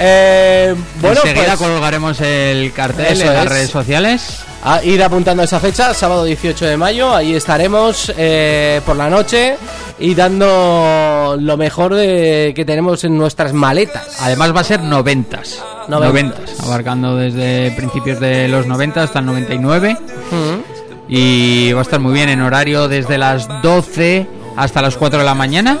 Eh, 0.00 0.74
bueno, 1.00 1.20
Enseguida 1.22 1.56
pues 1.56 1.70
colgaremos 1.70 2.20
el 2.22 2.72
cartel 2.72 3.06
Eso 3.06 3.26
en 3.26 3.34
las 3.34 3.44
es. 3.46 3.50
redes 3.52 3.70
sociales. 3.70 4.38
A 4.62 4.82
ir 4.84 5.02
apuntando 5.02 5.42
esa 5.42 5.58
fecha, 5.60 5.94
sábado 5.94 6.24
18 6.24 6.66
de 6.66 6.76
mayo, 6.76 7.14
ahí 7.14 7.34
estaremos 7.34 8.12
eh, 8.16 8.80
por 8.84 8.96
la 8.96 9.08
noche 9.08 9.56
y 9.98 10.14
dando 10.14 11.36
lo 11.40 11.56
mejor 11.56 11.94
de, 11.94 12.52
que 12.54 12.64
tenemos 12.64 13.04
en 13.04 13.16
nuestras 13.16 13.52
maletas. 13.52 14.16
Además 14.20 14.54
va 14.54 14.60
a 14.60 14.64
ser 14.64 14.82
noventas. 14.82 15.62
Noventas. 15.88 16.38
Noventas, 16.38 16.60
abarcando 16.60 17.16
desde 17.16 17.72
principios 17.72 18.20
de 18.20 18.48
los 18.48 18.66
90 18.66 19.02
hasta 19.02 19.18
el 19.20 19.26
99. 19.26 19.96
Mm. 20.30 21.12
Y 21.12 21.72
va 21.72 21.80
a 21.80 21.82
estar 21.82 21.98
muy 21.98 22.12
bien 22.12 22.28
en 22.28 22.40
horario 22.40 22.86
desde 22.86 23.18
las 23.18 23.48
12 23.62 24.26
hasta 24.56 24.80
las 24.82 24.96
4 24.96 25.18
de 25.20 25.24
la 25.24 25.34
mañana. 25.34 25.78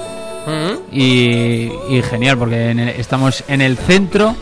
Y, 0.90 1.70
y 1.88 2.02
genial, 2.10 2.36
porque 2.38 2.70
en 2.70 2.80
el- 2.80 2.88
estamos 3.00 3.44
en 3.46 3.60
el 3.60 3.76
centro 3.78 4.34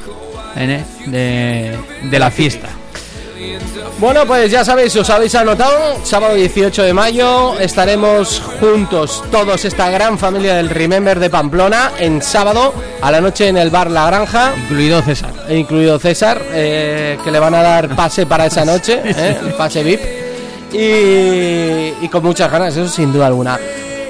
en 0.56 0.70
el- 0.70 0.85
de, 1.06 1.77
de 2.05 2.19
la 2.19 2.31
fiesta. 2.31 2.69
Bueno, 3.99 4.25
pues 4.27 4.51
ya 4.51 4.65
sabéis, 4.65 4.95
os 4.95 5.11
habéis 5.11 5.35
anotado, 5.35 5.99
sábado 6.05 6.35
18 6.35 6.85
de 6.85 6.95
mayo 6.95 7.59
estaremos 7.59 8.41
juntos, 8.61 9.25
todos, 9.31 9.65
esta 9.65 9.91
gran 9.91 10.19
familia 10.19 10.55
del 10.55 10.70
Remember 10.70 11.19
de 11.19 11.29
Pamplona, 11.29 11.93
en 11.99 12.23
sábado 12.23 12.73
a 13.01 13.11
la 13.11 13.20
noche 13.20 13.49
en 13.49 13.57
el 13.57 13.70
bar 13.70 13.91
La 13.91 14.07
Granja, 14.07 14.53
Incluido 14.57 15.03
César. 15.03 15.33
incluido 15.51 15.99
César, 15.99 16.41
eh, 16.53 17.19
que 17.25 17.31
le 17.33 17.41
van 17.41 17.55
a 17.55 17.62
dar 17.62 17.97
pase 17.97 18.25
para 18.25 18.47
esa 18.47 18.65
noche, 18.65 19.03
eh, 19.05 19.39
el 19.43 19.55
pase 19.55 19.83
VIP, 19.83 20.01
y, 20.73 22.05
y 22.05 22.09
con 22.09 22.23
muchas 22.23 22.51
ganas, 22.53 22.77
eso 22.77 22.89
sin 22.89 23.12
duda 23.12 23.27
alguna. 23.27 23.59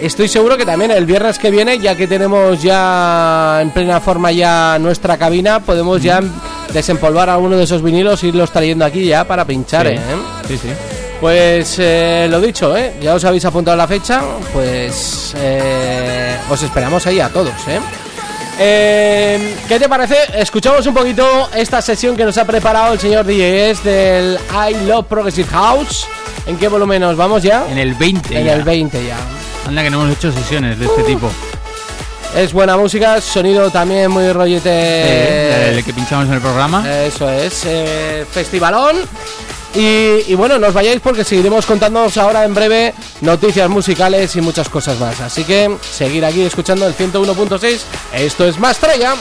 Estoy 0.00 0.28
seguro 0.28 0.56
que 0.56 0.64
también 0.64 0.90
el 0.90 1.06
viernes 1.06 1.38
que 1.38 1.50
viene, 1.50 1.78
ya 1.78 1.96
que 1.96 2.06
tenemos 2.06 2.62
ya 2.62 3.58
en 3.62 3.70
plena 3.70 4.00
forma 4.00 4.30
ya 4.30 4.78
nuestra 4.78 5.16
cabina, 5.16 5.60
podemos 5.60 6.02
ya 6.02 6.20
desempolvar 6.72 7.28
alguno 7.30 7.56
de 7.56 7.64
esos 7.64 7.82
vinilos 7.82 8.22
e 8.22 8.28
irlos 8.28 8.50
trayendo 8.50 8.84
aquí 8.84 9.04
ya 9.06 9.24
para 9.24 9.44
pinchar, 9.44 9.86
Sí. 9.86 9.94
¿eh? 9.94 10.00
Sí, 10.48 10.58
sí. 10.58 10.68
Pues 11.20 11.76
eh, 11.80 12.28
lo 12.30 12.40
dicho, 12.40 12.76
¿eh? 12.76 12.94
ya 13.00 13.14
os 13.14 13.24
habéis 13.24 13.44
apuntado 13.44 13.76
la 13.76 13.88
fecha, 13.88 14.22
pues 14.52 15.34
eh, 15.36 16.36
os 16.48 16.62
esperamos 16.62 17.04
ahí 17.08 17.18
a 17.20 17.28
todos. 17.28 17.52
¿eh? 17.68 17.80
Eh, 18.60 19.56
¿Qué 19.68 19.78
te 19.78 19.88
parece? 19.88 20.16
Escuchamos 20.34 20.84
un 20.86 20.94
poquito 20.94 21.48
esta 21.54 21.80
sesión 21.82 22.16
que 22.16 22.24
nos 22.24 22.36
ha 22.38 22.44
preparado 22.44 22.92
el 22.94 22.98
señor 23.00 23.24
DJs 23.24 23.84
del 23.84 24.38
I 24.52 24.86
Love 24.86 25.06
Progressive 25.06 25.48
House. 25.50 26.06
¿En 26.46 26.56
qué 26.56 26.68
volumen 26.68 27.00
nos 27.00 27.16
vamos 27.16 27.42
ya? 27.42 27.66
En 27.70 27.78
el 27.78 27.94
20. 27.94 28.38
En 28.38 28.46
ya. 28.46 28.54
el 28.54 28.62
20 28.62 29.06
ya. 29.06 29.16
Anda 29.66 29.82
que 29.82 29.90
no 29.90 30.02
hemos 30.02 30.16
hecho 30.16 30.32
sesiones 30.32 30.78
de 30.78 30.86
este 30.86 31.02
tipo. 31.02 31.30
Es 32.36 32.52
buena 32.52 32.76
música, 32.76 33.20
sonido 33.20 33.70
también 33.70 34.10
muy 34.10 34.30
rollete. 34.32 34.70
Eh, 34.70 35.74
el 35.78 35.84
que 35.84 35.92
pinchamos 35.92 36.26
en 36.28 36.34
el 36.34 36.40
programa. 36.40 36.84
Eso 37.04 37.28
es, 37.28 37.62
eh, 37.66 38.24
festivalón. 38.30 38.96
Y, 39.74 40.24
y 40.26 40.34
bueno, 40.34 40.58
no 40.58 40.68
os 40.68 40.74
vayáis 40.74 41.00
porque 41.00 41.24
seguiremos 41.24 41.66
contándoos 41.66 42.16
ahora 42.16 42.44
en 42.44 42.54
breve 42.54 42.94
noticias 43.20 43.68
musicales 43.68 44.34
y 44.36 44.40
muchas 44.40 44.68
cosas 44.68 44.98
más. 44.98 45.20
Así 45.20 45.44
que 45.44 45.76
seguir 45.90 46.24
aquí 46.24 46.42
escuchando 46.42 46.86
el 46.86 46.94
101.6. 46.96 47.80
Esto 48.14 48.46
es 48.46 48.58
Más 48.58 48.78
Traya. 48.78 49.14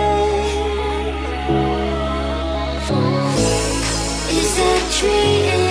Is 4.30 4.56
that 4.56 4.82
dream? 4.98 5.69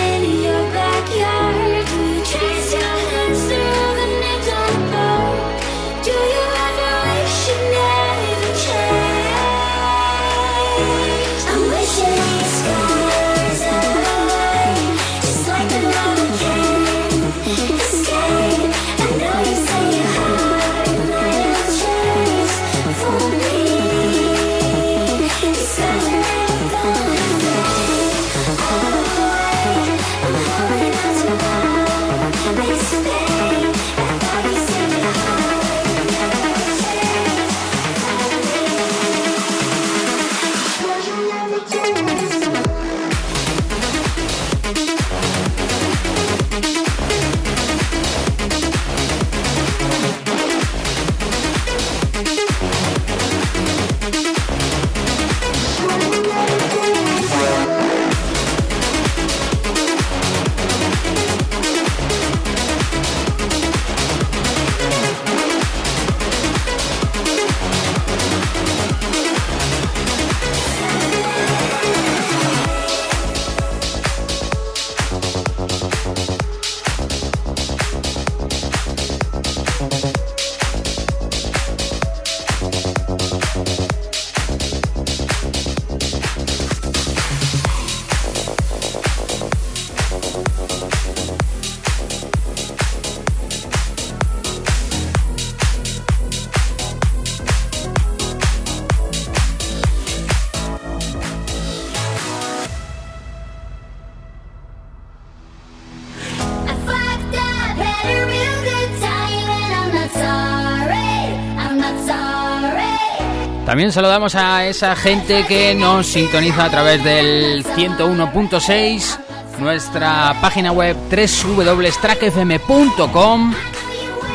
También 113.80 113.94
saludamos 113.94 114.36
a 114.36 114.66
esa 114.66 114.94
gente 114.94 115.46
que 115.48 115.74
nos 115.74 116.06
sintoniza 116.06 116.66
a 116.66 116.70
través 116.70 117.02
del 117.02 117.64
101.6, 117.64 119.20
nuestra 119.60 120.36
página 120.42 120.74
web 120.74 120.98
www.trackfm.com, 121.10 123.54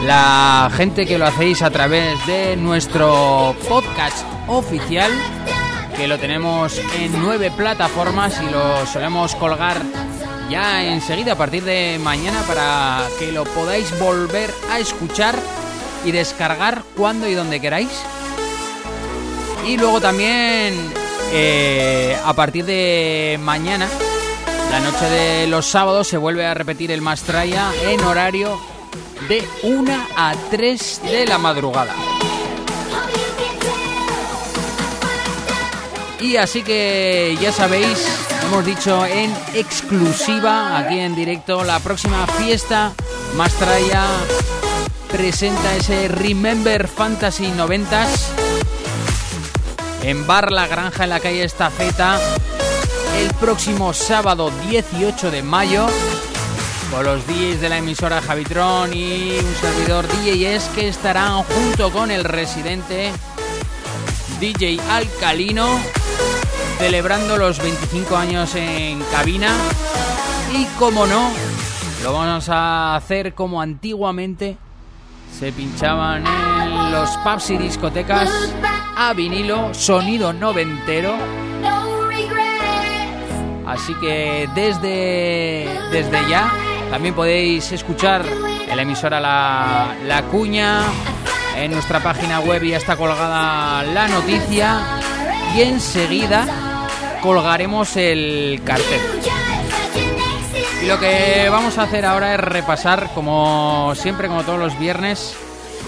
la 0.06 0.70
gente 0.74 1.04
que 1.04 1.18
lo 1.18 1.26
hacéis 1.26 1.60
a 1.60 1.70
través 1.70 2.26
de 2.26 2.56
nuestro 2.56 3.54
podcast 3.68 4.24
oficial, 4.46 5.12
que 5.94 6.08
lo 6.08 6.18
tenemos 6.18 6.80
en 6.98 7.12
nueve 7.20 7.52
plataformas 7.54 8.40
y 8.40 8.50
lo 8.50 8.86
solemos 8.86 9.34
colgar 9.34 9.82
ya 10.48 10.86
enseguida 10.86 11.32
a 11.32 11.36
partir 11.36 11.64
de 11.64 12.00
mañana 12.02 12.40
para 12.46 13.02
que 13.18 13.30
lo 13.30 13.44
podáis 13.44 13.92
volver 14.00 14.50
a 14.72 14.78
escuchar 14.78 15.34
y 16.02 16.12
descargar 16.12 16.82
cuando 16.96 17.28
y 17.28 17.34
donde 17.34 17.60
queráis. 17.60 17.90
Y 19.66 19.76
luego 19.78 20.00
también 20.00 20.92
eh, 21.32 22.16
a 22.24 22.32
partir 22.34 22.64
de 22.64 23.38
mañana, 23.42 23.88
la 24.70 24.80
noche 24.80 25.04
de 25.06 25.46
los 25.46 25.66
sábados, 25.66 26.06
se 26.06 26.16
vuelve 26.16 26.46
a 26.46 26.54
repetir 26.54 26.90
el 26.92 27.00
Mastraya 27.00 27.72
en 27.88 28.00
horario 28.04 28.60
de 29.28 29.42
1 29.62 30.06
a 30.16 30.34
3 30.50 31.02
de 31.10 31.26
la 31.26 31.38
madrugada. 31.38 31.94
Y 36.20 36.36
así 36.36 36.62
que 36.62 37.36
ya 37.40 37.50
sabéis, 37.50 38.06
hemos 38.44 38.64
dicho 38.64 39.04
en 39.06 39.34
exclusiva, 39.54 40.78
aquí 40.78 40.98
en 41.00 41.14
directo, 41.14 41.64
la 41.64 41.80
próxima 41.80 42.26
fiesta 42.26 42.92
Mastraya 43.36 44.04
presenta 45.10 45.74
ese 45.76 46.08
Remember 46.08 46.86
Fantasy 46.86 47.46
90s 47.46 48.43
en 50.04 50.26
Bar 50.26 50.52
La 50.52 50.66
Granja 50.66 51.04
en 51.04 51.10
la 51.10 51.20
calle 51.20 51.44
Estafeta 51.44 52.20
el 53.18 53.32
próximo 53.34 53.94
sábado 53.94 54.50
18 54.68 55.30
de 55.30 55.42
mayo. 55.42 55.86
Con 56.90 57.04
los 57.04 57.26
DJs 57.26 57.60
de 57.60 57.68
la 57.70 57.78
emisora 57.78 58.20
Javitron 58.20 58.92
y 58.92 59.38
un 59.38 59.54
servidor 59.54 60.06
DJs 60.06 60.68
que 60.74 60.88
estarán 60.88 61.42
junto 61.44 61.90
con 61.90 62.10
el 62.10 62.24
residente 62.24 63.12
DJ 64.40 64.78
Alcalino 64.90 65.66
celebrando 66.78 67.38
los 67.38 67.58
25 67.58 68.16
años 68.16 68.54
en 68.56 69.00
cabina. 69.10 69.56
Y 70.52 70.66
como 70.78 71.06
no 71.06 71.30
lo 72.02 72.12
vamos 72.12 72.48
a 72.50 72.94
hacer 72.94 73.34
como 73.34 73.62
antiguamente 73.62 74.58
se 75.38 75.50
pinchaban 75.50 76.24
en 76.26 76.92
los 76.92 77.10
pubs 77.24 77.50
y 77.50 77.56
discotecas 77.56 78.30
a 78.96 79.12
vinilo, 79.12 79.72
sonido 79.74 80.32
noventero. 80.32 81.14
Así 83.66 83.94
que 83.94 84.48
desde, 84.54 85.68
desde 85.90 86.28
ya 86.28 86.52
también 86.90 87.14
podéis 87.14 87.72
escuchar 87.72 88.24
en 88.68 88.76
la 88.76 88.82
emisora 88.82 89.20
La, 89.20 89.96
la 90.06 90.22
Cuña. 90.24 90.82
En 91.56 91.70
nuestra 91.70 92.00
página 92.00 92.40
web 92.40 92.62
ya 92.62 92.76
está 92.76 92.96
colgada 92.96 93.82
la 93.84 94.08
noticia 94.08 94.80
y 95.56 95.62
enseguida 95.62 96.88
colgaremos 97.22 97.96
el 97.96 98.60
cartel. 98.64 99.00
Y 100.82 100.86
lo 100.86 100.98
que 101.00 101.48
vamos 101.50 101.78
a 101.78 101.84
hacer 101.84 102.04
ahora 102.04 102.34
es 102.34 102.40
repasar, 102.40 103.10
como 103.14 103.94
siempre, 103.94 104.28
como 104.28 104.42
todos 104.42 104.58
los 104.58 104.78
viernes, 104.78 105.34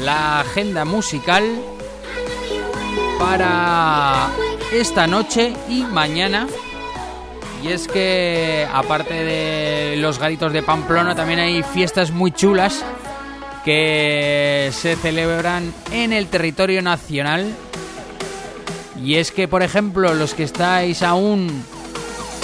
la 0.01 0.41
agenda 0.41 0.85
musical 0.85 1.45
para 3.19 4.31
esta 4.73 5.07
noche 5.07 5.53
y 5.69 5.83
mañana. 5.83 6.47
Y 7.63 7.69
es 7.69 7.89
que, 7.89 8.67
aparte 8.73 9.15
de 9.15 9.97
los 9.97 10.19
garitos 10.19 10.53
de 10.53 10.63
Pamplona, 10.63 11.15
también 11.15 11.41
hay 11.41 11.63
fiestas 11.63 12.11
muy 12.11 12.31
chulas 12.31 12.85
que 13.65 14.71
se 14.73 14.97
celebran 14.97 15.73
en 15.91 16.13
el 16.13 16.29
territorio 16.29 16.83
nacional. 16.83 17.53
Y 19.03 19.17
es 19.17 19.33
que, 19.33 19.49
por 19.49 19.63
ejemplo, 19.63 20.15
los 20.15 20.35
que 20.35 20.45
estáis 20.45 21.03
aún 21.03 21.65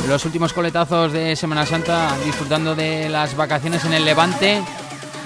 los 0.08 0.24
últimos 0.24 0.52
coletazos 0.52 1.12
de 1.12 1.36
Semana 1.36 1.64
Santa 1.64 2.16
disfrutando 2.24 2.74
de 2.74 3.08
las 3.08 3.36
vacaciones 3.36 3.84
en 3.84 3.92
el 3.92 4.04
Levante, 4.04 4.60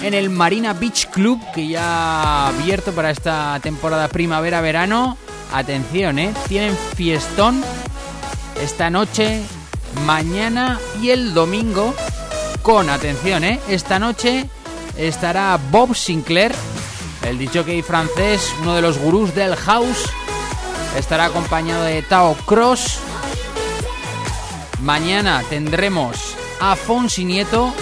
en 0.03 0.13
el 0.13 0.29
Marina 0.29 0.73
Beach 0.73 1.07
Club, 1.09 1.41
que 1.53 1.67
ya 1.67 1.83
ha 1.83 2.47
abierto 2.49 2.91
para 2.91 3.09
esta 3.09 3.59
temporada 3.61 4.07
primavera-verano. 4.07 5.17
Atención, 5.53 6.19
¿eh? 6.19 6.33
Tienen 6.47 6.77
fiestón 6.95 7.63
esta 8.61 8.89
noche, 8.89 9.41
mañana 10.05 10.79
y 11.01 11.09
el 11.09 11.33
domingo. 11.33 11.93
Con 12.61 12.89
atención, 12.89 13.43
¿eh? 13.43 13.59
Esta 13.69 13.97
noche 13.97 14.49
estará 14.97 15.57
Bob 15.71 15.95
Sinclair, 15.95 16.53
el 17.23 17.37
DJ 17.37 17.81
francés, 17.83 18.53
uno 18.61 18.75
de 18.75 18.81
los 18.81 18.97
gurús 18.97 19.33
del 19.33 19.55
house. 19.55 20.09
Estará 20.97 21.25
acompañado 21.25 21.83
de 21.83 22.01
Tao 22.01 22.35
Cross. 22.45 22.99
Mañana 24.81 25.43
tendremos 25.49 26.35
a 26.59 26.75
Fonsi 26.75 27.23
Nieto. 27.25 27.73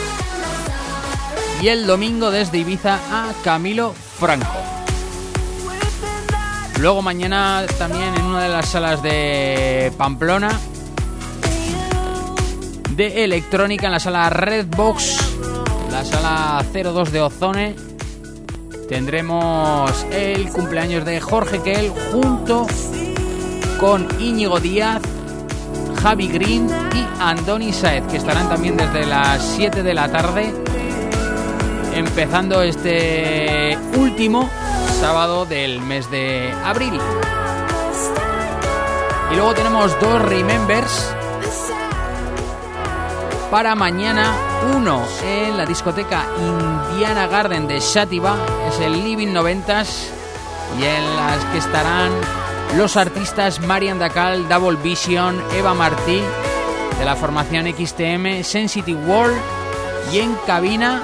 Y 1.62 1.70
el 1.70 1.88
domingo 1.88 2.32
desde 2.32 2.60
Ibiza 2.60 3.00
a 3.12 3.34
Camilo 3.44 3.96
Franco. 4.20 4.75
Luego 6.80 7.02
mañana 7.02 7.66
también 7.78 8.14
en 8.16 8.24
una 8.24 8.44
de 8.44 8.50
las 8.50 8.68
salas 8.68 9.02
de 9.02 9.92
Pamplona 9.98 10.50
de 12.96 13.26
electrónica 13.26 13.88
en 13.88 13.92
la 13.92 14.00
sala 14.00 14.30
Redbox, 14.30 15.18
la 15.92 16.06
sala 16.06 16.64
02 16.72 17.12
de 17.12 17.22
Ozone. 17.22 17.76
Tendremos 18.88 20.06
el 20.12 20.50
cumpleaños 20.50 21.04
de 21.04 21.20
Jorge 21.20 21.62
Kell 21.62 21.92
junto 22.12 22.68
con 23.80 24.08
Íñigo 24.20 24.60
Díaz, 24.60 25.02
Javi 26.02 26.28
Green 26.28 26.70
y 26.94 27.22
Andoni 27.22 27.74
Saez, 27.74 28.06
que 28.08 28.18
estarán 28.18 28.48
también 28.48 28.78
desde 28.78 29.06
las 29.06 29.44
7 29.56 29.84
de 29.84 29.94
la 29.94 30.10
tarde, 30.10 30.54
empezando 31.94 32.62
este 32.62 33.78
último 33.98 34.50
sábado 34.96 35.46
del 35.46 35.82
mes 35.82 36.10
de 36.10 36.54
abril. 36.64 37.00
Y 39.32 39.36
luego 39.36 39.54
tenemos 39.54 40.00
dos 40.00 40.22
Remembers 40.22 41.14
para 43.52 43.76
mañana. 43.76 44.34
Uno 44.76 45.04
en 45.24 45.58
la 45.58 45.66
discoteca 45.66 46.26
Indiana 46.40 47.28
Garden 47.28 47.68
de 47.68 47.80
Shativa, 47.80 48.36
es 48.68 48.80
el 48.80 48.94
Living 49.04 49.28
90s, 49.28 50.08
y 50.80 50.84
en 50.84 51.16
las 51.18 51.44
que 51.46 51.58
estarán 51.60 52.12
los 52.78 52.98
artistas 52.98 53.60
Marian 53.60 54.00
Dacal, 54.00 54.48
Double 54.48 54.78
Vision, 54.82 55.42
Eva 55.54 55.74
Martí, 55.74 56.22
de 56.98 57.06
la 57.06 57.16
formación 57.16 57.66
XTM, 57.68 58.44
Sensitive 58.44 59.00
World, 59.06 59.38
y 60.12 60.20
en 60.20 60.36
cabina, 60.48 61.04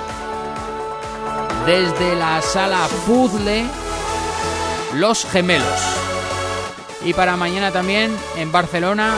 desde 1.66 2.16
la 2.16 2.42
sala 2.42 2.88
Puzzle, 3.06 3.66
Los 4.94 5.26
Gemelos. 5.26 5.82
Y 7.04 7.14
para 7.14 7.36
mañana 7.36 7.72
también 7.72 8.16
en 8.38 8.52
Barcelona, 8.52 9.14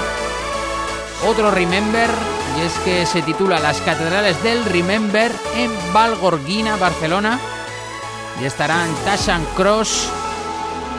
otro 1.28 1.52
Remember, 1.52 2.10
y 2.58 2.62
es 2.62 2.74
que 2.86 3.06
se 3.06 3.22
titula 3.22 3.60
Las 3.60 3.82
Catedrales 3.82 4.42
del 4.44 4.64
Remember 4.66 5.32
en 5.56 5.72
Valgorguina, 5.94 6.76
Barcelona. 6.78 7.40
Y 8.42 8.46
estarán 8.46 8.90
Tashan 9.06 9.46
Cross, 9.56 10.10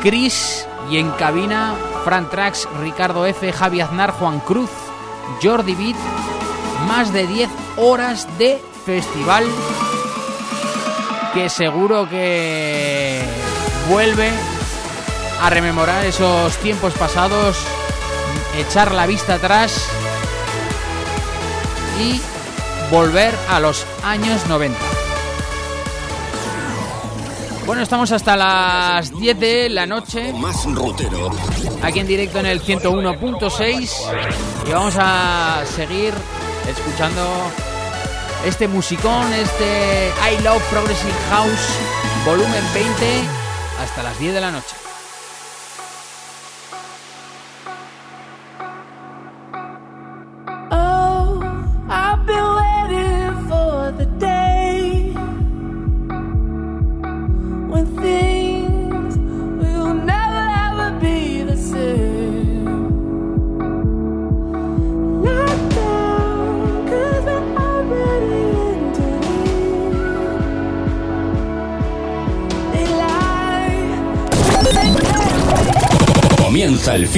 Chris 0.02 0.66
y 0.90 0.98
en 0.98 1.10
cabina 1.12 1.74
Fran 2.04 2.28
Trax, 2.30 2.68
Ricardo 2.80 3.26
F, 3.26 3.52
Javi 3.52 3.80
Aznar, 3.80 4.12
Juan 4.12 4.40
Cruz, 4.40 4.70
Jordi 5.42 5.74
Beat. 5.74 5.96
Más 6.88 7.12
de 7.12 7.26
10 7.26 7.48
horas 7.76 8.28
de 8.38 8.62
festival 8.84 9.44
que 11.34 11.48
seguro 11.48 12.08
que 12.08 13.20
vuelve 13.90 14.30
a 15.42 15.50
rememorar 15.50 16.06
esos 16.06 16.56
tiempos 16.58 16.94
pasados, 16.94 17.56
echar 18.56 18.92
la 18.92 19.06
vista 19.06 19.34
atrás 19.34 19.88
y 22.00 22.20
volver 22.90 23.34
a 23.50 23.58
los 23.58 23.84
años 24.04 24.46
90. 24.46 24.78
Bueno, 27.66 27.82
estamos 27.82 28.12
hasta 28.12 28.36
las 28.36 29.10
10 29.18 29.40
de 29.40 29.68
la 29.70 29.86
noche, 29.86 30.32
Más 30.34 30.64
rutero. 30.66 31.30
aquí 31.82 31.98
en 31.98 32.06
directo 32.06 32.38
en 32.38 32.46
el 32.46 32.62
101.6 32.62 33.90
y 34.68 34.70
vamos 34.70 34.94
a 34.98 35.64
seguir 35.74 36.14
escuchando 36.68 37.22
este 38.44 38.68
musicón, 38.68 39.32
este 39.32 40.12
I 40.32 40.42
Love 40.42 40.62
Progressive 40.70 41.12
House 41.30 41.78
volumen 42.24 42.64
20 42.74 43.22
hasta 43.82 44.02
las 44.02 44.18
10 44.18 44.34
de 44.34 44.40
la 44.40 44.50
noche. 44.50 44.83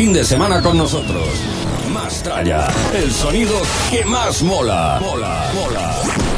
Fin 0.07 0.13
de 0.13 0.25
semana 0.25 0.63
con 0.63 0.79
nosotros. 0.79 1.27
Más 1.93 2.23
tralla, 2.23 2.69
el 2.95 3.11
sonido 3.11 3.61
que 3.91 4.05
más 4.05 4.41
mola. 4.41 5.01
Mola, 5.01 5.51
mola. 5.53 6.36